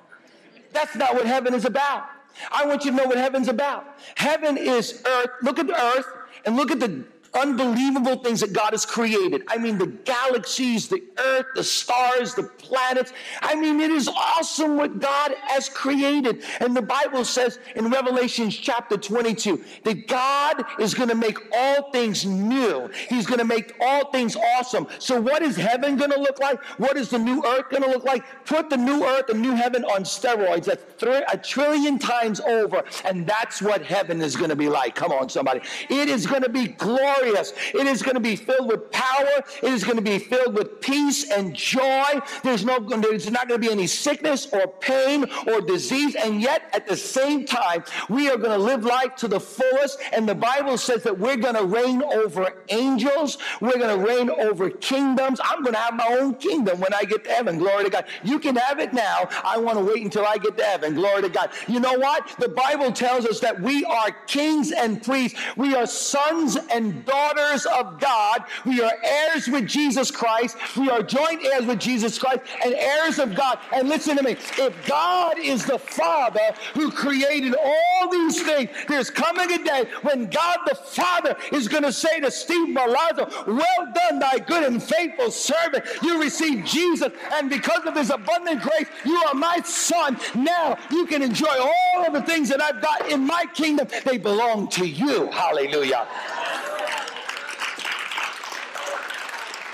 That's 0.74 0.96
not 0.96 1.14
what 1.14 1.26
heaven 1.26 1.54
is 1.54 1.66
about. 1.66 2.06
I 2.52 2.66
want 2.66 2.86
you 2.86 2.92
to 2.92 2.98
know 2.98 3.06
what 3.06 3.18
heaven's 3.18 3.48
about. 3.48 3.98
Heaven 4.16 4.58
is 4.58 5.02
earth. 5.06 5.30
Look 5.42 5.60
at 5.60 5.68
the 5.68 5.82
earth 5.82 6.06
and 6.46 6.56
look 6.56 6.72
at 6.72 6.80
the 6.80 7.06
unbelievable 7.38 8.18
things 8.18 8.40
that 8.42 8.54
God 8.54 8.72
has 8.72 8.86
created. 8.86 9.44
I 9.48 9.58
mean, 9.58 9.78
the 9.78 9.88
galaxies, 9.88 10.88
the 10.88 11.04
earth, 11.18 11.46
the 11.56 11.64
stars, 11.64 12.34
the 12.34 12.44
planets. 12.44 13.14
I 13.42 13.56
mean, 13.56 13.80
it 13.80 13.92
is 13.92 14.08
awesome 14.08 14.78
what 14.78 15.00
God 15.00 15.34
has 15.48 15.70
created. 15.70 16.44
And 16.60 16.76
the 16.76 16.82
Bible 16.82 17.24
says 17.24 17.60
in 17.76 17.90
Revelation 17.90 18.50
chapter 18.50 18.98
22 18.98 19.64
that 19.84 20.08
God 20.08 20.64
is 20.80 20.94
going 20.94 21.10
to 21.10 21.16
make 21.16 21.38
all 21.54 21.92
things 21.92 22.26
new. 22.26 22.90
He's 23.10 23.26
going 23.26 23.40
to 23.40 23.46
make 23.46 23.76
all 23.80 24.12
things 24.12 24.36
awesome. 24.36 24.88
So, 25.00 25.20
what 25.20 25.42
is 25.42 25.56
heaven 25.56 25.96
going 25.98 26.12
to 26.12 26.20
look 26.20 26.40
like? 26.40 26.64
What 26.80 26.98
is 26.98 27.10
the 27.10 27.20
new 27.20 27.44
earth 27.46 27.70
going 27.70 27.84
to 27.84 27.90
look 27.90 28.04
like? 28.04 28.24
Put 28.46 28.70
the 28.70 28.78
new 28.78 29.06
earth, 29.06 29.28
the 29.28 29.34
new 29.34 29.56
heaven 29.56 29.84
on 29.86 30.04
steroids 30.04 30.68
a, 30.68 30.76
th- 30.76 31.24
a 31.32 31.38
trillion 31.38 32.00
times 32.00 32.40
over. 32.40 32.84
And 33.06 33.28
that's 33.28 33.62
what 33.62 33.86
heaven 33.86 34.22
is 34.22 34.36
going 34.36 34.50
to 34.50 34.56
be 34.56 34.70
like. 34.70 34.96
Come 34.96 35.12
on, 35.12 35.30
somebody. 35.30 35.62
It 35.90 36.10
is 36.10 36.26
going 36.26 36.44
to 36.44 36.50
be 36.50 36.68
glorious 36.68 37.27
It 37.36 37.88
is 37.88 38.02
going 38.02 38.16
to 38.16 38.22
be 38.22 38.36
filled 38.36 38.70
with 38.70 38.92
power. 38.92 39.44
It 39.62 39.74
is 39.74 39.84
going 39.84 39.98
to 39.98 40.02
be 40.02 40.20
filled 40.20 40.56
with 40.56 40.82
peace 40.82 41.30
and 41.32 41.54
joy. 41.56 42.20
There's 42.44 42.66
no, 42.66 42.80
there's 42.80 43.30
not 43.30 43.48
going 43.48 43.62
to 43.62 43.68
be 43.68 43.72
any 43.72 43.88
sickness 43.88 44.48
or 44.52 44.68
pain 44.68 45.26
or 45.48 45.62
disease. 45.62 46.16
And 46.16 46.42
yet, 46.42 46.70
at 46.74 46.88
the 46.88 46.96
same 46.96 47.46
time, 47.46 47.84
we 48.10 48.30
are 48.30 48.38
going 48.38 48.58
to 48.58 48.64
live 48.64 48.86
life 48.86 49.16
to 49.18 49.28
the 49.28 49.40
fullest. 49.40 50.00
And 50.12 50.28
the 50.28 50.36
Bible 50.36 50.78
says 50.78 51.04
that 51.04 51.18
we're 51.18 51.38
going 51.38 51.56
to 51.56 51.66
reign 51.66 52.02
over 52.04 52.64
angels. 52.70 53.38
We're 53.62 53.78
going 53.78 53.98
to 53.98 54.06
reign 54.06 54.30
over 54.30 54.70
kingdoms. 54.70 55.40
I'm 55.44 55.62
going 55.62 55.74
to 55.74 55.80
have 55.80 55.96
my 55.96 56.18
own 56.20 56.36
kingdom 56.36 56.80
when 56.80 56.94
I 56.94 57.04
get 57.04 57.24
to 57.26 57.30
heaven. 57.30 57.58
Glory 57.58 57.86
to 57.86 57.90
God. 57.90 58.06
You 58.24 58.40
can 58.40 58.56
have 58.56 58.80
it 58.80 58.94
now. 58.94 59.28
I 59.44 59.58
want 59.58 59.78
to 59.78 59.84
wait 59.84 60.04
until 60.04 60.26
I 60.26 60.38
get 60.38 60.58
to 60.58 60.64
heaven. 60.64 60.96
Glory 60.96 61.24
to 61.24 61.30
God. 61.30 61.50
You 61.68 61.80
know 61.80 61.98
what? 61.98 62.36
The 62.40 62.50
Bible 62.50 62.92
tells 62.92 63.26
us 63.26 63.40
that 63.42 63.60
we 63.62 63.84
are 63.86 64.12
kings 64.28 64.72
and 64.72 65.04
priests. 65.04 65.40
We 65.56 65.76
are 65.76 65.86
sons 65.86 66.58
and 66.72 67.06
daughters 67.06 67.17
of 67.18 68.00
God. 68.00 68.44
We 68.66 68.82
are 68.82 68.94
heirs 69.04 69.48
with 69.48 69.68
Jesus 69.68 70.12
Christ. 70.12 70.58
We 70.76 70.90
are 70.90 71.02
joint 71.02 71.44
heirs 71.44 71.66
with 71.66 71.80
Jesus 71.80 72.18
Christ 72.18 72.42
and 72.64 72.74
heirs 72.74 73.20
of 73.20 73.36
God. 73.36 73.60
And 73.74 73.90
listen 73.90 74.18
to 74.18 74.24
me. 74.24 74.32
If 74.58 74.88
God 74.88 75.38
is 75.40 75.66
the 75.66 75.80
Father 75.80 76.54
who 76.74 76.92
created 76.92 77.56
all 77.56 78.10
these 78.10 78.42
things, 78.42 78.70
there's 78.88 79.10
coming 79.10 79.52
a 79.52 79.64
day 79.64 79.90
when 80.02 80.30
God 80.30 80.58
the 80.66 80.76
Father 80.76 81.36
is 81.52 81.68
going 81.68 81.84
to 81.84 81.92
say 81.92 82.20
to 82.20 82.32
Steve 82.32 82.76
Milazzo, 82.76 83.48
Well 83.48 83.94
done, 83.94 84.20
thy 84.20 84.40
good 84.40 84.64
and 84.64 84.82
faithful 84.82 85.32
servant. 85.32 85.86
You 86.02 86.22
received 86.22 86.68
Jesus, 86.68 87.12
and 87.34 87.50
because 87.50 87.86
of 87.86 87.96
his 87.96 88.10
abundant 88.10 88.62
grace, 88.62 88.88
you 89.06 89.16
are 89.28 89.34
my 89.34 89.62
son. 89.62 90.20
Now 90.36 90.78
you 90.92 91.06
can 91.06 91.22
enjoy 91.22 91.56
all 91.60 92.06
of 92.06 92.14
the 92.14 92.22
things 92.22 92.50
that 92.50 92.62
I've 92.62 92.82
got 92.82 93.10
in 93.12 93.26
my 93.26 93.46
kingdom. 93.54 93.88
They 94.06 94.18
belong 94.18 94.68
to 94.70 94.86
you. 94.86 95.28
Hallelujah. 95.28 96.08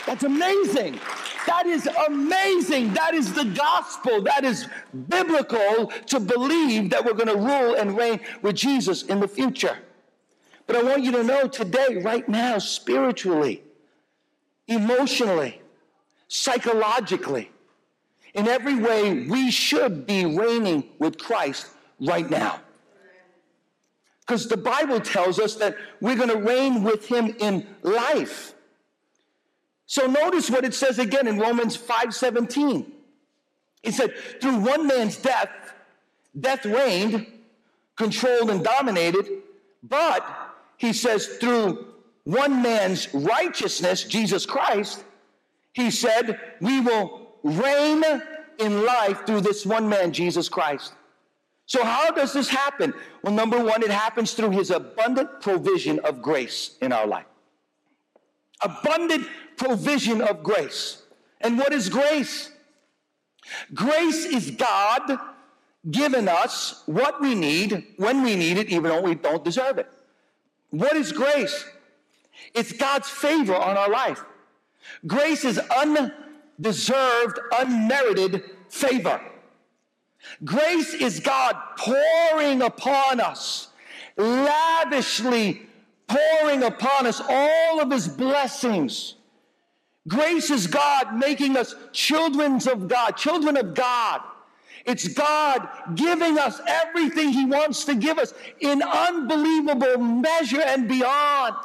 That's 0.05 0.23
amazing. 0.23 0.99
That 1.47 1.65
is 1.65 1.87
amazing. 2.07 2.93
That 2.93 3.13
is 3.13 3.33
the 3.33 3.45
gospel. 3.45 4.21
That 4.21 4.43
is 4.43 4.67
biblical 5.09 5.87
to 6.07 6.19
believe 6.19 6.89
that 6.89 7.03
we're 7.03 7.13
going 7.13 7.27
to 7.27 7.37
rule 7.37 7.75
and 7.75 7.97
reign 7.97 8.19
with 8.41 8.55
Jesus 8.55 9.03
in 9.03 9.19
the 9.19 9.27
future. 9.27 9.77
But 10.67 10.75
I 10.75 10.83
want 10.83 11.03
you 11.03 11.11
to 11.13 11.23
know 11.23 11.47
today, 11.47 12.01
right 12.01 12.27
now, 12.27 12.57
spiritually, 12.57 13.63
emotionally, 14.67 15.61
psychologically, 16.27 17.51
in 18.33 18.47
every 18.47 18.75
way, 18.75 19.27
we 19.27 19.51
should 19.51 20.07
be 20.07 20.25
reigning 20.25 20.85
with 20.99 21.17
Christ 21.17 21.67
right 21.99 22.29
now. 22.29 22.59
Because 24.21 24.47
the 24.47 24.57
Bible 24.57 24.99
tells 24.99 25.37
us 25.37 25.55
that 25.55 25.75
we're 25.99 26.15
going 26.15 26.29
to 26.29 26.37
reign 26.37 26.83
with 26.83 27.05
him 27.05 27.35
in 27.39 27.67
life. 27.83 28.55
So 29.85 30.07
notice 30.07 30.49
what 30.49 30.65
it 30.65 30.73
says 30.73 30.99
again 30.99 31.27
in 31.27 31.39
Romans 31.39 31.77
5:17. 31.77 32.91
It 33.83 33.93
said, 33.93 34.13
through 34.41 34.59
one 34.59 34.87
man's 34.87 35.17
death, 35.17 35.49
death 36.39 36.65
reigned, 36.65 37.27
controlled 37.97 38.49
and 38.49 38.63
dominated, 38.63 39.27
but 39.83 40.25
he 40.77 40.93
says, 40.93 41.27
through 41.39 41.87
one 42.23 42.61
man's 42.61 43.13
righteousness, 43.13 44.05
Jesus 44.05 44.45
Christ, 44.45 45.03
he 45.73 45.91
said, 45.91 46.39
we 46.61 46.79
will 46.79 47.27
reign 47.43 48.03
in 48.59 48.85
life 48.85 49.25
through 49.25 49.41
this 49.41 49.65
one 49.65 49.89
man, 49.89 50.13
Jesus 50.13 50.47
Christ. 50.47 50.93
So, 51.65 51.83
how 51.83 52.11
does 52.11 52.33
this 52.33 52.49
happen? 52.49 52.93
Well, 53.23 53.33
number 53.33 53.61
one, 53.61 53.83
it 53.83 53.89
happens 53.89 54.33
through 54.33 54.51
his 54.51 54.69
abundant 54.69 55.41
provision 55.41 55.99
of 55.99 56.21
grace 56.21 56.77
in 56.81 56.91
our 56.91 57.07
life. 57.07 57.25
Abundant 58.61 59.27
provision 59.57 60.21
of 60.21 60.43
grace. 60.43 61.01
And 61.41 61.57
what 61.57 61.73
is 61.73 61.89
grace? 61.89 62.51
Grace 63.73 64.25
is 64.25 64.51
God 64.51 65.19
giving 65.89 66.27
us 66.27 66.83
what 66.85 67.21
we 67.21 67.35
need 67.35 67.85
when 67.97 68.23
we 68.23 68.35
need 68.35 68.57
it, 68.57 68.69
even 68.69 68.83
though 68.83 69.01
we 69.01 69.15
don't 69.15 69.43
deserve 69.43 69.77
it. 69.77 69.91
What 70.69 70.95
is 70.95 71.11
grace? 71.11 71.65
It's 72.53 72.71
God's 72.71 73.09
favor 73.09 73.55
on 73.55 73.77
our 73.77 73.89
life. 73.89 74.23
Grace 75.05 75.43
is 75.43 75.59
undeserved, 75.59 77.39
unmerited 77.53 78.43
favor. 78.69 79.21
Grace 80.43 80.93
is 80.93 81.19
God 81.19 81.57
pouring 81.77 82.61
upon 82.61 83.19
us 83.19 83.67
lavishly 84.17 85.63
pouring 86.07 86.63
upon 86.63 87.07
us 87.07 87.21
all 87.27 87.81
of 87.81 87.91
his 87.91 88.07
blessings. 88.07 89.15
Grace 90.07 90.49
is 90.49 90.67
God 90.67 91.15
making 91.15 91.55
us 91.55 91.75
children 91.91 92.55
of 92.67 92.87
God, 92.87 93.11
children 93.11 93.55
of 93.57 93.73
God. 93.73 94.21
It's 94.85 95.07
God 95.07 95.67
giving 95.95 96.37
us 96.37 96.59
everything 96.67 97.29
He 97.29 97.45
wants 97.45 97.85
to 97.85 97.95
give 97.95 98.17
us 98.17 98.33
in 98.59 98.81
unbelievable 98.81 99.97
measure 99.97 100.61
and 100.61 100.89
beyond. 100.89 101.55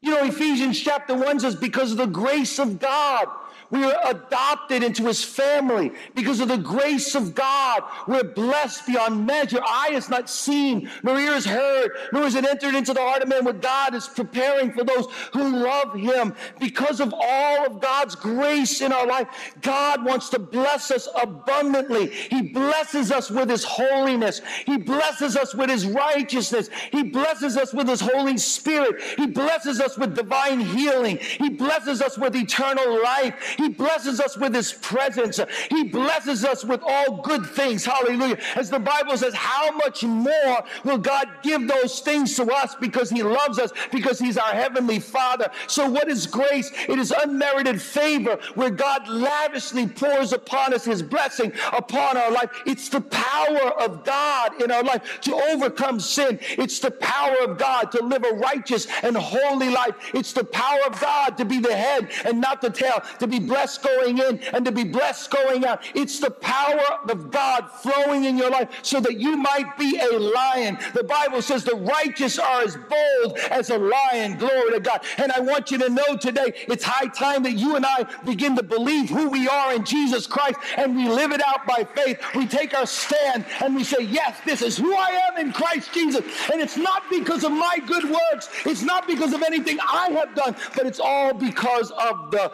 You 0.00 0.12
know, 0.12 0.24
Ephesians 0.24 0.80
chapter 0.80 1.14
1 1.14 1.40
says, 1.40 1.54
because 1.54 1.92
of 1.92 1.98
the 1.98 2.06
grace 2.06 2.58
of 2.58 2.78
God, 2.78 3.28
we 3.70 3.84
are 3.84 3.96
adopted 4.06 4.82
into 4.82 5.06
his 5.06 5.22
family 5.24 5.92
because 6.14 6.40
of 6.40 6.48
the 6.48 6.58
grace 6.58 7.14
of 7.14 7.34
God. 7.34 7.82
We're 8.08 8.24
blessed 8.24 8.86
beyond 8.86 9.26
measure. 9.26 9.60
Eye 9.62 9.90
has 9.92 10.08
not 10.08 10.28
seen, 10.28 10.90
nor 11.02 11.18
ear 11.18 11.34
has 11.34 11.44
heard, 11.44 11.92
nor 12.12 12.24
has 12.24 12.34
it 12.34 12.44
entered 12.44 12.74
into 12.74 12.92
the 12.92 13.00
heart 13.00 13.22
of 13.22 13.28
man 13.28 13.44
what 13.44 13.62
God 13.62 13.94
is 13.94 14.08
preparing 14.08 14.72
for 14.72 14.82
those 14.82 15.06
who 15.32 15.56
love 15.62 15.94
him. 15.94 16.34
Because 16.58 17.00
of 17.00 17.14
all 17.16 17.66
of 17.66 17.80
God's 17.80 18.16
grace 18.16 18.80
in 18.80 18.92
our 18.92 19.06
life, 19.06 19.28
God 19.62 20.04
wants 20.04 20.30
to 20.30 20.38
bless 20.38 20.90
us 20.90 21.08
abundantly. 21.20 22.08
He 22.08 22.42
blesses 22.42 23.12
us 23.12 23.30
with 23.30 23.48
his 23.48 23.64
holiness. 23.64 24.40
He 24.66 24.78
blesses 24.78 25.36
us 25.36 25.54
with 25.54 25.70
his 25.70 25.86
righteousness. 25.86 26.70
He 26.90 27.04
blesses 27.04 27.56
us 27.56 27.72
with 27.72 27.88
his 27.88 28.00
Holy 28.00 28.36
Spirit. 28.38 29.00
He 29.16 29.26
blesses 29.26 29.80
us 29.80 29.96
with 29.96 30.16
divine 30.16 30.60
healing. 30.60 31.18
He 31.18 31.50
blesses 31.50 32.02
us 32.02 32.18
with 32.18 32.34
eternal 32.34 33.00
life. 33.02 33.34
He 33.60 33.68
blesses 33.68 34.20
us 34.20 34.38
with 34.38 34.54
His 34.54 34.72
presence. 34.72 35.38
He 35.68 35.84
blesses 35.84 36.46
us 36.46 36.64
with 36.64 36.80
all 36.82 37.20
good 37.20 37.44
things. 37.44 37.84
Hallelujah. 37.84 38.38
As 38.56 38.70
the 38.70 38.78
Bible 38.78 39.18
says, 39.18 39.34
how 39.34 39.70
much 39.72 40.02
more 40.02 40.64
will 40.82 40.96
God 40.96 41.28
give 41.42 41.68
those 41.68 42.00
things 42.00 42.34
to 42.36 42.50
us 42.50 42.74
because 42.74 43.10
He 43.10 43.22
loves 43.22 43.58
us, 43.58 43.70
because 43.92 44.18
He's 44.18 44.38
our 44.38 44.52
Heavenly 44.52 44.98
Father? 44.98 45.50
So, 45.66 45.90
what 45.90 46.08
is 46.08 46.26
grace? 46.26 46.72
It 46.88 46.98
is 46.98 47.10
unmerited 47.10 47.82
favor 47.82 48.38
where 48.54 48.70
God 48.70 49.06
lavishly 49.08 49.86
pours 49.86 50.32
upon 50.32 50.72
us 50.72 50.86
His 50.86 51.02
blessing 51.02 51.52
upon 51.74 52.16
our 52.16 52.30
life. 52.30 52.50
It's 52.64 52.88
the 52.88 53.02
power 53.02 53.72
of 53.78 54.04
God 54.04 54.62
in 54.62 54.70
our 54.70 54.82
life 54.82 55.20
to 55.22 55.34
overcome 55.34 56.00
sin. 56.00 56.38
It's 56.42 56.78
the 56.78 56.92
power 56.92 57.36
of 57.42 57.58
God 57.58 57.92
to 57.92 58.02
live 58.02 58.24
a 58.24 58.34
righteous 58.36 58.86
and 59.02 59.14
holy 59.16 59.68
life. 59.68 59.96
It's 60.14 60.32
the 60.32 60.44
power 60.44 60.80
of 60.86 60.98
God 60.98 61.36
to 61.36 61.44
be 61.44 61.58
the 61.58 61.76
head 61.76 62.08
and 62.24 62.40
not 62.40 62.62
the 62.62 62.70
tail, 62.70 63.02
to 63.18 63.26
be 63.26 63.49
blessed 63.50 63.82
going 63.82 64.18
in 64.18 64.38
and 64.52 64.64
to 64.64 64.70
be 64.70 64.84
blessed 64.84 65.28
going 65.30 65.66
out. 65.66 65.82
It's 65.94 66.20
the 66.20 66.30
power 66.30 66.80
of 67.08 67.30
God 67.32 67.68
flowing 67.82 68.24
in 68.24 68.38
your 68.38 68.48
life 68.48 68.68
so 68.82 69.00
that 69.00 69.18
you 69.18 69.36
might 69.36 69.76
be 69.76 69.98
a 69.98 70.18
lion. 70.18 70.78
The 70.94 71.02
Bible 71.02 71.42
says 71.42 71.64
the 71.64 71.74
righteous 71.74 72.38
are 72.38 72.62
as 72.62 72.76
bold 72.76 73.38
as 73.50 73.70
a 73.70 73.78
lion. 73.78 74.38
Glory 74.38 74.70
to 74.72 74.80
God. 74.80 75.04
And 75.18 75.32
I 75.32 75.40
want 75.40 75.72
you 75.72 75.78
to 75.78 75.88
know 75.88 76.16
today 76.16 76.52
it's 76.68 76.84
high 76.84 77.08
time 77.08 77.42
that 77.42 77.54
you 77.54 77.74
and 77.74 77.84
I 77.84 78.06
begin 78.24 78.54
to 78.54 78.62
believe 78.62 79.10
who 79.10 79.28
we 79.28 79.48
are 79.48 79.74
in 79.74 79.84
Jesus 79.84 80.28
Christ 80.28 80.58
and 80.76 80.94
we 80.94 81.08
live 81.08 81.32
it 81.32 81.42
out 81.44 81.66
by 81.66 81.84
faith. 81.96 82.20
We 82.36 82.46
take 82.46 82.72
our 82.72 82.86
stand 82.86 83.44
and 83.60 83.74
we 83.74 83.82
say, 83.82 84.04
Yes, 84.04 84.38
this 84.46 84.62
is 84.62 84.76
who 84.76 84.94
I 84.94 85.20
am 85.28 85.44
in 85.44 85.52
Christ 85.52 85.92
Jesus. 85.92 86.24
And 86.52 86.60
it's 86.60 86.76
not 86.76 87.02
because 87.10 87.42
of 87.42 87.50
my 87.50 87.78
good 87.84 88.04
works, 88.04 88.48
it's 88.64 88.82
not 88.82 89.08
because 89.08 89.32
of 89.32 89.42
anything 89.42 89.78
I 89.80 90.10
have 90.10 90.36
done, 90.36 90.54
but 90.76 90.86
it's 90.86 91.00
all 91.00 91.34
because 91.34 91.90
of 91.90 92.30
the 92.30 92.52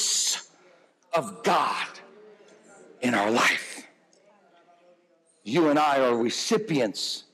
grace 0.00 0.48
of 1.12 1.42
God 1.42 1.86
in 3.02 3.14
our 3.14 3.30
life. 3.30 3.86
You 5.44 5.68
and 5.68 5.78
I 5.78 6.00
are 6.00 6.16
recipients 6.16 7.24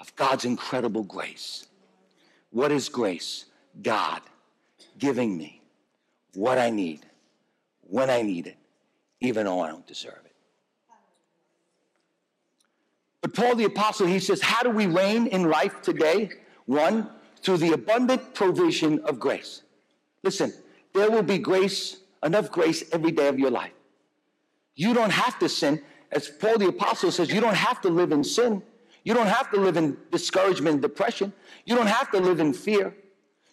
of 0.00 0.14
God's 0.16 0.46
incredible 0.46 1.02
grace. 1.02 1.66
What 2.50 2.72
is 2.72 2.88
grace? 2.88 3.44
God 3.82 4.22
giving 4.98 5.36
me 5.36 5.60
what 6.34 6.56
I 6.56 6.70
need 6.70 7.00
when 7.82 8.08
I 8.08 8.22
need 8.22 8.46
it, 8.46 8.56
even 9.20 9.44
though 9.44 9.60
I 9.60 9.68
don't 9.68 9.86
deserve 9.86 10.22
it. 10.24 10.32
But 13.20 13.34
Paul 13.34 13.56
the 13.56 13.64
Apostle, 13.64 14.06
he 14.06 14.18
says, 14.18 14.40
How 14.40 14.62
do 14.62 14.70
we 14.70 14.86
reign 14.86 15.26
in 15.26 15.50
life 15.50 15.82
today? 15.82 16.30
One, 16.64 17.10
through 17.42 17.58
the 17.58 17.72
abundant 17.72 18.34
provision 18.34 19.00
of 19.00 19.18
grace. 19.18 19.62
Listen, 20.22 20.54
there 20.94 21.10
will 21.10 21.22
be 21.22 21.38
grace 21.38 21.98
enough 22.24 22.50
grace 22.50 22.82
every 22.92 23.12
day 23.12 23.28
of 23.28 23.38
your 23.38 23.50
life. 23.50 23.72
You 24.74 24.94
don't 24.94 25.12
have 25.12 25.38
to 25.38 25.48
sin. 25.48 25.82
As 26.10 26.28
Paul 26.28 26.58
the 26.58 26.68
Apostle 26.68 27.10
says, 27.10 27.30
you 27.30 27.40
don't 27.40 27.56
have 27.56 27.80
to 27.82 27.88
live 27.88 28.12
in 28.12 28.24
sin. 28.24 28.62
You 29.04 29.14
don't 29.14 29.26
have 29.26 29.50
to 29.50 29.60
live 29.60 29.76
in 29.76 29.96
discouragement 30.10 30.74
and 30.74 30.82
depression. 30.82 31.32
You 31.66 31.76
don't 31.76 31.86
have 31.86 32.10
to 32.12 32.18
live 32.18 32.40
in 32.40 32.52
fear. 32.52 32.94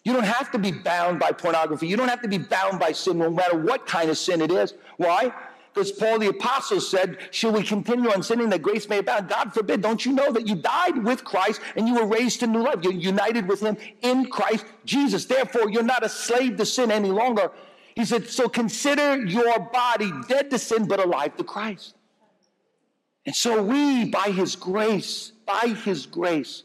You 0.04 0.12
don't 0.12 0.24
have 0.24 0.50
to 0.52 0.58
be 0.58 0.72
bound 0.72 1.20
by 1.20 1.30
pornography. 1.30 1.86
You 1.86 1.96
don't 1.96 2.08
have 2.08 2.22
to 2.22 2.28
be 2.28 2.38
bound 2.38 2.80
by 2.80 2.92
sin, 2.92 3.18
no 3.18 3.30
matter 3.30 3.56
what 3.56 3.86
kind 3.86 4.10
of 4.10 4.18
sin 4.18 4.40
it 4.40 4.50
is. 4.50 4.74
Why? 4.96 5.32
Because 5.72 5.92
Paul 5.92 6.18
the 6.18 6.28
Apostle 6.28 6.80
said, 6.80 7.18
Shall 7.30 7.52
we 7.52 7.62
continue 7.62 8.10
on 8.10 8.22
sinning 8.22 8.50
that 8.50 8.62
grace 8.62 8.88
may 8.88 8.98
abound? 8.98 9.28
God 9.28 9.54
forbid. 9.54 9.80
Don't 9.80 10.04
you 10.04 10.12
know 10.12 10.30
that 10.32 10.46
you 10.46 10.56
died 10.56 11.02
with 11.02 11.24
Christ 11.24 11.60
and 11.76 11.86
you 11.86 11.94
were 11.94 12.06
raised 12.06 12.40
to 12.40 12.46
new 12.46 12.62
life? 12.62 12.80
You're 12.82 12.92
united 12.92 13.46
with 13.48 13.60
Him 13.60 13.76
in 14.02 14.26
Christ 14.26 14.66
Jesus. 14.84 15.24
Therefore, 15.24 15.70
you're 15.70 15.82
not 15.82 16.04
a 16.04 16.08
slave 16.08 16.56
to 16.58 16.66
sin 16.66 16.90
any 16.90 17.10
longer. 17.10 17.50
He 17.94 18.04
said, 18.04 18.28
So 18.28 18.48
consider 18.48 19.24
your 19.24 19.58
body 19.58 20.10
dead 20.28 20.50
to 20.50 20.58
sin, 20.58 20.86
but 20.86 21.00
alive 21.00 21.36
to 21.36 21.44
Christ. 21.44 21.94
And 23.24 23.34
so 23.34 23.62
we, 23.62 24.06
by 24.06 24.30
his 24.30 24.56
grace, 24.56 25.32
by 25.46 25.74
his 25.84 26.06
grace, 26.06 26.64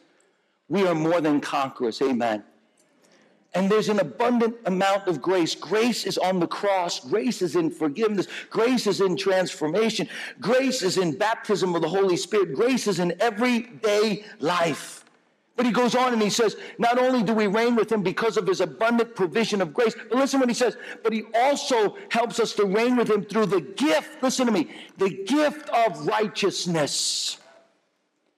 we 0.69 0.87
are 0.87 0.95
more 0.95 1.21
than 1.21 1.39
conquerors. 1.39 2.01
Amen. 2.01 2.43
And 3.53 3.71
there's 3.71 3.89
an 3.89 3.99
abundant 3.99 4.55
amount 4.65 5.07
of 5.07 5.21
grace. 5.21 5.55
Grace 5.55 6.05
is 6.05 6.17
on 6.17 6.39
the 6.39 6.47
cross. 6.47 6.99
Grace 6.99 7.41
is 7.41 7.55
in 7.55 7.71
forgiveness. 7.71 8.27
Grace 8.49 8.87
is 8.87 9.01
in 9.01 9.15
transformation. 9.15 10.07
Grace 10.39 10.81
is 10.81 10.97
in 10.97 11.17
baptism 11.17 11.73
of 11.73 11.81
the 11.81 11.89
Holy 11.89 12.17
Spirit. 12.17 12.53
Grace 12.53 12.87
is 12.87 12.99
in 12.99 13.15
everyday 13.19 14.25
life. 14.39 15.05
But 15.57 15.65
he 15.65 15.71
goes 15.71 15.95
on 15.95 16.13
and 16.13 16.21
he 16.21 16.29
says, 16.29 16.55
not 16.77 16.99
only 16.99 17.23
do 17.23 17.33
we 17.33 17.47
reign 17.47 17.75
with 17.75 17.91
him 17.91 18.03
because 18.03 18.37
of 18.37 18.45
his 18.45 18.61
abundant 18.61 19.15
provision 19.15 19.59
of 19.59 19.73
grace, 19.73 19.95
but 20.07 20.15
listen 20.15 20.39
what 20.39 20.49
he 20.49 20.55
says, 20.55 20.77
but 21.03 21.11
he 21.11 21.23
also 21.33 21.97
helps 22.11 22.39
us 22.39 22.53
to 22.53 22.65
reign 22.65 22.95
with 22.95 23.09
him 23.09 23.25
through 23.25 23.47
the 23.47 23.61
gift, 23.61 24.21
listen 24.21 24.45
to 24.45 24.51
me, 24.51 24.69
the 24.99 25.09
gift 25.09 25.67
of 25.69 26.05
righteousness. 26.05 27.39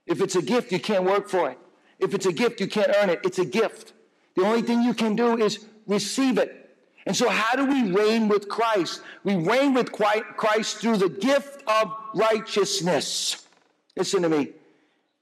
If 0.07 0.21
it's 0.21 0.37
a 0.37 0.41
gift, 0.41 0.71
you 0.71 0.79
can't 0.79 1.03
work 1.03 1.27
for 1.27 1.49
it. 1.49 1.59
If 1.99 2.13
it's 2.13 2.25
a 2.25 2.31
gift, 2.31 2.61
you 2.61 2.67
can't 2.67 2.91
earn 2.95 3.09
it. 3.09 3.19
It's 3.25 3.37
a 3.37 3.45
gift. 3.45 3.91
The 4.35 4.43
only 4.43 4.61
thing 4.61 4.81
you 4.81 4.93
can 4.93 5.17
do 5.17 5.37
is 5.37 5.65
receive 5.87 6.37
it. 6.37 6.55
And 7.05 7.15
so, 7.15 7.27
how 7.27 7.55
do 7.55 7.65
we 7.65 7.91
reign 7.91 8.29
with 8.29 8.47
Christ? 8.47 9.01
We 9.25 9.35
reign 9.35 9.73
with 9.73 9.91
Christ 9.91 10.77
through 10.77 10.97
the 10.97 11.09
gift 11.09 11.63
of 11.67 11.91
righteousness. 12.15 13.45
Listen 13.97 14.21
to 14.21 14.29
me. 14.29 14.51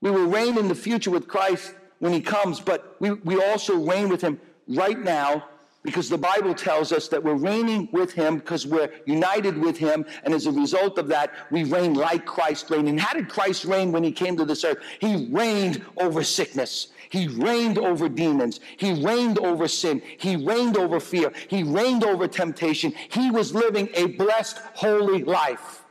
We 0.02 0.12
will 0.12 0.28
reign 0.28 0.58
in 0.58 0.68
the 0.68 0.76
future 0.76 1.10
with 1.10 1.28
Christ 1.28 1.74
when 2.00 2.14
he 2.14 2.22
comes, 2.22 2.60
but 2.60 2.96
we, 3.00 3.12
we 3.12 3.42
also 3.42 3.78
reign 3.78 4.10
with 4.10 4.22
him 4.22 4.40
right 4.68 5.00
now 5.00 5.46
because 5.84 6.10
the 6.10 6.18
Bible 6.18 6.54
tells 6.54 6.92
us 6.92 7.08
that 7.08 7.24
we're 7.24 7.36
reigning 7.36 7.88
with 7.94 8.12
him 8.12 8.40
because 8.40 8.68
we're 8.68 8.92
united 9.06 9.58
with 9.58 9.78
him. 9.78 10.06
And 10.24 10.34
as 10.34 10.46
a 10.46 10.52
result 10.52 10.98
of 10.98 11.08
that, 11.08 11.32
we 11.50 11.64
reign 11.64 11.94
like 11.94 12.26
Christ 12.26 12.70
reigned. 12.70 12.90
And 12.90 13.00
how 13.00 13.14
did 13.14 13.30
Christ 13.30 13.64
reign 13.64 13.94
when 13.94 14.04
he 14.04 14.12
came 14.12 14.36
to 14.36 14.44
this 14.44 14.66
earth? 14.66 14.80
He 15.00 15.30
reigned 15.32 15.86
over 15.96 16.24
sickness. 16.24 16.88
He 17.10 17.30
reigned 17.30 17.78
over 17.78 18.10
demons. 18.10 18.60
He 18.76 19.02
reigned 19.02 19.40
over 19.40 19.68
sin. 19.70 20.02
He 20.18 20.36
reigned 20.36 20.78
over 20.78 21.00
fear. 21.00 21.32
He 21.48 21.64
reigned 21.64 22.04
over 22.04 22.28
temptation. 22.28 22.94
He 23.10 23.32
was 23.32 23.54
living 23.54 23.88
a 23.94 24.08
blessed, 24.08 24.58
holy 24.74 25.24
life. 25.24 25.86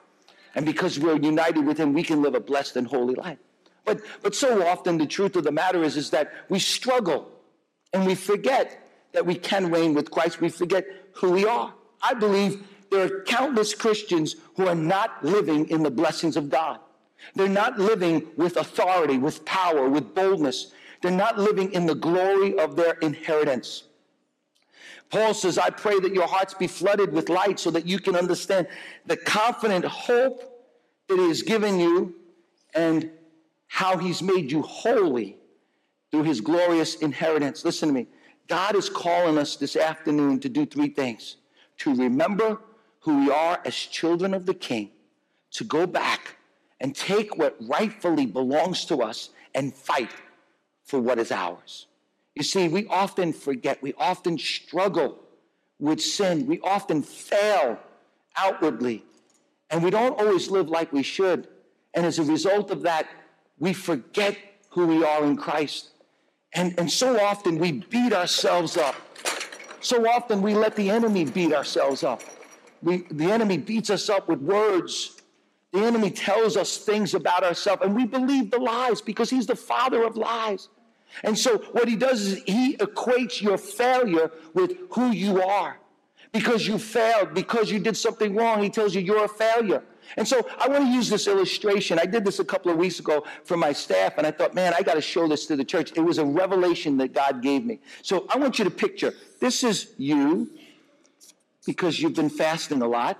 And 0.54 0.66
because 0.66 0.98
we're 0.98 1.16
united 1.16 1.64
with 1.64 1.78
him, 1.78 1.94
we 1.94 2.02
can 2.02 2.20
live 2.20 2.34
a 2.34 2.40
blessed 2.40 2.76
and 2.76 2.86
holy 2.86 3.14
life. 3.14 3.38
But, 3.86 4.00
but 4.22 4.34
so 4.34 4.66
often 4.66 4.98
the 4.98 5.06
truth 5.06 5.36
of 5.36 5.44
the 5.44 5.52
matter 5.52 5.82
is, 5.82 5.96
is 5.96 6.10
that 6.10 6.32
we 6.48 6.58
struggle 6.58 7.30
and 7.92 8.04
we 8.04 8.14
forget 8.14 8.86
that 9.12 9.24
we 9.24 9.36
can 9.36 9.70
reign 9.70 9.94
with 9.94 10.10
Christ. 10.10 10.40
We 10.40 10.50
forget 10.50 10.84
who 11.12 11.30
we 11.30 11.46
are. 11.46 11.72
I 12.02 12.12
believe 12.12 12.66
there 12.90 13.04
are 13.04 13.22
countless 13.22 13.74
Christians 13.74 14.36
who 14.56 14.66
are 14.66 14.74
not 14.74 15.24
living 15.24 15.68
in 15.70 15.82
the 15.82 15.90
blessings 15.90 16.36
of 16.36 16.50
God. 16.50 16.80
They're 17.34 17.48
not 17.48 17.78
living 17.78 18.26
with 18.36 18.56
authority, 18.56 19.18
with 19.18 19.44
power, 19.44 19.88
with 19.88 20.14
boldness. 20.14 20.72
They're 21.00 21.10
not 21.10 21.38
living 21.38 21.72
in 21.72 21.86
the 21.86 21.94
glory 21.94 22.58
of 22.58 22.76
their 22.76 22.94
inheritance. 22.94 23.84
Paul 25.10 25.34
says, 25.34 25.56
I 25.56 25.70
pray 25.70 26.00
that 26.00 26.12
your 26.12 26.26
hearts 26.26 26.54
be 26.54 26.66
flooded 26.66 27.12
with 27.12 27.28
light 27.28 27.60
so 27.60 27.70
that 27.70 27.86
you 27.86 28.00
can 28.00 28.16
understand 28.16 28.66
the 29.06 29.16
confident 29.16 29.84
hope 29.84 30.42
that 31.08 31.18
he 31.18 31.28
has 31.28 31.42
given 31.42 31.78
you 31.78 32.14
and 32.74 33.10
how 33.68 33.96
he's 33.96 34.22
made 34.22 34.50
you 34.50 34.62
holy 34.62 35.36
through 36.10 36.22
his 36.22 36.40
glorious 36.40 36.96
inheritance. 36.96 37.64
Listen 37.64 37.88
to 37.88 37.94
me. 37.94 38.06
God 38.48 38.76
is 38.76 38.88
calling 38.88 39.38
us 39.38 39.56
this 39.56 39.76
afternoon 39.76 40.40
to 40.40 40.48
do 40.48 40.64
three 40.66 40.88
things 40.88 41.36
to 41.78 41.94
remember 41.94 42.60
who 43.00 43.24
we 43.26 43.30
are 43.30 43.60
as 43.64 43.74
children 43.74 44.34
of 44.34 44.46
the 44.46 44.54
King, 44.54 44.90
to 45.52 45.64
go 45.64 45.86
back 45.86 46.36
and 46.80 46.94
take 46.94 47.36
what 47.36 47.56
rightfully 47.60 48.26
belongs 48.26 48.84
to 48.86 49.02
us 49.02 49.30
and 49.54 49.74
fight 49.74 50.10
for 50.84 51.00
what 51.00 51.18
is 51.18 51.32
ours. 51.32 51.86
You 52.34 52.42
see, 52.42 52.68
we 52.68 52.86
often 52.88 53.32
forget, 53.32 53.82
we 53.82 53.94
often 53.98 54.38
struggle 54.38 55.18
with 55.78 56.00
sin, 56.00 56.46
we 56.46 56.60
often 56.60 57.02
fail 57.02 57.78
outwardly, 58.36 59.04
and 59.70 59.82
we 59.82 59.90
don't 59.90 60.18
always 60.18 60.50
live 60.50 60.68
like 60.68 60.92
we 60.92 61.02
should. 61.02 61.48
And 61.94 62.04
as 62.04 62.18
a 62.18 62.24
result 62.24 62.70
of 62.70 62.82
that, 62.82 63.06
we 63.58 63.72
forget 63.72 64.36
who 64.70 64.86
we 64.86 65.04
are 65.04 65.24
in 65.24 65.36
Christ. 65.36 65.90
And, 66.52 66.74
and 66.78 66.90
so 66.90 67.20
often 67.20 67.58
we 67.58 67.72
beat 67.72 68.12
ourselves 68.12 68.76
up. 68.76 68.94
So 69.80 70.08
often 70.08 70.42
we 70.42 70.54
let 70.54 70.74
the 70.76 70.90
enemy 70.90 71.24
beat 71.24 71.52
ourselves 71.52 72.02
up. 72.02 72.22
We, 72.82 73.06
the 73.10 73.30
enemy 73.30 73.58
beats 73.58 73.90
us 73.90 74.08
up 74.08 74.28
with 74.28 74.40
words. 74.40 75.16
The 75.72 75.80
enemy 75.80 76.10
tells 76.10 76.56
us 76.56 76.78
things 76.78 77.14
about 77.14 77.44
ourselves, 77.44 77.82
and 77.84 77.94
we 77.94 78.06
believe 78.06 78.50
the 78.50 78.58
lies 78.58 79.00
because 79.00 79.28
he's 79.28 79.46
the 79.46 79.56
father 79.56 80.04
of 80.04 80.16
lies. 80.16 80.68
And 81.22 81.36
so 81.36 81.58
what 81.72 81.88
he 81.88 81.96
does 81.96 82.20
is 82.22 82.42
he 82.46 82.76
equates 82.76 83.40
your 83.40 83.58
failure 83.58 84.30
with 84.54 84.76
who 84.90 85.10
you 85.10 85.42
are. 85.42 85.78
Because 86.32 86.66
you 86.66 86.78
failed, 86.78 87.34
because 87.34 87.70
you 87.70 87.78
did 87.78 87.96
something 87.96 88.34
wrong, 88.34 88.62
he 88.62 88.70
tells 88.70 88.94
you 88.94 89.00
you're 89.00 89.24
a 89.24 89.28
failure. 89.28 89.82
And 90.16 90.26
so 90.26 90.46
I 90.58 90.68
want 90.68 90.84
to 90.84 90.90
use 90.90 91.08
this 91.08 91.26
illustration. 91.26 91.98
I 91.98 92.06
did 92.06 92.24
this 92.24 92.38
a 92.38 92.44
couple 92.44 92.70
of 92.70 92.78
weeks 92.78 93.00
ago 93.00 93.24
for 93.44 93.56
my 93.56 93.72
staff, 93.72 94.18
and 94.18 94.26
I 94.26 94.30
thought, 94.30 94.54
man, 94.54 94.74
I 94.76 94.82
got 94.82 94.94
to 94.94 95.00
show 95.00 95.26
this 95.28 95.46
to 95.46 95.56
the 95.56 95.64
church. 95.64 95.92
It 95.96 96.00
was 96.00 96.18
a 96.18 96.24
revelation 96.24 96.96
that 96.98 97.12
God 97.12 97.42
gave 97.42 97.64
me. 97.64 97.80
So 98.02 98.26
I 98.28 98.38
want 98.38 98.58
you 98.58 98.64
to 98.64 98.70
picture 98.70 99.12
this 99.40 99.64
is 99.64 99.92
you 99.98 100.50
because 101.66 102.00
you've 102.00 102.14
been 102.14 102.30
fasting 102.30 102.82
a 102.82 102.88
lot. 102.88 103.18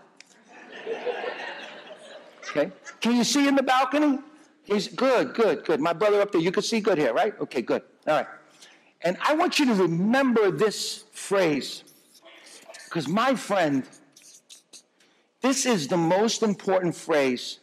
Okay. 2.49 2.71
Can 3.01 3.17
you 3.17 3.25
see 3.25 3.49
in 3.49 3.57
the 3.57 3.63
balcony? 3.63 4.19
He's 4.63 4.89
good, 4.89 5.35
good, 5.35 5.65
good. 5.65 5.81
My 5.81 5.93
brother 5.93 6.21
up 6.21 6.33
there, 6.33 6.41
you 6.41 6.51
can 6.51 6.63
see 6.63 6.81
good 6.81 6.99
here, 6.99 7.13
right? 7.13 7.35
Okay, 7.41 7.63
good. 7.63 7.83
All 8.07 8.15
right. 8.15 8.27
And 9.03 9.17
I 9.23 9.35
want 9.35 9.59
you 9.59 9.67
to 9.67 9.75
remember 9.75 10.51
this 10.51 11.05
phrase 11.13 11.85
because, 12.85 13.07
my 13.07 13.35
friend, 13.35 13.85
this 15.47 15.65
is 15.65 15.87
the 15.87 15.97
most 15.97 16.43
important 16.43 16.93
phrase 16.93 17.61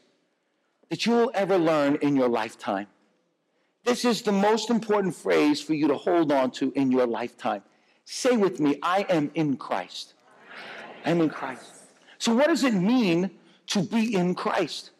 that 0.90 1.06
you 1.06 1.12
will 1.12 1.32
ever 1.34 1.58
learn 1.58 1.96
in 1.96 2.16
your 2.16 2.30
lifetime. 2.30 2.88
This 3.84 4.06
is 4.06 4.22
the 4.22 4.32
most 4.32 4.70
important 4.70 5.14
phrase 5.14 5.62
for 5.62 5.74
you 5.74 5.90
to 5.90 5.96
hold 5.96 6.32
on 6.32 6.52
to 6.52 6.72
in 6.76 6.94
your 6.94 7.06
lifetime. 7.06 7.62
Say 8.06 8.38
with 8.38 8.62
me, 8.62 8.80
I 8.82 9.06
am 9.10 9.32
in 9.36 9.58
Christ. 9.58 10.14
I'm 11.04 11.20
in 11.20 11.30
Christ. 11.30 11.66
So, 12.20 12.34
what 12.34 12.48
does 12.48 12.64
it 12.64 12.74
mean 12.74 13.30
to 13.68 13.82
be 13.82 14.16
in 14.16 14.34
Christ? 14.34 14.92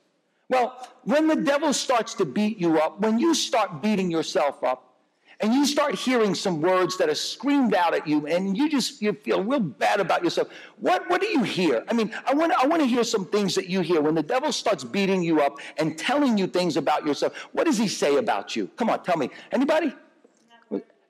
Well, 0.50 0.90
when 1.06 1.28
the 1.28 1.38
devil 1.38 1.72
starts 1.72 2.14
to 2.16 2.26
beat 2.26 2.58
you 2.60 2.80
up, 2.80 3.00
when 3.00 3.18
you 3.18 3.34
start 3.34 3.82
beating 3.82 4.12
yourself 4.12 4.62
up, 4.62 4.93
and 5.40 5.54
you 5.54 5.66
start 5.66 5.96
hearing 5.96 6.36
some 6.36 6.62
words 6.62 6.98
that 6.98 7.10
are 7.10 7.16
screamed 7.16 7.74
out 7.74 7.94
at 7.94 8.08
you, 8.08 8.28
and 8.28 8.58
you 8.58 8.70
just 8.70 9.02
you 9.02 9.14
feel 9.14 9.44
real 9.44 9.60
bad 9.60 10.00
about 10.00 10.24
yourself. 10.24 10.50
What 10.78 11.10
what 11.10 11.22
do 11.22 11.28
you 11.28 11.44
hear? 11.44 11.84
I 11.90 11.94
mean, 11.94 12.14
I 12.26 12.34
want 12.34 12.54
I 12.54 12.68
want 12.68 12.82
to 12.82 12.88
hear 12.88 13.04
some 13.04 13.26
things 13.26 13.56
that 13.56 13.70
you 13.70 13.82
hear 13.82 14.02
when 14.02 14.16
the 14.16 14.24
devil 14.24 14.52
starts 14.52 14.84
beating 14.84 15.24
you 15.24 15.42
up 15.42 15.60
and 15.78 15.98
telling 15.98 16.38
you 16.38 16.48
things 16.48 16.78
about 16.78 17.06
yourself. 17.06 17.34
What 17.52 17.66
does 17.66 17.78
he 17.78 17.88
say 17.88 18.18
about 18.18 18.56
you? 18.56 18.68
Come 18.78 18.90
on, 18.90 19.04
tell 19.04 19.18
me. 19.18 19.30
Anybody? 19.52 19.94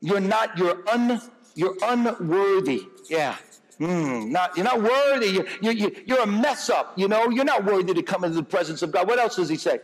You're 0.01 0.19
not. 0.19 0.57
You're 0.57 0.87
un. 0.89 1.21
You're 1.55 1.77
unworthy. 1.83 2.83
Yeah. 3.09 3.35
Mm, 3.79 4.29
not, 4.29 4.55
you're 4.55 4.63
not 4.63 4.81
worthy. 4.81 5.27
You, 5.27 5.45
you, 5.61 5.71
you, 5.71 5.95
you're 6.05 6.21
a 6.21 6.27
mess 6.27 6.69
up. 6.69 6.93
You 6.95 7.07
know, 7.07 7.29
you're 7.29 7.45
not 7.45 7.65
worthy 7.65 7.93
to 7.93 8.03
come 8.03 8.23
into 8.23 8.35
the 8.35 8.43
presence 8.43 8.81
of 8.81 8.91
God. 8.91 9.07
What 9.07 9.19
else 9.19 9.35
does 9.35 9.49
he 9.49 9.57
say? 9.57 9.79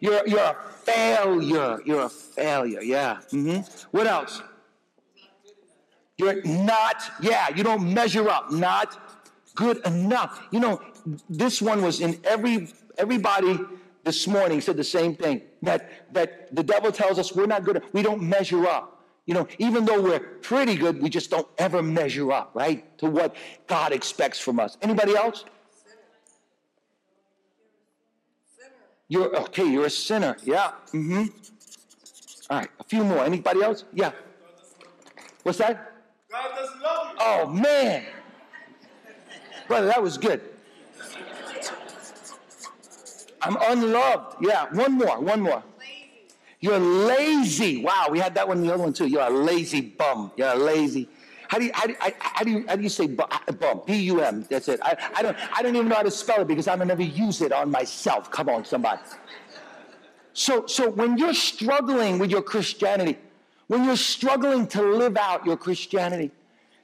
You're, 0.00 0.26
you're 0.26 0.38
a 0.40 0.56
failure. 0.82 1.78
You're 1.84 2.02
a 2.02 2.08
failure. 2.08 2.82
Yeah. 2.82 3.18
Mm-hmm. 3.32 3.86
What 3.90 4.06
else? 4.06 4.42
You're 6.18 6.42
not, 6.44 7.02
yeah, 7.20 7.48
you 7.54 7.62
don't 7.62 7.92
measure 7.92 8.28
up. 8.28 8.50
Not 8.50 8.98
good 9.54 9.84
enough. 9.86 10.46
You 10.50 10.60
know, 10.60 10.80
this 11.28 11.60
one 11.60 11.82
was 11.82 12.00
in 12.00 12.20
every 12.24 12.68
everybody 12.98 13.58
this 14.04 14.26
morning 14.26 14.60
said 14.60 14.76
the 14.76 14.84
same 14.84 15.14
thing. 15.14 15.42
That 15.62 16.12
that 16.14 16.54
the 16.54 16.62
devil 16.62 16.90
tells 16.92 17.18
us 17.18 17.34
we're 17.34 17.46
not 17.46 17.64
good, 17.64 17.82
we 17.92 18.02
don't 18.02 18.22
measure 18.22 18.66
up. 18.66 19.02
You 19.26 19.34
know, 19.34 19.48
even 19.58 19.84
though 19.84 20.00
we're 20.00 20.20
pretty 20.20 20.76
good, 20.76 21.02
we 21.02 21.10
just 21.10 21.30
don't 21.30 21.48
ever 21.58 21.82
measure 21.82 22.30
up, 22.30 22.52
right, 22.54 22.96
to 22.98 23.10
what 23.10 23.34
God 23.66 23.92
expects 23.92 24.38
from 24.38 24.60
us. 24.60 24.78
Anybody 24.82 25.16
else? 25.16 25.44
You're 29.08 29.34
okay. 29.36 29.66
You're 29.66 29.86
a 29.86 29.90
sinner. 29.90 30.36
Yeah. 30.42 30.72
Mm-hmm. 30.92 31.24
All 32.50 32.58
right. 32.58 32.68
A 32.80 32.84
few 32.84 33.04
more. 33.04 33.24
Anybody 33.24 33.62
else? 33.62 33.84
Yeah. 33.92 34.12
What's 35.42 35.58
that? 35.58 35.92
God 36.30 36.50
doesn't 36.56 36.80
love 36.82 37.12
you. 37.12 37.18
Oh 37.20 37.46
man, 37.46 38.04
brother, 39.68 39.86
that 39.86 40.02
was 40.02 40.18
good. 40.18 40.40
I'm 43.40 43.56
unloved. 43.60 44.38
Yeah. 44.40 44.66
One 44.72 44.92
more. 44.94 45.20
One 45.20 45.40
more. 45.40 45.62
You're 46.58 46.78
lazy. 46.78 47.84
Wow, 47.84 48.08
we 48.10 48.18
had 48.18 48.34
that 48.34 48.48
one 48.48 48.60
the 48.60 48.72
other 48.72 48.82
one 48.82 48.92
too. 48.92 49.06
You're 49.06 49.22
a 49.22 49.30
lazy 49.30 49.82
bum. 49.82 50.32
You're 50.36 50.48
a 50.48 50.56
lazy. 50.56 51.08
How 51.48 51.58
do 51.58 51.64
you, 51.64 51.70
how 51.74 51.86
do, 51.86 51.92
you, 51.92 51.98
how 52.18 52.44
do 52.44 52.50
you, 52.50 52.64
how 52.68 52.76
do 52.76 52.82
you 52.82 52.88
say 52.88 53.06
bum? 53.06 53.82
B-U-M. 53.86 54.46
That's 54.48 54.68
it. 54.68 54.80
I, 54.82 54.96
I, 55.14 55.22
don't, 55.22 55.36
I 55.56 55.62
don't 55.62 55.76
even 55.76 55.88
know 55.88 55.96
how 55.96 56.02
to 56.02 56.10
spell 56.10 56.42
it 56.42 56.48
because 56.48 56.68
I 56.68 56.76
don't 56.76 56.90
ever 56.90 57.02
use 57.02 57.40
it 57.42 57.52
on 57.52 57.70
myself. 57.70 58.30
Come 58.30 58.48
on, 58.48 58.64
somebody. 58.64 59.00
So, 60.32 60.66
so 60.66 60.90
when 60.90 61.16
you're 61.16 61.34
struggling 61.34 62.18
with 62.18 62.30
your 62.30 62.42
Christianity, 62.42 63.18
when 63.68 63.84
you're 63.84 63.96
struggling 63.96 64.66
to 64.68 64.82
live 64.82 65.16
out 65.16 65.46
your 65.46 65.56
Christianity, 65.56 66.30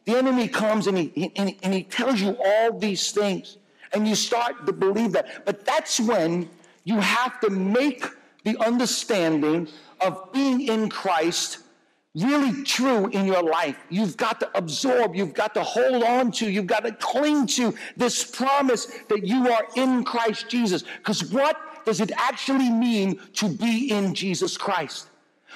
the 0.04 0.16
enemy 0.16 0.48
comes 0.48 0.86
and 0.86 0.98
he, 0.98 1.32
and, 1.36 1.54
and 1.62 1.74
he 1.74 1.84
tells 1.84 2.20
you 2.20 2.36
all 2.44 2.78
these 2.78 3.12
things, 3.12 3.58
and 3.92 4.08
you 4.08 4.14
start 4.14 4.66
to 4.66 4.72
believe 4.72 5.12
that. 5.12 5.44
But 5.44 5.64
that's 5.64 6.00
when 6.00 6.48
you 6.84 6.98
have 6.98 7.40
to 7.40 7.50
make 7.50 8.04
the 8.44 8.56
understanding 8.64 9.68
of 10.00 10.32
being 10.32 10.62
in 10.62 10.88
Christ 10.88 11.58
really 12.14 12.62
true 12.62 13.06
in 13.08 13.24
your 13.24 13.42
life. 13.42 13.76
You've 13.88 14.16
got 14.16 14.40
to 14.40 14.50
absorb, 14.56 15.14
you've 15.14 15.34
got 15.34 15.54
to 15.54 15.62
hold 15.62 16.02
on 16.02 16.30
to, 16.32 16.50
you've 16.50 16.66
got 16.66 16.84
to 16.84 16.92
cling 16.92 17.46
to 17.48 17.74
this 17.96 18.24
promise 18.24 18.86
that 19.08 19.26
you 19.26 19.50
are 19.50 19.66
in 19.76 20.04
Christ 20.04 20.48
Jesus. 20.48 20.84
Because 20.98 21.32
what 21.32 21.56
does 21.84 22.00
it 22.00 22.12
actually 22.16 22.70
mean 22.70 23.18
to 23.34 23.48
be 23.48 23.90
in 23.90 24.14
Jesus 24.14 24.56
Christ? 24.56 25.08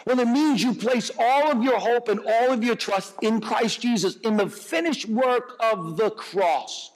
Well, 0.07 0.19
it 0.21 0.29
means 0.29 0.63
you 0.63 0.75
place 0.75 1.11
all 1.19 1.51
of 1.51 1.63
your 1.63 1.79
hope 1.79 2.09
and 2.09 2.21
all 2.21 2.53
of 2.53 2.63
your 2.63 2.77
trust 2.77 3.15
in 3.23 3.41
Christ 3.41 3.81
Jesus, 3.81 4.17
in 4.17 4.37
the 4.37 4.49
finished 4.49 5.09
work 5.09 5.57
of 5.61 5.97
the 5.97 6.11
cross. 6.11 6.93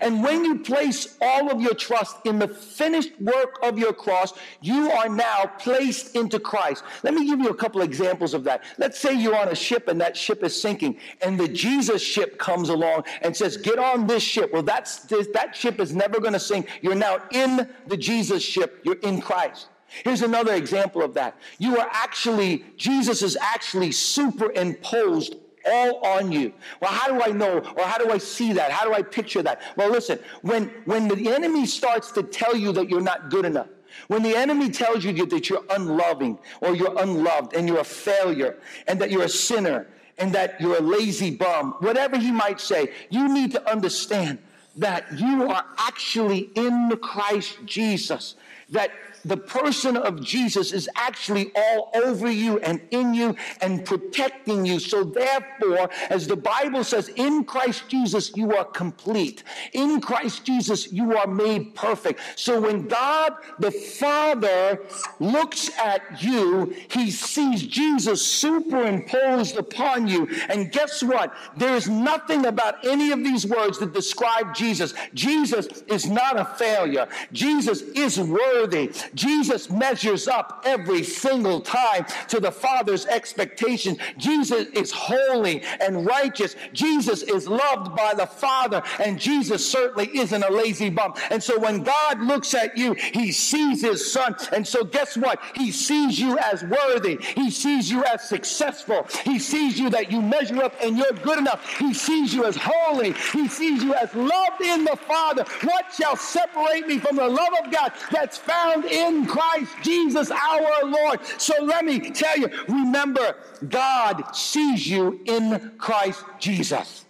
And 0.00 0.22
when 0.22 0.44
you 0.44 0.58
place 0.58 1.16
all 1.20 1.50
of 1.50 1.60
your 1.60 1.74
trust 1.74 2.16
in 2.24 2.38
the 2.38 2.48
finished 2.48 3.20
work 3.20 3.58
of 3.62 3.78
your 3.78 3.92
cross, 3.92 4.32
you 4.60 4.90
are 4.90 5.08
now 5.08 5.44
placed 5.58 6.16
into 6.16 6.38
Christ. 6.38 6.84
Let 7.02 7.14
me 7.14 7.26
give 7.26 7.40
you 7.40 7.48
a 7.48 7.54
couple 7.54 7.82
examples 7.82 8.34
of 8.34 8.44
that. 8.44 8.64
Let's 8.78 8.98
say 8.98 9.12
you're 9.12 9.36
on 9.36 9.48
a 9.48 9.54
ship 9.54 9.88
and 9.88 10.00
that 10.00 10.16
ship 10.16 10.42
is 10.42 10.60
sinking, 10.60 10.98
and 11.22 11.38
the 11.38 11.48
Jesus 11.48 12.02
ship 12.02 12.38
comes 12.38 12.68
along 12.68 13.04
and 13.22 13.36
says, 13.36 13.56
Get 13.56 13.78
on 13.78 14.06
this 14.06 14.22
ship. 14.22 14.52
Well, 14.52 14.62
that's, 14.62 15.00
that 15.00 15.54
ship 15.54 15.80
is 15.80 15.94
never 15.94 16.20
going 16.20 16.32
to 16.32 16.40
sink. 16.40 16.68
You're 16.82 16.94
now 16.94 17.18
in 17.30 17.68
the 17.86 17.96
Jesus 17.96 18.42
ship, 18.42 18.80
you're 18.84 19.00
in 19.00 19.20
Christ. 19.20 19.68
Here's 20.02 20.22
another 20.22 20.54
example 20.54 21.02
of 21.02 21.14
that. 21.14 21.36
You 21.58 21.78
are 21.78 21.88
actually, 21.92 22.64
Jesus 22.76 23.22
is 23.22 23.36
actually 23.40 23.92
superimposed 23.92 25.36
all 25.66 26.04
on 26.04 26.32
you. 26.32 26.52
Well, 26.80 26.90
how 26.90 27.08
do 27.08 27.22
I 27.22 27.32
know 27.32 27.58
or 27.58 27.84
how 27.84 27.98
do 27.98 28.10
I 28.10 28.18
see 28.18 28.52
that? 28.54 28.70
How 28.70 28.84
do 28.84 28.92
I 28.94 29.02
picture 29.02 29.42
that? 29.42 29.62
Well, 29.76 29.90
listen, 29.90 30.18
when, 30.42 30.70
when 30.84 31.08
the 31.08 31.32
enemy 31.32 31.66
starts 31.66 32.12
to 32.12 32.22
tell 32.22 32.56
you 32.56 32.72
that 32.72 32.88
you're 32.88 33.00
not 33.00 33.30
good 33.30 33.44
enough, 33.44 33.68
when 34.08 34.22
the 34.22 34.36
enemy 34.36 34.70
tells 34.70 35.04
you 35.04 35.26
that 35.26 35.48
you're 35.48 35.64
unloving 35.70 36.38
or 36.60 36.74
you're 36.74 36.98
unloved 37.00 37.54
and 37.54 37.68
you're 37.68 37.80
a 37.80 37.84
failure 37.84 38.58
and 38.86 39.00
that 39.00 39.10
you're 39.10 39.22
a 39.22 39.28
sinner 39.28 39.86
and 40.18 40.32
that 40.34 40.60
you're 40.60 40.76
a 40.76 40.80
lazy 40.80 41.30
bum, 41.30 41.74
whatever 41.80 42.18
he 42.18 42.30
might 42.30 42.60
say, 42.60 42.92
you 43.10 43.32
need 43.32 43.52
to 43.52 43.70
understand 43.70 44.38
that 44.76 45.18
you 45.18 45.48
are 45.48 45.64
actually 45.78 46.50
in 46.54 46.96
Christ 47.00 47.58
Jesus, 47.64 48.34
that 48.70 48.90
the 49.24 49.36
person 49.36 49.96
of 49.96 50.22
Jesus 50.22 50.72
is 50.72 50.88
actually 50.96 51.50
all 51.54 51.90
over 51.94 52.30
you 52.30 52.58
and 52.60 52.80
in 52.90 53.14
you 53.14 53.36
and 53.60 53.84
protecting 53.84 54.64
you. 54.66 54.78
So, 54.78 55.04
therefore, 55.04 55.88
as 56.10 56.26
the 56.26 56.36
Bible 56.36 56.84
says, 56.84 57.08
in 57.08 57.44
Christ 57.44 57.88
Jesus, 57.88 58.36
you 58.36 58.54
are 58.56 58.64
complete. 58.64 59.42
In 59.72 60.00
Christ 60.00 60.44
Jesus, 60.44 60.92
you 60.92 61.16
are 61.16 61.26
made 61.26 61.74
perfect. 61.74 62.20
So, 62.36 62.60
when 62.60 62.86
God 62.88 63.34
the 63.58 63.70
Father 63.70 64.80
looks 65.20 65.70
at 65.78 66.22
you, 66.22 66.74
he 66.90 67.10
sees 67.10 67.62
Jesus 67.62 68.24
superimposed 68.24 69.56
upon 69.56 70.08
you. 70.08 70.28
And 70.48 70.70
guess 70.70 71.02
what? 71.02 71.32
There 71.56 71.74
is 71.74 71.88
nothing 71.88 72.46
about 72.46 72.84
any 72.84 73.10
of 73.12 73.20
these 73.20 73.46
words 73.46 73.78
that 73.78 73.92
describe 73.92 74.54
Jesus. 74.54 74.94
Jesus 75.14 75.66
is 75.88 76.06
not 76.06 76.38
a 76.38 76.44
failure, 76.44 77.08
Jesus 77.32 77.82
is 77.82 78.18
worthy. 78.20 78.92
Jesus 79.14 79.70
measures 79.70 80.28
up 80.28 80.62
every 80.64 81.02
single 81.02 81.60
time 81.60 82.06
to 82.28 82.40
the 82.40 82.52
Father's 82.52 83.06
expectation. 83.06 83.96
Jesus 84.18 84.66
is 84.72 84.90
holy 84.90 85.62
and 85.80 86.06
righteous. 86.06 86.56
Jesus 86.72 87.22
is 87.22 87.48
loved 87.48 87.94
by 87.96 88.14
the 88.14 88.26
Father, 88.26 88.82
and 88.98 89.18
Jesus 89.18 89.68
certainly 89.68 90.10
isn't 90.16 90.42
a 90.42 90.50
lazy 90.50 90.90
bum. 90.90 91.14
And 91.30 91.42
so 91.42 91.58
when 91.58 91.82
God 91.82 92.20
looks 92.20 92.54
at 92.54 92.76
you, 92.76 92.94
he 92.94 93.32
sees 93.32 93.82
his 93.82 94.12
son. 94.12 94.34
And 94.52 94.66
so 94.66 94.84
guess 94.84 95.16
what? 95.16 95.40
He 95.54 95.70
sees 95.70 96.18
you 96.18 96.38
as 96.38 96.64
worthy. 96.64 97.18
He 97.34 97.50
sees 97.50 97.90
you 97.90 98.04
as 98.04 98.28
successful. 98.28 99.06
He 99.24 99.38
sees 99.38 99.78
you 99.78 99.90
that 99.90 100.10
you 100.10 100.20
measure 100.20 100.62
up 100.62 100.74
and 100.82 100.96
you're 100.96 101.12
good 101.12 101.38
enough. 101.38 101.66
He 101.78 101.94
sees 101.94 102.32
you 102.34 102.44
as 102.44 102.56
holy. 102.60 103.12
He 103.32 103.48
sees 103.48 103.82
you 103.82 103.94
as 103.94 104.14
loved 104.14 104.62
in 104.62 104.84
the 104.84 104.96
Father. 104.96 105.44
What 105.62 105.92
shall 105.92 106.16
separate 106.16 106.86
me 106.86 106.98
from 106.98 107.16
the 107.16 107.28
love 107.28 107.52
of 107.64 107.72
God 107.72 107.92
that's 108.10 108.38
found 108.38 108.84
in 108.84 109.03
Christ 109.26 109.72
Jesus 109.82 110.30
our 110.30 110.84
Lord? 110.84 111.24
So 111.38 111.62
let 111.62 111.84
me 111.84 111.98
tell 112.10 112.38
you, 112.38 112.48
remember, 112.68 113.36
God 113.68 114.34
sees 114.34 114.86
you 114.86 115.20
in 115.24 115.72
Christ 115.78 116.24
Jesus. 116.38 117.04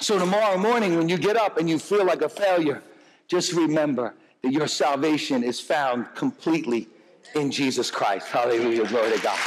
So 0.00 0.18
tomorrow 0.18 0.58
morning, 0.58 0.96
when 0.96 1.08
you 1.08 1.16
get 1.16 1.36
up 1.36 1.58
and 1.58 1.68
you 1.68 1.78
feel 1.78 2.04
like 2.04 2.22
a 2.22 2.28
failure, 2.28 2.82
just 3.28 3.52
remember 3.52 4.14
that 4.42 4.52
your 4.52 4.66
salvation 4.66 5.42
is 5.42 5.60
found 5.60 6.14
completely 6.14 6.88
in 7.34 7.50
Jesus 7.50 7.90
Christ. 7.90 8.28
Hallelujah. 8.28 8.86
Glory 8.86 9.12
to 9.12 9.22
God. 9.22 9.38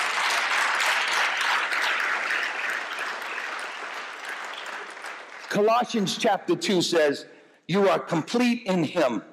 Colossians 5.50 6.18
chapter 6.18 6.56
2 6.56 6.82
says, 6.82 7.26
You 7.68 7.88
are 7.90 8.00
complete 8.00 8.64
in 8.66 8.84
Him, 8.84 9.24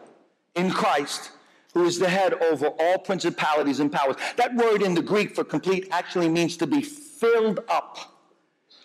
in 0.54 0.70
Christ, 0.70 1.30
who 1.72 1.84
is 1.84 1.98
the 1.98 2.08
head 2.08 2.34
over 2.34 2.68
all 2.68 2.98
principalities 2.98 3.80
and 3.80 3.90
powers. 3.90 4.16
That 4.36 4.54
word 4.54 4.82
in 4.82 4.94
the 4.94 5.02
Greek 5.02 5.34
for 5.34 5.44
complete 5.44 5.88
actually 5.90 6.28
means 6.28 6.56
to 6.58 6.66
be 6.66 6.82
filled 6.82 7.60
up. 7.68 8.12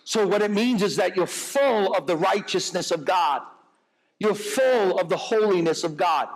So, 0.03 0.25
what 0.25 0.41
it 0.41 0.51
means 0.51 0.81
is 0.81 0.95
that 0.95 1.15
you're 1.15 1.27
full 1.27 1.93
of 1.93 2.07
the 2.07 2.17
righteousness 2.17 2.91
of 2.91 3.05
God, 3.05 3.43
you're 4.19 4.33
full 4.35 4.99
of 4.99 5.09
the 5.09 5.17
holiness 5.17 5.83
of 5.83 5.97
God. 5.97 6.29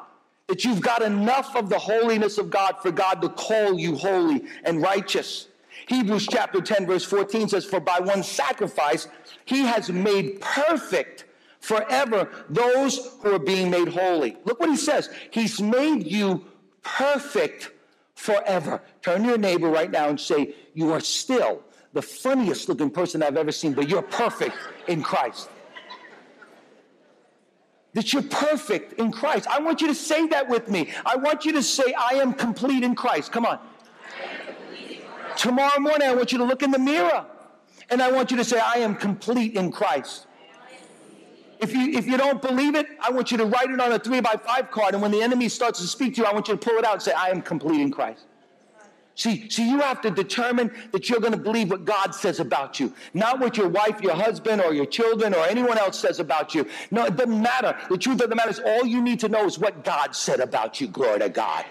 That 0.48 0.66
you've 0.66 0.82
got 0.82 1.02
enough 1.02 1.56
of 1.56 1.70
the 1.70 1.80
holiness 1.80 2.38
of 2.38 2.50
God 2.50 2.76
for 2.82 2.92
God 2.92 3.22
to 3.22 3.30
call 3.30 3.80
you 3.80 3.96
holy 3.96 4.44
and 4.66 4.82
righteous. 4.82 5.48
Hebrews 5.88 6.28
chapter 6.30 6.62
10, 6.62 6.86
verse 6.86 7.04
14 7.04 7.50
says, 7.50 7.66
For 7.66 7.80
by 7.80 8.00
one 8.00 8.24
sacrifice 8.24 9.08
he 9.46 9.62
has 9.62 9.90
made 9.90 10.42
perfect 10.42 11.26
forever 11.64 12.30
those 12.50 13.16
who 13.22 13.34
are 13.34 13.40
being 13.40 13.70
made 13.72 13.88
holy. 13.88 14.36
Look 14.44 14.60
what 14.60 14.70
he 14.70 14.76
says. 14.76 15.10
He's 15.32 15.62
made 15.62 16.06
you 16.06 16.44
perfect 16.84 17.72
forever. 18.16 18.82
Turn 19.02 19.24
to 19.24 19.30
your 19.30 19.38
neighbor 19.38 19.70
right 19.70 19.90
now 19.90 20.10
and 20.10 20.20
say, 20.20 20.56
You 20.74 20.92
are 20.92 21.00
still 21.00 21.64
the 21.94 22.02
funniest 22.02 22.68
looking 22.68 22.90
person 22.90 23.24
I've 23.24 23.38
ever 23.38 23.54
seen, 23.54 23.74
but 23.74 23.88
you're 23.88 24.02
perfect 24.02 24.58
in 24.88 25.02
Christ. 25.02 25.50
That 27.94 28.12
you're 28.12 28.24
perfect 28.24 29.00
in 29.00 29.12
Christ. 29.12 29.48
I 29.48 29.60
want 29.60 29.80
you 29.80 29.88
to 29.88 29.96
say 29.96 30.28
that 30.28 30.50
with 30.50 30.70
me. 30.70 30.90
I 31.06 31.16
want 31.16 31.46
you 31.46 31.54
to 31.54 31.64
say, 31.64 31.94
I 31.94 32.16
am 32.16 32.34
complete 32.34 32.84
in 32.84 32.94
Christ. 32.94 33.32
Come 33.32 33.46
on. 33.46 33.60
Tomorrow 35.38 35.80
morning, 35.80 36.10
I 36.10 36.14
want 36.14 36.32
you 36.34 36.40
to 36.40 36.44
look 36.44 36.62
in 36.62 36.72
the 36.72 36.80
mirror 36.80 37.26
and 37.90 38.02
I 38.02 38.12
want 38.12 38.32
you 38.32 38.38
to 38.38 38.44
say, 38.44 38.60
I 38.60 38.80
am 38.80 38.96
complete 38.96 39.54
in 39.56 39.72
Christ. 39.72 40.28
If 41.64 41.74
you, 41.74 41.98
if 41.98 42.06
you 42.06 42.18
don't 42.18 42.42
believe 42.42 42.76
it, 42.76 42.88
I 43.00 43.10
want 43.10 43.32
you 43.32 43.38
to 43.38 43.46
write 43.46 43.70
it 43.70 43.80
on 43.80 43.94
a 43.94 43.98
three 43.98 44.20
by 44.20 44.36
five 44.36 44.70
card. 44.70 44.94
And 44.94 45.02
when 45.02 45.12
the 45.12 45.22
enemy 45.22 45.48
starts 45.48 45.80
to 45.80 45.88
speak 45.88 46.16
to 46.16 46.22
you, 46.22 46.28
I 46.28 46.34
want 46.34 46.50
you 46.50 46.56
to 46.56 46.60
pull 46.60 46.78
it 46.78 46.84
out 46.84 46.96
and 46.96 47.02
say, 47.02 47.14
I 47.14 47.30
am 47.30 47.42
complete 47.42 47.80
in 47.80 47.90
Christ. 47.90 48.26
See, 49.16 49.50
see, 49.50 49.70
you 49.70 49.80
have 49.80 50.02
to 50.02 50.12
determine 50.12 50.76
that 50.92 51.08
you're 51.08 51.22
going 51.22 51.32
to 51.32 51.40
believe 51.40 51.70
what 51.70 51.86
God 51.86 52.14
says 52.14 52.42
about 52.42 52.82
you, 52.82 52.92
not 53.14 53.40
what 53.40 53.56
your 53.56 53.70
wife, 53.70 54.02
your 54.02 54.16
husband, 54.16 54.62
or 54.62 54.74
your 54.74 54.88
children, 54.88 55.34
or 55.34 55.46
anyone 55.46 55.78
else 55.78 55.98
says 56.00 56.20
about 56.20 56.54
you. 56.54 56.68
No, 56.92 57.06
it 57.06 57.16
doesn't 57.16 57.42
matter. 57.42 57.78
The 57.90 57.98
truth 57.98 58.22
of 58.22 58.30
the 58.30 58.36
matter 58.36 58.50
is, 58.50 58.60
all 58.60 58.86
you 58.86 59.02
need 59.02 59.22
to 59.22 59.30
know 59.30 59.46
is 59.46 59.58
what 59.58 59.86
God 59.86 60.14
said 60.16 60.42
about 60.42 60.82
you. 60.82 60.88
Glory 60.88 61.20
to 61.20 61.30
God. 61.30 61.64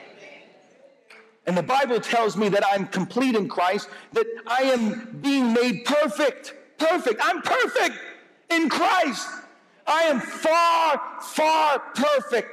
And 1.47 1.55
the 1.55 1.63
Bible 1.63 2.01
tells 2.01 2.37
me 2.37 2.49
that 2.49 2.65
I'm 2.73 2.87
complete 2.87 3.35
in 3.35 3.47
Christ, 3.47 3.91
that 4.13 4.27
I 4.47 4.63
am 4.63 5.19
being 5.21 5.53
made 5.53 5.85
perfect. 5.85 6.55
Perfect. 6.79 7.21
I'm 7.23 7.43
perfect 7.43 7.99
in 8.49 8.71
Christ. 8.71 9.29
I 9.87 10.03
am 10.03 10.21
far, 10.21 11.01
far 11.21 11.79
perfect 11.95 12.49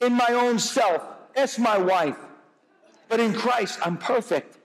in 0.00 0.14
my 0.14 0.28
own 0.30 0.58
self. 0.58 1.02
Ask 1.36 1.58
my 1.58 1.78
wife. 1.78 2.16
But 3.08 3.20
in 3.20 3.32
Christ, 3.32 3.78
I'm 3.82 3.96
perfect. 3.96 4.58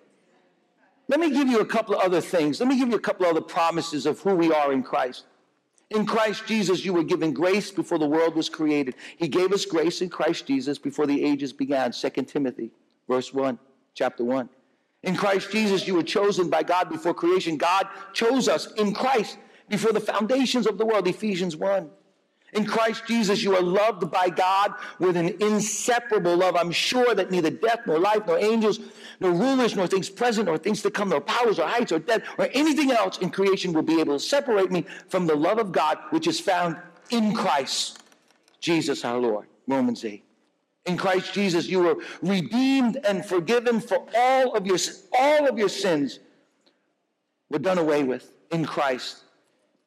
Let 1.08 1.20
me 1.20 1.30
give 1.30 1.48
you 1.48 1.60
a 1.60 1.66
couple 1.66 1.96
of 1.96 2.02
other 2.02 2.22
things. 2.22 2.60
Let 2.60 2.70
me 2.70 2.78
give 2.78 2.90
you 2.90 2.96
a 2.96 3.00
couple 3.00 3.26
of 3.26 3.32
other 3.32 3.46
promises 3.46 4.06
of 4.06 4.20
who 4.20 4.36
we 4.36 4.52
are 4.52 4.72
in 4.74 4.84
Christ. 4.84 5.26
In 5.90 6.06
Christ 6.06 6.48
Jesus, 6.48 6.84
you 6.84 6.94
were 6.94 7.04
given 7.04 7.34
grace 7.34 7.70
before 7.70 8.00
the 8.00 8.08
world 8.08 8.36
was 8.36 8.50
created. 8.50 8.96
He 9.18 9.28
gave 9.28 9.52
us 9.54 9.66
grace 9.66 10.02
in 10.02 10.10
Christ 10.10 10.48
Jesus 10.48 10.78
before 10.78 11.06
the 11.06 11.24
ages 11.24 11.54
began. 11.54 11.92
2 11.92 12.10
Timothy 12.24 12.72
verse 13.08 13.34
1, 13.34 13.60
chapter 13.94 14.24
1. 14.24 14.50
In 15.04 15.16
Christ 15.16 15.52
Jesus, 15.52 15.88
you 15.88 15.96
were 15.96 16.04
chosen 16.04 16.50
by 16.50 16.64
God 16.64 16.90
before 16.90 17.14
creation. 17.14 17.58
God 17.58 17.88
chose 18.14 18.48
us 18.48 18.72
in 18.74 18.94
Christ 18.94 19.38
before 19.70 19.92
the 19.92 20.00
foundations 20.00 20.68
of 20.68 20.78
the 20.78 20.86
world. 20.86 21.08
Ephesians 21.08 21.56
1. 21.56 21.90
In 22.54 22.66
Christ 22.66 23.08
Jesus, 23.08 23.44
you 23.44 23.56
are 23.56 23.62
loved 23.62 24.12
by 24.12 24.30
God 24.30 24.74
with 25.00 25.18
an 25.18 25.42
inseparable 25.42 26.38
love. 26.38 26.56
I'm 26.56 26.72
sure 26.72 27.16
that 27.16 27.32
neither 27.32 27.50
death, 27.50 27.80
nor 27.88 27.98
life, 27.98 28.28
nor 28.28 28.38
angels, 28.38 28.80
nor 29.20 29.32
rulers, 29.32 29.76
nor 29.76 29.88
things 29.88 30.10
present, 30.10 30.46
nor 30.46 30.60
things 30.60 30.84
to 30.84 30.92
come, 30.92 31.10
nor 31.10 31.22
powers, 31.22 31.58
or 31.58 31.68
heights, 31.68 31.92
or 31.92 31.98
depth, 31.98 32.28
or 32.38 32.48
anything 32.54 32.92
else 32.92 33.18
in 33.18 33.32
creation 33.32 33.74
will 33.74 33.82
be 33.82 34.00
able 34.00 34.20
to 34.20 34.24
separate 34.24 34.72
me 34.72 34.86
from 35.10 35.26
the 35.26 35.36
love 35.36 35.58
of 35.58 35.72
God, 35.72 35.98
which 36.12 36.28
is 36.28 36.40
found 36.40 36.78
in 37.10 37.34
Christ 37.34 38.04
Jesus 38.60 39.04
our 39.04 39.18
Lord. 39.18 39.48
Romans 39.68 40.06
8. 40.06 40.24
In 40.86 40.98
Christ 40.98 41.34
Jesus, 41.34 41.68
you 41.68 41.80
were 41.80 41.96
redeemed 42.22 42.98
and 43.06 43.26
forgiven 43.26 43.80
for 43.80 44.06
all 44.16 44.56
of 44.56 44.68
your 44.68 44.78
all 45.18 45.48
of 45.48 45.58
your 45.58 45.70
sins 45.70 46.20
were 47.50 47.60
done 47.60 47.78
away 47.78 48.04
with 48.04 48.34
in 48.52 48.66
Christ. 48.66 49.23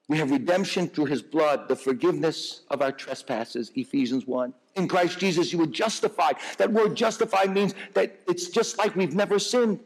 We 0.09 0.19
have 0.19 0.31
redemption 0.31 0.89
through 0.89 1.07
his 1.07 1.21
blood, 1.21 1.69
the 1.69 1.75
forgiveness 1.75 2.63
of 2.71 2.81
our 2.81 2.93
trespasses, 2.93 3.73
Ephesians 3.75 4.27
1. 4.27 4.55
In 4.77 4.87
Christ 4.87 5.19
Jesus, 5.19 5.53
you 5.53 5.59
were 5.59 5.67
justified. 5.67 6.37
That 6.59 6.73
word 6.73 6.95
justified 6.95 7.53
means 7.53 7.75
that 7.95 8.21
it's 8.29 8.49
just 8.49 8.79
like 8.79 8.95
we've 8.95 9.15
never 9.15 9.39
sinned. 9.39 9.81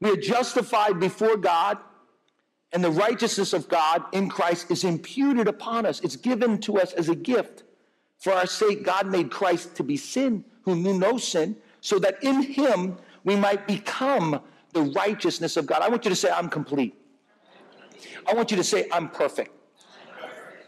We 0.00 0.10
are 0.10 0.16
justified 0.16 0.98
before 0.98 1.36
God, 1.36 1.78
and 2.72 2.82
the 2.82 2.90
righteousness 2.90 3.52
of 3.52 3.68
God 3.68 4.04
in 4.12 4.28
Christ 4.28 4.70
is 4.70 4.82
imputed 4.82 5.46
upon 5.46 5.86
us. 5.86 6.00
It's 6.00 6.16
given 6.16 6.58
to 6.62 6.78
us 6.78 6.92
as 6.92 7.08
a 7.08 7.14
gift. 7.14 7.62
For 8.18 8.32
our 8.32 8.46
sake, 8.46 8.84
God 8.84 9.06
made 9.06 9.30
Christ 9.30 9.76
to 9.76 9.84
be 9.84 9.96
sin, 9.96 10.44
who 10.62 10.74
knew 10.74 10.98
no 10.98 11.18
sin, 11.18 11.56
so 11.80 11.98
that 12.00 12.22
in 12.22 12.42
him 12.42 12.98
we 13.24 13.36
might 13.36 13.66
become 13.66 14.40
the 14.72 14.82
righteousness 14.82 15.56
of 15.56 15.66
God. 15.66 15.82
I 15.82 15.88
want 15.88 16.04
you 16.04 16.10
to 16.10 16.16
say, 16.16 16.30
I'm 16.30 16.48
complete. 16.48 16.99
I 18.26 18.34
want 18.34 18.50
you 18.50 18.56
to 18.56 18.64
say, 18.64 18.88
I'm 18.92 19.08
perfect. 19.08 19.50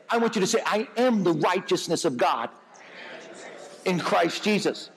I 0.09 0.18
want 0.18 0.35
you 0.35 0.41
to 0.41 0.47
say, 0.47 0.61
I 0.66 0.89
am 0.97 1.24
the 1.24 1.33
righteousness 1.33 2.05
of 2.05 2.16
God 2.16 2.51
in 3.85 3.99
Christ 3.99 4.45
Jesus. 4.45 4.91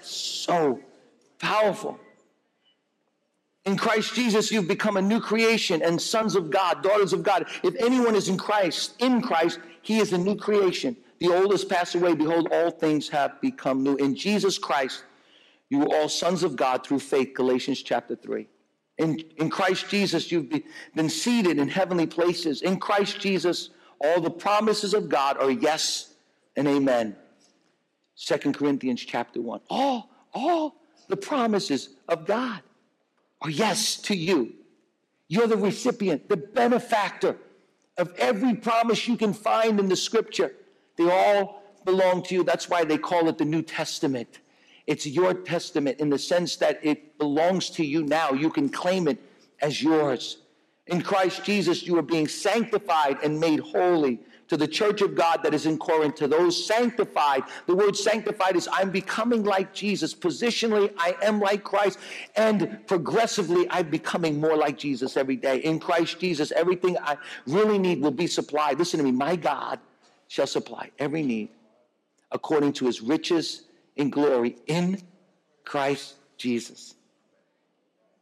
So 0.00 0.80
powerful. 1.38 1.98
In 3.64 3.76
Christ 3.76 4.14
Jesus, 4.14 4.52
you've 4.52 4.68
become 4.68 4.96
a 4.96 5.02
new 5.02 5.20
creation 5.20 5.82
and 5.82 6.00
sons 6.00 6.36
of 6.36 6.50
God, 6.50 6.82
daughters 6.82 7.12
of 7.12 7.22
God. 7.22 7.46
If 7.64 7.74
anyone 7.80 8.14
is 8.14 8.28
in 8.28 8.38
Christ, 8.38 8.94
in 9.00 9.20
Christ, 9.20 9.58
he 9.82 9.98
is 9.98 10.12
a 10.12 10.18
new 10.18 10.36
creation. 10.36 10.96
The 11.18 11.34
old 11.34 11.50
has 11.50 11.64
passed 11.64 11.94
away. 11.94 12.14
Behold, 12.14 12.48
all 12.52 12.70
things 12.70 13.08
have 13.08 13.40
become 13.40 13.82
new. 13.82 13.96
In 13.96 14.14
Jesus 14.14 14.58
Christ, 14.58 15.04
you 15.68 15.82
are 15.82 15.96
all 15.96 16.08
sons 16.08 16.44
of 16.44 16.54
God 16.54 16.86
through 16.86 17.00
faith, 17.00 17.34
Galatians 17.34 17.82
chapter 17.82 18.14
3. 18.14 18.46
In, 18.98 19.20
in 19.36 19.50
Christ 19.50 19.88
Jesus, 19.90 20.32
you've 20.32 20.50
been 20.94 21.10
seated 21.10 21.58
in 21.58 21.68
heavenly 21.68 22.06
places. 22.06 22.62
In 22.62 22.78
Christ 22.78 23.20
Jesus, 23.20 23.70
all 24.00 24.20
the 24.20 24.30
promises 24.30 24.94
of 24.94 25.08
God 25.08 25.36
are 25.38 25.50
yes 25.50 26.14
and 26.56 26.66
amen. 26.66 27.16
Second 28.14 28.56
Corinthians 28.56 29.04
chapter 29.04 29.40
1. 29.40 29.60
All, 29.68 30.10
all 30.32 30.76
the 31.08 31.16
promises 31.16 31.90
of 32.08 32.26
God 32.26 32.60
are 33.42 33.50
yes 33.50 33.96
to 34.02 34.16
you. 34.16 34.54
You're 35.28 35.46
the 35.46 35.56
recipient, 35.56 36.28
the 36.28 36.36
benefactor 36.36 37.36
of 37.98 38.14
every 38.16 38.54
promise 38.54 39.06
you 39.06 39.16
can 39.16 39.32
find 39.32 39.78
in 39.78 39.88
the 39.88 39.96
scripture. 39.96 40.52
They 40.96 41.10
all 41.10 41.62
belong 41.84 42.22
to 42.24 42.34
you. 42.34 42.44
That's 42.44 42.68
why 42.68 42.84
they 42.84 42.98
call 42.98 43.28
it 43.28 43.38
the 43.38 43.44
New 43.44 43.62
Testament. 43.62 44.38
It's 44.86 45.06
your 45.06 45.34
testament 45.34 45.98
in 46.00 46.10
the 46.10 46.18
sense 46.18 46.56
that 46.56 46.78
it 46.82 47.18
belongs 47.18 47.70
to 47.70 47.84
you 47.84 48.04
now. 48.04 48.30
You 48.32 48.50
can 48.50 48.68
claim 48.68 49.08
it 49.08 49.18
as 49.60 49.82
yours. 49.82 50.38
In 50.86 51.02
Christ 51.02 51.42
Jesus, 51.42 51.82
you 51.82 51.98
are 51.98 52.02
being 52.02 52.28
sanctified 52.28 53.18
and 53.24 53.40
made 53.40 53.60
holy. 53.60 54.20
To 54.48 54.56
the 54.56 54.68
church 54.68 55.02
of 55.02 55.16
God 55.16 55.42
that 55.42 55.54
is 55.54 55.66
in 55.66 55.76
Corinth, 55.76 56.14
to 56.16 56.28
those 56.28 56.64
sanctified, 56.64 57.42
the 57.66 57.74
word 57.74 57.96
sanctified 57.96 58.54
is 58.54 58.68
I'm 58.72 58.90
becoming 58.90 59.42
like 59.42 59.74
Jesus. 59.74 60.14
Positionally, 60.14 60.92
I 60.98 61.16
am 61.20 61.40
like 61.40 61.64
Christ. 61.64 61.98
And 62.36 62.78
progressively, 62.86 63.66
I'm 63.70 63.90
becoming 63.90 64.40
more 64.40 64.56
like 64.56 64.78
Jesus 64.78 65.16
every 65.16 65.34
day. 65.34 65.56
In 65.58 65.80
Christ 65.80 66.20
Jesus, 66.20 66.52
everything 66.52 66.96
I 66.98 67.16
really 67.48 67.76
need 67.76 68.00
will 68.00 68.12
be 68.12 68.28
supplied. 68.28 68.78
Listen 68.78 68.98
to 68.98 69.04
me, 69.04 69.10
my 69.10 69.34
God 69.34 69.80
shall 70.28 70.46
supply 70.46 70.92
every 71.00 71.24
need 71.24 71.48
according 72.30 72.72
to 72.74 72.86
his 72.86 73.00
riches 73.00 73.65
in 73.96 74.10
glory 74.10 74.56
in 74.66 75.00
Christ 75.64 76.14
Jesus. 76.36 76.94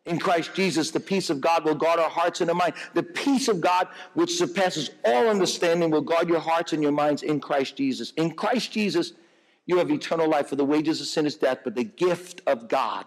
In 0.07 0.18
Christ 0.18 0.55
Jesus, 0.55 0.91
the 0.91 1.01
peace 1.01 1.31
of 1.31 1.41
God 1.41 1.64
will 1.64 1.75
guard 1.75 1.99
our 1.99 2.11
hearts 2.11 2.41
and 2.43 2.51
our 2.51 2.57
minds. 2.57 2.77
The 2.93 3.03
peace 3.03 3.49
of 3.49 3.61
God, 3.61 3.89
which 4.12 4.37
surpasses 4.37 4.91
all 5.05 5.29
understanding, 5.29 5.91
will 5.91 6.03
guard 6.03 6.29
your 6.29 6.41
hearts 6.41 6.75
and 6.75 6.83
your 6.83 6.93
minds 6.93 7.22
in 7.22 7.41
Christ 7.41 7.77
Jesus. 7.77 8.12
In 8.16 8.33
Christ 8.33 8.70
Jesus, 8.70 9.12
you 9.66 9.79
have 9.79 9.91
eternal 9.91 10.29
life, 10.29 10.49
for 10.49 10.57
the 10.57 10.64
wages 10.64 11.01
of 11.01 11.07
sin 11.07 11.25
is 11.25 11.37
death, 11.37 11.61
but 11.64 11.75
the 11.75 11.85
gift 11.85 12.43
of 12.47 12.68
God 12.68 13.07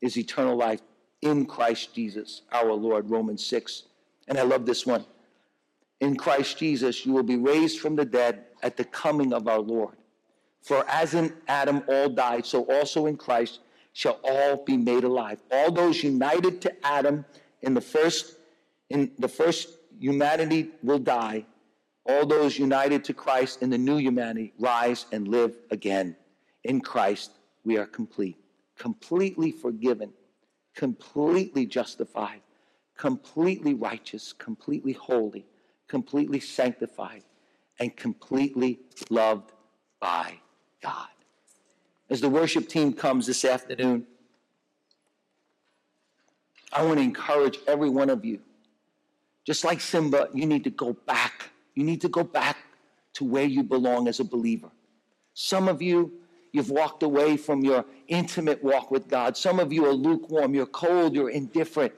is 0.00 0.16
eternal 0.16 0.56
life 0.56 0.80
in 1.20 1.46
Christ 1.46 1.94
Jesus, 1.94 2.42
our 2.52 2.72
Lord. 2.72 3.10
Romans 3.10 3.44
6. 3.44 3.84
And 4.28 4.38
I 4.38 4.42
love 4.42 4.66
this 4.66 4.86
one. 4.86 5.04
In 6.00 6.16
Christ 6.16 6.58
Jesus, 6.58 7.04
you 7.04 7.12
will 7.12 7.24
be 7.24 7.36
raised 7.36 7.80
from 7.80 7.96
the 7.96 8.04
dead 8.04 8.44
at 8.62 8.76
the 8.76 8.84
coming 8.84 9.32
of 9.32 9.48
our 9.48 9.58
Lord. 9.58 9.96
For 10.62 10.84
as 10.88 11.14
in 11.14 11.32
Adam 11.48 11.82
all 11.88 12.08
died, 12.08 12.46
so 12.46 12.64
also 12.64 13.06
in 13.06 13.16
Christ 13.16 13.60
shall 13.92 14.20
all 14.22 14.64
be 14.64 14.76
made 14.76 15.04
alive. 15.04 15.40
All 15.50 15.72
those 15.72 16.02
united 16.02 16.60
to 16.62 16.86
Adam 16.86 17.24
in 17.62 17.74
the 17.74 17.80
first 17.80 18.36
in 18.88 19.12
the 19.18 19.28
first 19.28 19.68
humanity 19.98 20.70
will 20.82 20.98
die. 20.98 21.46
All 22.04 22.26
those 22.26 22.58
united 22.58 23.04
to 23.04 23.14
Christ 23.14 23.62
in 23.62 23.70
the 23.70 23.78
new 23.78 23.98
humanity 23.98 24.52
rise 24.58 25.06
and 25.12 25.28
live 25.28 25.54
again. 25.70 26.16
In 26.64 26.80
Christ 26.80 27.32
we 27.64 27.78
are 27.78 27.86
complete, 27.86 28.38
completely 28.76 29.52
forgiven, 29.52 30.12
completely 30.74 31.66
justified, 31.66 32.40
completely 32.96 33.74
righteous, 33.74 34.32
completely 34.32 34.92
holy, 34.92 35.46
completely 35.88 36.40
sanctified, 36.40 37.22
and 37.78 37.96
completely 37.96 38.80
loved 39.08 39.52
by 40.00 40.40
God 40.80 41.08
as 42.10 42.20
the 42.20 42.28
worship 42.28 42.68
team 42.68 42.92
comes 42.92 43.26
this 43.26 43.44
afternoon, 43.44 44.04
I 46.72 46.84
want 46.84 46.98
to 46.98 47.04
encourage 47.04 47.58
every 47.66 47.88
one 47.88 48.10
of 48.10 48.24
you. 48.24 48.40
Just 49.44 49.64
like 49.64 49.80
Simba, 49.80 50.28
you 50.34 50.44
need 50.44 50.64
to 50.64 50.70
go 50.70 50.92
back. 50.92 51.50
You 51.74 51.84
need 51.84 52.00
to 52.02 52.08
go 52.08 52.24
back 52.24 52.58
to 53.14 53.24
where 53.24 53.44
you 53.44 53.62
belong 53.62 54.08
as 54.08 54.20
a 54.20 54.24
believer. 54.24 54.70
Some 55.34 55.68
of 55.68 55.80
you, 55.80 56.12
you've 56.52 56.70
walked 56.70 57.02
away 57.02 57.36
from 57.36 57.64
your 57.64 57.84
intimate 58.08 58.62
walk 58.62 58.90
with 58.90 59.08
God. 59.08 59.36
Some 59.36 59.60
of 59.60 59.72
you 59.72 59.86
are 59.86 59.92
lukewarm, 59.92 60.54
you're 60.54 60.66
cold, 60.66 61.14
you're 61.14 61.30
indifferent. 61.30 61.92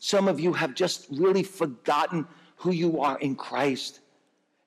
Some 0.00 0.26
of 0.26 0.40
you 0.40 0.52
have 0.52 0.74
just 0.74 1.06
really 1.10 1.42
forgotten 1.42 2.26
who 2.56 2.72
you 2.72 3.00
are 3.00 3.18
in 3.18 3.36
Christ. 3.36 4.00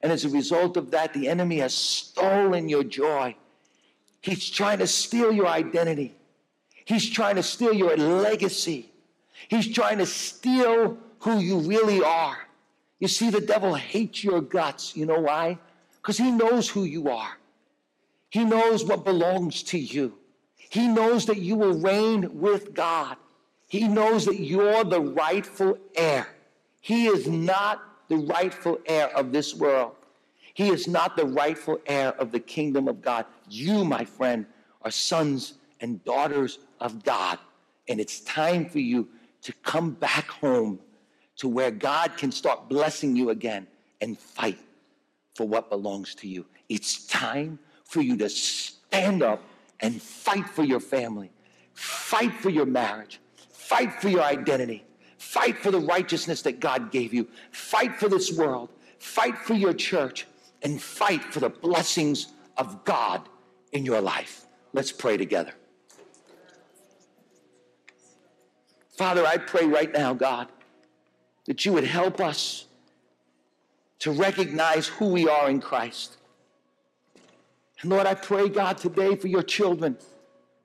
And 0.01 0.11
as 0.11 0.25
a 0.25 0.29
result 0.29 0.77
of 0.77 0.91
that, 0.91 1.13
the 1.13 1.27
enemy 1.27 1.57
has 1.57 1.73
stolen 1.73 2.69
your 2.69 2.83
joy. 2.83 3.35
He's 4.21 4.49
trying 4.49 4.79
to 4.79 4.87
steal 4.87 5.31
your 5.31 5.47
identity. 5.47 6.13
He's 6.85 7.09
trying 7.09 7.35
to 7.35 7.43
steal 7.43 7.73
your 7.73 7.95
legacy. 7.97 8.91
He's 9.47 9.67
trying 9.73 9.97
to 9.97 10.05
steal 10.05 10.97
who 11.19 11.39
you 11.39 11.59
really 11.59 12.03
are. 12.03 12.37
You 12.99 13.07
see, 13.07 13.29
the 13.29 13.41
devil 13.41 13.75
hates 13.75 14.23
your 14.23 14.41
guts. 14.41 14.95
You 14.95 15.05
know 15.05 15.19
why? 15.19 15.57
Because 16.01 16.17
he 16.17 16.31
knows 16.31 16.69
who 16.69 16.83
you 16.83 17.09
are. 17.09 17.37
He 18.29 18.43
knows 18.43 18.83
what 18.85 19.05
belongs 19.05 19.63
to 19.63 19.77
you. 19.77 20.17
He 20.55 20.87
knows 20.87 21.25
that 21.27 21.37
you 21.37 21.55
will 21.55 21.79
reign 21.79 22.39
with 22.39 22.73
God. 22.73 23.17
He 23.67 23.87
knows 23.87 24.25
that 24.25 24.39
you're 24.39 24.83
the 24.83 25.01
rightful 25.01 25.77
heir. 25.95 26.27
He 26.81 27.07
is 27.07 27.27
not 27.27 27.83
the 28.10 28.18
rightful 28.18 28.80
heir 28.86 29.08
of 29.16 29.32
this 29.32 29.55
world. 29.55 29.93
He 30.53 30.70
is 30.70 30.88
not 30.88 31.16
the 31.16 31.26
rightful 31.26 31.80
heir 31.86 32.14
of 32.14 32.32
the 32.32 32.39
kingdom 32.39 32.88
of 32.88 33.01
God. 33.01 33.26
You, 33.49 33.86
my 33.86 34.03
friend, 34.05 34.45
are 34.82 34.91
sons 34.91 35.53
and 35.82 36.03
daughters 36.03 36.60
of 36.80 37.03
God. 37.03 37.38
And 37.88 37.99
it's 37.99 38.22
time 38.22 38.66
for 38.66 38.80
you 38.80 39.08
to 39.43 39.53
come 39.64 39.91
back 39.91 40.28
home 40.28 40.80
to 41.38 41.47
where 41.47 41.72
God 41.72 42.18
can 42.18 42.32
start 42.32 42.68
blessing 42.68 43.16
you 43.16 43.30
again 43.30 43.68
and 44.01 44.18
fight 44.18 44.58
for 45.36 45.47
what 45.47 45.70
belongs 45.70 46.16
to 46.16 46.28
you. 46.28 46.45
It's 46.70 47.05
time 47.05 47.60
for 47.84 48.01
you 48.01 48.18
to 48.18 48.28
stand 48.28 49.22
up 49.22 49.41
and 49.80 50.01
fight 50.01 50.49
for 50.49 50.64
your 50.64 50.80
family, 50.80 51.30
fight 51.74 52.34
for 52.34 52.49
your 52.49 52.66
marriage, 52.66 53.20
fight 53.51 53.93
for 54.01 54.10
your 54.10 54.24
identity, 54.24 54.84
fight 55.18 55.57
for 55.57 55.72
the 55.72 55.80
righteousness 55.80 56.41
that 56.43 56.59
God 56.59 56.91
gave 56.91 57.13
you, 57.13 57.28
fight 57.51 57.95
for 57.95 58.09
this 58.09 58.36
world, 58.38 58.70
fight 58.99 59.38
for 59.38 59.53
your 59.53 59.74
church, 59.74 60.28
and 60.63 60.82
fight 60.82 61.24
for 61.24 61.39
the 61.39 61.49
blessings 61.49 62.34
of 62.57 62.84
God 62.84 63.28
in 63.72 63.86
your 63.86 64.01
life. 64.01 64.45
Let's 64.74 64.91
pray 64.91 65.18
together. 65.18 65.53
Father, 68.97 69.26
I 69.26 69.38
pray 69.38 69.65
right 69.65 69.91
now, 69.93 70.13
God, 70.13 70.47
that 71.45 71.63
you 71.65 71.74
would 71.74 71.84
help 71.84 72.20
us 72.20 72.65
to 73.99 74.11
recognize 74.11 74.88
who 74.88 75.07
we 75.09 75.28
are 75.28 75.49
in 75.49 75.61
Christ. 75.61 76.18
And 77.82 77.91
Lord, 77.91 78.07
I 78.07 78.15
pray, 78.15 78.49
God, 78.49 78.78
today 78.78 79.15
for 79.15 79.28
your 79.28 79.43
children, 79.43 79.97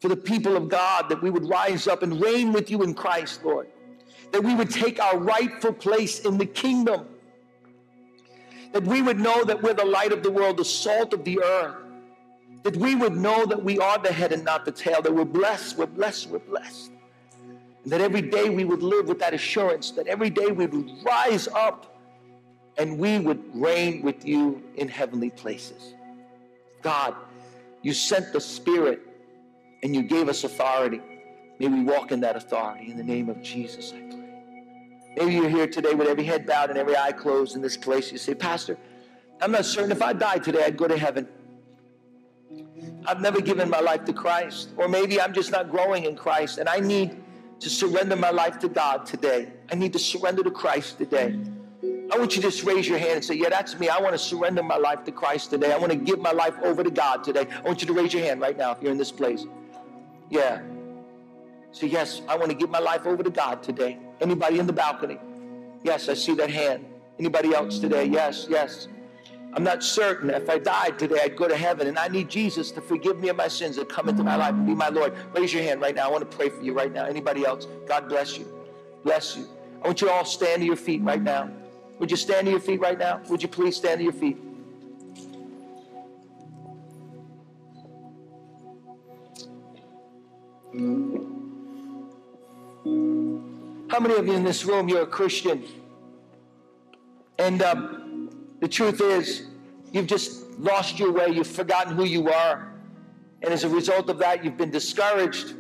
for 0.01 0.09
the 0.09 0.17
people 0.17 0.57
of 0.57 0.69
God, 0.69 1.09
that 1.11 1.23
we 1.23 1.31
would 1.31 1.49
rise 1.49 1.87
up 1.87 2.03
and 2.03 2.21
reign 2.23 2.53
with 2.53 2.71
you 2.71 2.83
in 2.83 2.95
Christ, 2.95 3.45
Lord. 3.45 3.69
That 4.33 4.43
we 4.43 4.55
would 4.55 4.71
take 4.71 5.01
our 5.01 5.19
rightful 5.19 5.73
place 5.73 6.21
in 6.21 6.39
the 6.39 6.47
kingdom 6.47 7.07
that 8.73 8.85
we 8.85 9.03
would 9.03 9.21
know 9.21 9.45
that 9.45 9.63
we're 9.63 9.75
the 9.75 9.85
light 9.85 10.13
of 10.13 10.23
the 10.23 10.31
world, 10.31 10.57
the 10.57 10.65
salt 10.65 11.13
of 11.13 11.25
the 11.25 11.41
earth, 11.43 11.77
that 12.63 12.77
we 12.77 12.95
would 12.95 13.15
know 13.15 13.45
that 13.45 13.63
we 13.63 13.79
are 13.79 13.99
the 13.99 14.13
head 14.13 14.33
and 14.33 14.45
not 14.45 14.65
the 14.65 14.73
tail, 14.73 15.03
that 15.03 15.15
we're 15.15 15.25
blessed, 15.25 15.77
we're 15.77 15.87
blessed, 15.87 16.31
we're 16.31 16.39
blessed. 16.39 16.91
And 17.83 17.93
that 17.93 18.01
every 18.01 18.23
day 18.23 18.49
we 18.49 18.65
would 18.65 18.83
live 18.83 19.09
with 19.09 19.19
that 19.19 19.35
assurance, 19.35 19.91
that 19.93 20.07
every 20.07 20.31
day 20.31 20.47
we 20.47 20.67
would 20.67 20.91
rise 21.05 21.49
up 21.49 21.99
and 22.79 22.99
we 22.99 23.19
would 23.19 23.43
reign 23.55 24.03
with 24.03 24.25
you 24.25 24.63
in 24.77 24.89
heavenly 24.89 25.31
places. 25.31 25.95
God, 26.81 27.15
you 27.83 27.93
sent 27.93 28.33
the 28.33 28.41
Spirit 28.41 29.01
and 29.83 29.95
you 29.95 30.03
gave 30.03 30.29
us 30.29 30.45
authority. 30.45 31.03
May 31.59 31.69
we 31.69 31.83
walk 31.83 32.13
in 32.13 32.21
that 32.21 32.37
authority 32.37 32.91
in 32.91 32.97
the 32.97 33.05
name 33.05 33.29
of 33.29 33.43
Jesus, 33.43 33.93
I 33.93 34.01
pray. 34.01 34.22
Maybe 35.17 35.35
you're 35.35 35.49
here 35.49 35.67
today 35.67 35.95
with 35.95 36.09
every 36.09 36.25
head 36.25 36.47
bowed 36.47 36.71
and 36.71 36.79
every 36.79 36.97
eye 36.97 37.13
closed 37.13 37.55
in 37.55 37.63
this 37.63 37.77
place. 37.77 38.11
You 38.11 38.19
say, 38.19 38.35
Pastor, 38.35 38.79
I'm 39.41 39.53
not 39.53 39.65
certain 39.65 39.93
if 39.93 40.03
I 40.03 40.13
died 40.13 40.43
today, 40.43 40.65
I'd 40.65 40.77
go 40.77 40.89
to 40.89 40.97
heaven. 40.97 41.29
I've 43.07 43.21
never 43.21 43.41
given 43.41 43.69
my 43.69 43.81
life 43.81 44.05
to 44.05 44.13
Christ. 44.13 44.71
Or 44.77 44.89
maybe 44.89 45.21
I'm 45.21 45.33
just 45.33 45.51
not 45.51 45.71
growing 45.71 46.05
in 46.05 46.17
Christ 46.17 46.59
and 46.59 46.69
I 46.69 46.81
need 46.81 47.23
to 47.61 47.71
surrender 47.71 48.17
my 48.17 48.31
life 48.31 48.59
to 48.61 48.69
God 48.69 49.07
today. 49.07 49.53
I 49.71 49.75
need 49.75 49.93
to 49.93 49.99
surrender 49.99 50.43
to 50.43 50.51
Christ 50.51 50.99
today. 50.99 51.39
I 52.13 52.19
want 52.19 52.37
you 52.37 52.43
to 52.43 52.49
just 52.51 52.65
raise 52.65 52.89
your 52.89 52.99
hand 52.99 53.13
and 53.13 53.25
say, 53.25 53.35
Yeah, 53.35 53.49
that's 53.49 53.79
me. 53.79 53.89
I 53.89 53.99
want 54.01 54.13
to 54.13 54.19
surrender 54.19 54.63
my 54.63 54.77
life 54.77 55.05
to 55.05 55.13
Christ 55.13 55.51
today. 55.51 55.73
I 55.73 55.79
want 55.79 55.93
to 55.93 55.99
give 55.99 56.19
my 56.19 56.33
life 56.33 56.55
over 56.63 56.85
to 56.85 56.91
God 56.91 57.25
today. 57.25 57.47
I 57.57 57.61
want 57.61 57.81
you 57.81 57.87
to 57.87 57.93
raise 57.93 58.13
your 58.13 58.23
hand 58.23 58.41
right 58.41 58.57
now 58.57 58.73
if 58.73 58.83
you're 58.83 58.93
in 58.93 58.99
this 58.99 59.13
place. 59.13 59.47
Yeah. 60.29 60.61
Say, 61.71 61.87
Yes, 61.87 62.21
I 62.29 62.37
want 62.37 62.51
to 62.51 62.57
give 62.57 62.69
my 62.69 62.81
life 62.81 63.07
over 63.07 63.23
to 63.23 63.31
God 63.31 63.63
today. 63.63 63.99
Anybody 64.23 64.61
in 64.61 64.67
the 64.67 64.73
balcony? 64.73 65.19
Yes, 65.83 66.09
I 66.09 66.15
see 66.15 66.35
that 66.37 66.49
hand. 66.49 66.87
Anybody 67.19 67.55
else 67.55 67.81
today? 67.81 68.05
Yes, 68.05 68.47
yes. 68.49 68.87
I'm 69.55 69.65
not 69.65 69.83
certain 69.83 70.31
if 70.31 70.49
I 70.49 70.59
died 70.59 70.99
today, 70.99 71.21
I'd 71.25 71.37
go 71.37 71.47
to 71.47 71.57
heaven, 71.57 71.87
and 71.89 71.99
I 71.99 72.09
need 72.09 72.31
Jesus 72.31 72.71
to 72.71 72.81
forgive 72.81 73.19
me 73.19 73.29
of 73.29 73.37
my 73.37 73.49
sins 73.49 73.77
and 73.77 73.89
come 73.89 74.09
into 74.09 74.23
my 74.23 74.37
life 74.37 74.55
and 74.55 74.67
be 74.67 74.75
my 74.75 74.89
Lord. 74.89 75.13
Raise 75.35 75.53
your 75.53 75.63
hand 75.63 75.81
right 75.81 75.95
now. 75.95 76.09
I 76.09 76.11
want 76.11 76.31
to 76.31 76.37
pray 76.37 76.49
for 76.49 76.63
you 76.63 76.73
right 76.73 76.93
now. 76.93 77.05
Anybody 77.05 77.45
else? 77.45 77.67
God 77.87 78.09
bless 78.09 78.39
you. 78.39 78.47
Bless 79.03 79.37
you. 79.37 79.47
I 79.83 79.89
want 79.89 80.01
you 80.01 80.09
all 80.09 80.25
stand 80.25 80.63
to 80.63 80.67
your 80.67 80.77
feet 80.77 81.03
right 81.03 81.21
now. 81.21 81.51
Would 81.99 82.11
you 82.11 82.17
stand 82.17 82.47
to 82.47 82.51
your 82.53 82.61
feet 82.61 82.81
right 82.81 82.99
now? 82.99 83.21
Would 83.29 83.43
you 83.43 83.49
please 83.49 83.77
stand 83.77 83.99
to 83.99 84.05
your 84.05 84.13
feet? 84.13 84.39
How 93.93 94.01
many 94.01 94.15
of 94.15 94.27
you 94.27 94.33
in 94.33 94.43
this 94.43 94.65
room, 94.65 94.89
you're 94.89 95.03
a 95.03 95.07
Christian? 95.07 95.65
And 97.39 97.61
um, 97.61 98.31
the 98.59 98.67
truth 98.67 99.03
is, 99.03 99.49
you've 99.93 100.07
just 100.07 100.59
lost 100.59 100.99
your 100.99 101.13
way. 101.13 101.29
You've 101.29 101.47
forgotten 101.47 101.95
who 101.95 102.05
you 102.05 102.31
are. 102.31 102.73
And 103.43 103.53
as 103.53 103.65
a 103.65 103.69
result 103.69 104.09
of 104.09 104.17
that, 104.21 104.43
you've 104.43 104.57
been 104.57 104.71
discouraged. 104.71 105.53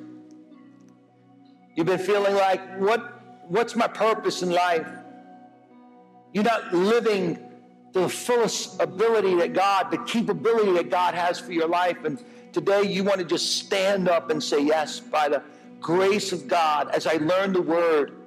You've 1.76 1.86
been 1.86 1.98
feeling 1.98 2.34
like, 2.34 2.80
what, 2.80 3.20
what's 3.48 3.76
my 3.76 3.86
purpose 3.86 4.40
in 4.40 4.50
life? 4.50 4.88
You're 6.32 6.44
not 6.44 6.72
living 6.72 7.38
the 7.92 8.08
fullest 8.08 8.80
ability 8.80 9.34
that 9.34 9.52
God, 9.52 9.90
the 9.90 9.98
capability 10.04 10.72
that 10.72 10.88
God 10.88 11.12
has 11.12 11.38
for 11.38 11.52
your 11.52 11.68
life. 11.68 12.02
And 12.04 12.18
today 12.54 12.84
you 12.84 13.04
want 13.04 13.18
to 13.18 13.26
just 13.26 13.58
stand 13.58 14.08
up 14.08 14.30
and 14.30 14.42
say, 14.42 14.64
Yes, 14.64 15.00
by 15.00 15.28
the 15.28 15.42
grace 15.80 16.32
of 16.32 16.48
God, 16.48 16.88
as 16.94 17.06
I 17.06 17.16
learn 17.16 17.52
the 17.52 17.60
word, 17.60 18.21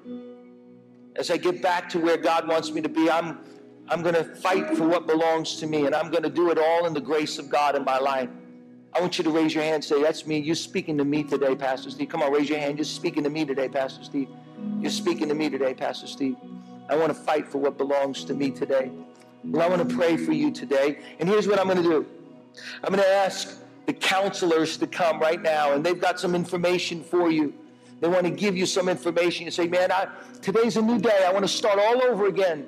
as 1.15 1.31
I 1.31 1.37
get 1.37 1.61
back 1.61 1.89
to 1.89 1.99
where 1.99 2.17
God 2.17 2.47
wants 2.47 2.71
me 2.71 2.81
to 2.81 2.89
be, 2.89 3.09
I'm, 3.09 3.39
I'm 3.87 4.01
going 4.01 4.15
to 4.15 4.23
fight 4.23 4.75
for 4.75 4.87
what 4.87 5.07
belongs 5.07 5.57
to 5.57 5.67
me, 5.67 5.85
and 5.85 5.95
I'm 5.95 6.11
going 6.11 6.23
to 6.23 6.29
do 6.29 6.51
it 6.51 6.57
all 6.57 6.85
in 6.85 6.93
the 6.93 7.01
grace 7.01 7.37
of 7.37 7.49
God 7.49 7.75
in 7.75 7.83
my 7.83 7.97
life. 7.97 8.29
I 8.93 9.01
want 9.01 9.17
you 9.17 9.23
to 9.25 9.29
raise 9.29 9.53
your 9.53 9.63
hand 9.63 9.75
and 9.75 9.83
say, 9.83 10.01
That's 10.01 10.25
me. 10.25 10.39
You're 10.39 10.55
speaking 10.55 10.97
to 10.97 11.05
me 11.05 11.23
today, 11.23 11.55
Pastor 11.55 11.89
Steve. 11.89 12.09
Come 12.09 12.21
on, 12.21 12.31
raise 12.31 12.49
your 12.49 12.59
hand. 12.59 12.77
You're 12.77 12.85
speaking 12.85 13.23
to 13.23 13.29
me 13.29 13.45
today, 13.45 13.67
Pastor 13.67 14.03
Steve. 14.03 14.29
You're 14.79 14.91
speaking 14.91 15.27
to 15.29 15.35
me 15.35 15.49
today, 15.49 15.73
Pastor 15.73 16.07
Steve. 16.07 16.37
I 16.89 16.95
want 16.95 17.09
to 17.09 17.13
fight 17.13 17.47
for 17.47 17.57
what 17.57 17.77
belongs 17.77 18.23
to 18.25 18.33
me 18.33 18.51
today. 18.51 18.91
Well, 19.43 19.61
I 19.61 19.67
want 19.67 19.87
to 19.87 19.95
pray 19.95 20.17
for 20.17 20.31
you 20.31 20.51
today. 20.51 20.99
And 21.19 21.27
here's 21.27 21.47
what 21.47 21.59
I'm 21.59 21.65
going 21.65 21.83
to 21.83 21.83
do 21.83 22.05
I'm 22.83 22.93
going 22.93 23.03
to 23.03 23.09
ask 23.09 23.61
the 23.85 23.93
counselors 23.93 24.77
to 24.77 24.87
come 24.87 25.19
right 25.19 25.41
now, 25.41 25.73
and 25.73 25.85
they've 25.85 25.99
got 25.99 26.19
some 26.19 26.33
information 26.33 27.03
for 27.03 27.29
you. 27.29 27.53
They 28.01 28.07
want 28.07 28.25
to 28.25 28.31
give 28.31 28.57
you 28.57 28.65
some 28.65 28.89
information. 28.89 29.45
You 29.45 29.51
say, 29.51 29.67
man, 29.67 29.91
I, 29.91 30.07
today's 30.41 30.77
a 30.77 30.81
new 30.81 30.99
day. 30.99 31.25
I 31.25 31.31
want 31.31 31.45
to 31.45 31.51
start 31.51 31.79
all 31.79 32.03
over 32.03 32.27
again. 32.27 32.67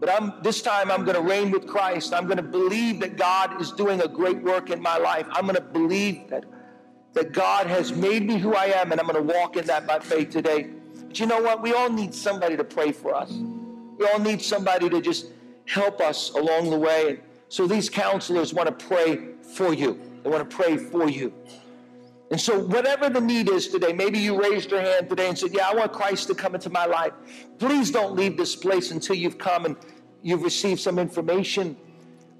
But 0.00 0.10
I'm, 0.10 0.34
this 0.42 0.60
time 0.60 0.90
I'm 0.90 1.04
going 1.04 1.16
to 1.16 1.22
reign 1.22 1.50
with 1.50 1.66
Christ. 1.66 2.12
I'm 2.12 2.24
going 2.24 2.36
to 2.36 2.42
believe 2.42 3.00
that 3.00 3.16
God 3.16 3.60
is 3.60 3.72
doing 3.72 4.02
a 4.02 4.08
great 4.08 4.42
work 4.42 4.70
in 4.70 4.82
my 4.82 4.98
life. 4.98 5.26
I'm 5.30 5.44
going 5.44 5.54
to 5.54 5.60
believe 5.62 6.28
that, 6.28 6.44
that 7.12 7.32
God 7.32 7.68
has 7.68 7.92
made 7.92 8.26
me 8.26 8.38
who 8.38 8.54
I 8.54 8.66
am, 8.66 8.92
and 8.92 9.00
I'm 9.00 9.06
going 9.06 9.26
to 9.26 9.34
walk 9.34 9.56
in 9.56 9.64
that 9.66 9.86
by 9.86 10.00
faith 10.00 10.30
today. 10.30 10.68
But 11.06 11.18
you 11.20 11.26
know 11.26 11.40
what? 11.40 11.62
We 11.62 11.72
all 11.72 11.90
need 11.90 12.14
somebody 12.14 12.56
to 12.56 12.64
pray 12.64 12.92
for 12.92 13.14
us. 13.14 13.30
We 13.30 14.06
all 14.06 14.18
need 14.18 14.42
somebody 14.42 14.90
to 14.90 15.00
just 15.00 15.26
help 15.66 16.00
us 16.00 16.30
along 16.30 16.70
the 16.70 16.78
way. 16.78 17.20
So 17.48 17.66
these 17.66 17.88
counselors 17.88 18.52
want 18.52 18.78
to 18.78 18.86
pray 18.86 19.28
for 19.54 19.72
you. 19.72 19.98
They 20.22 20.28
want 20.28 20.50
to 20.50 20.56
pray 20.56 20.76
for 20.76 21.08
you. 21.08 21.32
And 22.34 22.40
so, 22.40 22.58
whatever 22.58 23.08
the 23.08 23.20
need 23.20 23.48
is 23.48 23.68
today, 23.68 23.92
maybe 23.92 24.18
you 24.18 24.36
raised 24.42 24.72
your 24.72 24.80
hand 24.80 25.08
today 25.08 25.28
and 25.28 25.38
said, 25.38 25.54
Yeah, 25.54 25.68
I 25.68 25.74
want 25.76 25.92
Christ 25.92 26.26
to 26.26 26.34
come 26.34 26.56
into 26.56 26.68
my 26.68 26.84
life. 26.84 27.12
Please 27.60 27.92
don't 27.92 28.16
leave 28.16 28.36
this 28.36 28.56
place 28.56 28.90
until 28.90 29.14
you've 29.14 29.38
come 29.38 29.66
and 29.66 29.76
you've 30.20 30.42
received 30.42 30.80
some 30.80 30.98
information 30.98 31.76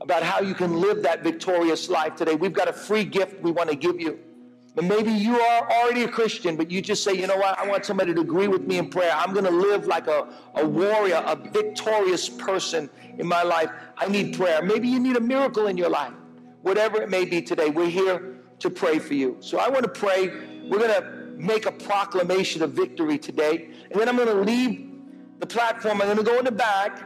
about 0.01 0.25
how 0.25 0.41
you 0.41 0.53
can 0.53 0.81
live 0.81 1.05
that 1.05 1.23
victorious 1.23 1.89
life 1.89 2.17
today. 2.17 2.35
We've 2.35 2.53
got 2.53 2.67
a 2.67 2.73
free 2.73 3.05
gift 3.05 3.41
we 3.41 3.53
want 3.53 3.71
to 3.71 3.77
give 3.77 4.01
you. 4.01 4.19
And 4.77 4.89
maybe 4.89 5.13
you 5.13 5.39
are 5.39 5.71
already 5.71 6.03
a 6.03 6.09
Christian, 6.09 6.57
but 6.57 6.73
you 6.73 6.83
just 6.83 7.05
say, 7.05 7.13
you 7.13 7.29
know 7.29 7.37
what, 7.37 7.57
I 7.57 7.65
want 7.65 7.87
somebody 7.87 8.13
to 8.15 8.21
agree 8.21 8.49
with 8.49 8.63
me 8.63 8.79
in 8.79 8.91
prayer. 8.91 9.13
I'm 9.15 9.33
going 9.33 9.45
to 9.45 9.53
live 9.53 9.87
like 9.87 10.09
a, 10.09 10.27
a 10.57 10.67
warrior, 10.67 11.23
a 11.25 11.37
victorious 11.37 12.29
person 12.29 12.91
in 13.17 13.29
my 13.29 13.45
life. 13.45 13.71
I 13.97 14.09
need 14.09 14.37
prayer. 14.37 14.61
Maybe 14.61 14.89
you 14.89 14.99
need 14.99 15.17
a 15.17 15.21
miracle 15.21 15.69
in 15.69 15.77
your 15.77 15.91
life. 15.91 16.15
Whatever 16.63 17.01
it 17.01 17.11
may 17.11 17.25
be 17.25 17.41
today, 17.41 17.71
we're 17.71 17.89
here 17.89 18.34
to 18.65 18.71
pray 18.71 18.99
for 18.99 19.15
you. 19.15 19.37
So 19.41 19.59
I 19.59 19.69
want 19.69 19.85
to 19.85 19.91
pray. 19.91 20.29
We're 20.69 20.79
going 20.79 21.03
to 21.03 21.35
make 21.37 21.67
a 21.67 21.73
proclamation 21.73 22.63
of 22.63 22.73
victory 22.73 23.19
today. 23.19 23.69
And 23.91 24.01
then 24.01 24.09
I'm 24.09 24.17
going 24.17 24.29
to 24.29 24.35
leave 24.35 24.91
the 25.39 25.47
platform. 25.47 26.01
I'm 26.01 26.09
going 26.09 26.17
to 26.17 26.25
go 26.25 26.39
in 26.39 26.47
the 26.47 26.51
back, 26.51 27.01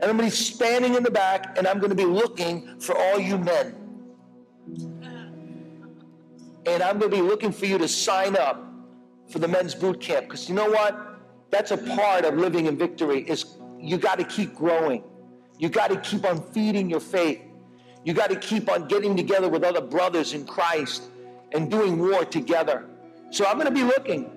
and 0.00 0.04
I'm 0.04 0.16
going 0.16 0.30
to 0.30 0.36
be 0.36 0.42
standing 0.44 0.94
in 0.94 1.02
the 1.02 1.10
back, 1.10 1.58
and 1.58 1.66
I'm 1.66 1.78
going 1.78 1.90
to 1.90 1.96
be 1.96 2.04
looking 2.04 2.78
for 2.78 2.96
all 2.96 3.18
you 3.18 3.36
men. 3.36 3.74
And 6.64 6.82
I'm 6.82 7.00
going 7.00 7.10
to 7.10 7.16
be 7.16 7.22
looking 7.22 7.50
for 7.50 7.66
you 7.66 7.78
to 7.78 7.88
sign 7.88 8.36
up 8.36 8.64
for 9.28 9.40
the 9.40 9.48
men's 9.48 9.74
boot 9.74 10.00
camp. 10.00 10.26
Because 10.26 10.48
you 10.48 10.54
know 10.54 10.70
what? 10.70 11.20
That's 11.50 11.72
a 11.72 11.78
part 11.78 12.24
of 12.24 12.36
living 12.36 12.66
in 12.66 12.78
victory 12.78 13.28
is 13.28 13.56
you 13.80 13.98
got 13.98 14.18
to 14.20 14.24
keep 14.24 14.54
growing. 14.54 15.02
You 15.58 15.68
got 15.68 15.90
to 15.90 15.96
keep 15.96 16.24
on 16.24 16.40
feeding 16.52 16.88
your 16.88 17.00
faith. 17.00 17.42
You 18.04 18.14
got 18.14 18.30
to 18.30 18.36
keep 18.36 18.70
on 18.70 18.88
getting 18.88 19.16
together 19.16 19.48
with 19.48 19.62
other 19.62 19.80
brothers 19.80 20.32
in 20.32 20.44
Christ 20.44 21.04
and 21.52 21.70
doing 21.70 21.98
war 21.98 22.24
together. 22.24 22.86
So 23.30 23.46
I'm 23.46 23.54
going 23.54 23.66
to 23.66 23.72
be 23.72 23.84
looking. 23.84 24.30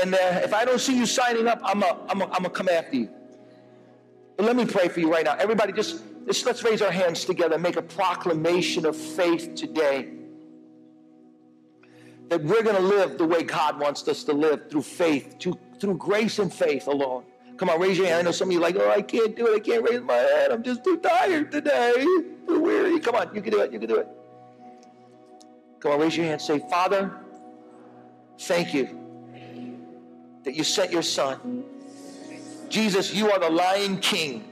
And 0.00 0.14
uh, 0.14 0.40
if 0.42 0.54
I 0.54 0.64
don't 0.64 0.80
see 0.80 0.96
you 0.96 1.06
signing 1.06 1.48
up, 1.48 1.60
I'm 1.64 1.80
going 1.80 2.30
I'm 2.32 2.42
to 2.42 2.50
come 2.50 2.68
after 2.68 2.96
you. 2.96 3.08
But 4.36 4.46
let 4.46 4.56
me 4.56 4.64
pray 4.64 4.88
for 4.88 5.00
you 5.00 5.10
right 5.10 5.24
now. 5.24 5.36
Everybody, 5.36 5.72
just, 5.72 6.02
just 6.26 6.46
let's 6.46 6.62
raise 6.62 6.82
our 6.82 6.90
hands 6.90 7.24
together 7.24 7.54
and 7.54 7.62
make 7.62 7.76
a 7.76 7.82
proclamation 7.82 8.86
of 8.86 8.96
faith 8.96 9.54
today 9.54 10.12
that 12.28 12.42
we're 12.42 12.62
going 12.62 12.76
to 12.76 12.82
live 12.82 13.18
the 13.18 13.26
way 13.26 13.42
God 13.42 13.78
wants 13.78 14.08
us 14.08 14.24
to 14.24 14.32
live 14.32 14.70
through 14.70 14.82
faith, 14.82 15.38
through, 15.38 15.58
through 15.78 15.98
grace 15.98 16.38
and 16.38 16.52
faith 16.52 16.86
alone. 16.86 17.24
Come 17.62 17.70
on, 17.70 17.80
raise 17.80 17.96
your 17.96 18.08
hand. 18.08 18.18
I 18.18 18.22
know 18.22 18.32
some 18.32 18.48
of 18.48 18.52
you 18.52 18.58
like, 18.58 18.74
oh, 18.74 18.90
I 18.90 19.02
can't 19.02 19.36
do 19.36 19.46
it. 19.46 19.54
I 19.54 19.60
can't 19.60 19.88
raise 19.88 20.00
my 20.00 20.14
hand. 20.14 20.52
I'm 20.52 20.64
just 20.64 20.82
too 20.82 20.96
tired 20.96 21.52
today. 21.52 21.94
Too 22.48 22.60
weary. 22.60 22.98
Come 22.98 23.14
on, 23.14 23.32
you 23.32 23.40
can 23.40 23.52
do 23.52 23.60
it. 23.60 23.72
You 23.72 23.78
can 23.78 23.88
do 23.88 23.98
it. 23.98 24.08
Come 25.78 25.92
on, 25.92 26.00
raise 26.00 26.16
your 26.16 26.26
hand. 26.26 26.42
Say, 26.42 26.58
Father, 26.68 27.12
thank 28.36 28.74
you 28.74 28.98
that 30.42 30.56
you 30.56 30.64
sent 30.64 30.90
your 30.90 31.02
son. 31.02 31.62
Jesus, 32.68 33.14
you 33.14 33.30
are 33.30 33.38
the 33.38 33.50
Lion 33.50 33.98
King. 33.98 34.42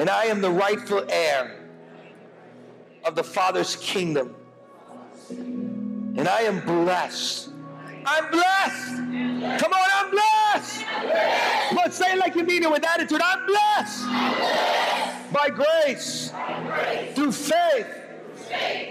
And 0.00 0.10
I 0.10 0.24
am 0.24 0.40
the 0.40 0.50
rightful 0.50 1.06
heir 1.08 1.56
of 3.04 3.14
the 3.14 3.22
Father's 3.22 3.76
kingdom 3.76 4.34
and 5.28 6.26
I 6.26 6.40
am 6.40 6.66
blessed. 6.66 7.50
I'm 8.06 8.30
blessed. 8.30 9.60
Come 9.60 9.72
on, 9.72 9.88
I'm 9.92 10.10
blessed. 10.10 10.84
On, 11.84 11.90
say 11.90 12.12
it 12.12 12.18
like 12.18 12.36
you 12.36 12.44
mean 12.44 12.62
it 12.62 12.70
with 12.70 12.84
attitude. 12.86 13.20
I'm 13.22 13.46
blessed. 13.46 14.04
By 15.32 15.50
grace, 15.50 16.32
through 17.14 17.32
faith, 17.32 17.86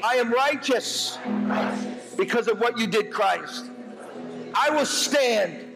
I 0.03 0.15
am 0.15 0.31
righteous 0.31 1.17
because 2.17 2.47
of 2.47 2.59
what 2.59 2.77
you 2.77 2.87
did, 2.87 3.11
Christ. 3.11 3.65
I 4.53 4.69
will 4.69 4.85
stand. 4.85 5.75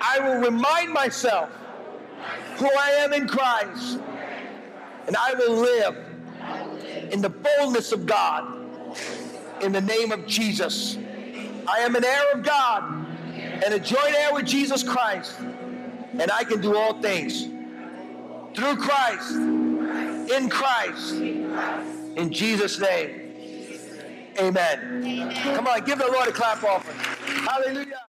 I 0.00 0.18
will 0.20 0.40
remind 0.40 0.92
myself 0.92 1.50
who 2.56 2.66
I 2.66 2.90
am 2.98 3.12
in 3.12 3.28
Christ. 3.28 4.00
And 5.06 5.16
I 5.16 5.34
will 5.34 5.54
live 5.54 5.96
in 7.10 7.20
the 7.20 7.30
boldness 7.30 7.92
of 7.92 8.06
God 8.06 8.60
in 9.62 9.72
the 9.72 9.80
name 9.80 10.12
of 10.12 10.26
Jesus. 10.26 10.96
I 11.70 11.80
am 11.80 11.94
an 11.94 12.04
heir 12.04 12.32
of 12.32 12.42
God 12.42 13.06
and 13.64 13.74
a 13.74 13.78
joint 13.78 14.14
heir 14.14 14.34
with 14.34 14.46
Jesus 14.46 14.82
Christ, 14.82 15.38
and 15.38 16.30
I 16.30 16.42
can 16.42 16.60
do 16.60 16.76
all 16.76 17.00
things 17.00 17.44
through 18.54 18.76
Christ, 18.76 19.30
in 19.32 20.48
Christ, 20.50 21.14
in 21.14 22.32
Jesus' 22.32 22.80
name. 22.80 24.32
Amen. 24.40 25.32
Come 25.54 25.68
on, 25.68 25.84
give 25.84 25.98
the 25.98 26.10
Lord 26.10 26.28
a 26.28 26.32
clap 26.32 26.64
offering. 26.64 26.98
Hallelujah. 27.46 28.09